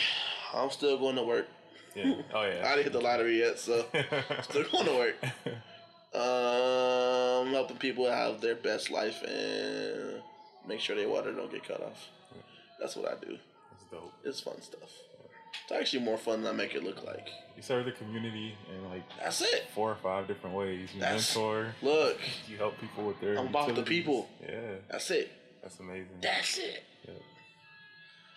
[0.54, 1.48] I'm still going to work.
[1.96, 2.16] yeah.
[2.34, 2.62] Oh yeah.
[2.66, 3.86] I didn't hit the lottery yet, so
[4.42, 5.16] still going to work.
[6.14, 10.22] Um, helping people have their best life and
[10.68, 12.08] make sure their water don't get cut off.
[12.80, 13.38] That's what I do.
[13.72, 14.14] That's dope.
[14.24, 14.90] It's fun stuff.
[15.64, 17.28] It's actually more fun than I make it look like.
[17.56, 19.68] You serve the community in like That's it.
[19.74, 20.90] four or five different ways.
[20.94, 21.74] You That's- mentor.
[21.82, 23.38] Look, You help people with their.
[23.38, 24.30] I'm about the people.
[24.42, 25.32] Yeah, that's it.
[25.62, 26.08] that's amazing.
[26.22, 26.84] That's it.
[27.08, 27.14] Yeah.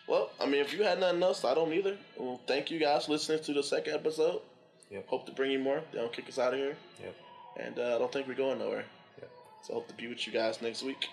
[0.08, 1.96] Well, I mean, if you had nothing else, I don't either.
[2.16, 4.40] Well, thank you guys for listening to the second episode.
[4.90, 5.06] Yep.
[5.06, 5.82] Hope to bring you more.
[5.92, 6.76] They don't kick us out of here.
[7.00, 7.14] Yep.
[7.58, 8.84] And uh, I don't think we're going nowhere.
[9.18, 9.30] Yep.
[9.62, 11.06] So I hope to be with you guys next week.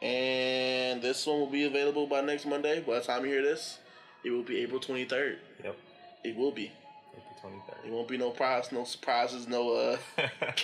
[0.00, 2.80] And this one will be available by next Monday.
[2.80, 3.78] By the time you hear this,
[4.24, 5.36] it will be April 23rd.
[5.64, 5.76] Yep.
[6.24, 6.70] It will be.
[7.16, 7.86] April 23rd.
[7.86, 9.96] It won't be no prize, no surprises, no uh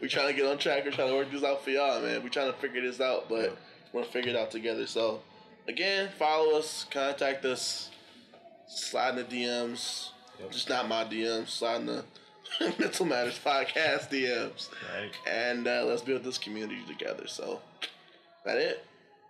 [0.00, 0.84] we trying to get on track.
[0.84, 2.22] We're trying to work this out for y'all, man.
[2.22, 3.48] We trying to figure this out, but Yeah.
[3.92, 4.86] we want to figure it out together.
[4.86, 5.20] So,
[5.68, 7.90] again, follow us, contact us,
[8.68, 10.10] slide in the DMs.
[10.40, 10.50] Yep.
[10.52, 11.48] Just not my DMs.
[11.48, 12.04] Slide in the
[12.78, 15.10] Mental Matters Podcast DMs, right.
[15.26, 17.26] and uh, let's build this community together.
[17.26, 17.60] So,
[18.44, 18.84] that it.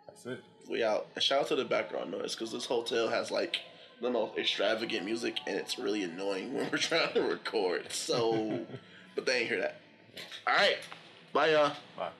[0.06, 0.40] That's it.
[0.68, 1.06] We out.
[1.14, 3.58] And shout out to the background noise because this hotel has like.
[3.98, 7.90] I don't extravagant music, and it's really annoying when we're trying to record.
[7.90, 8.66] So,
[9.14, 9.80] but they ain't hear that.
[10.46, 10.76] All right,
[11.32, 11.72] bye, y'all.
[11.96, 12.10] Bye.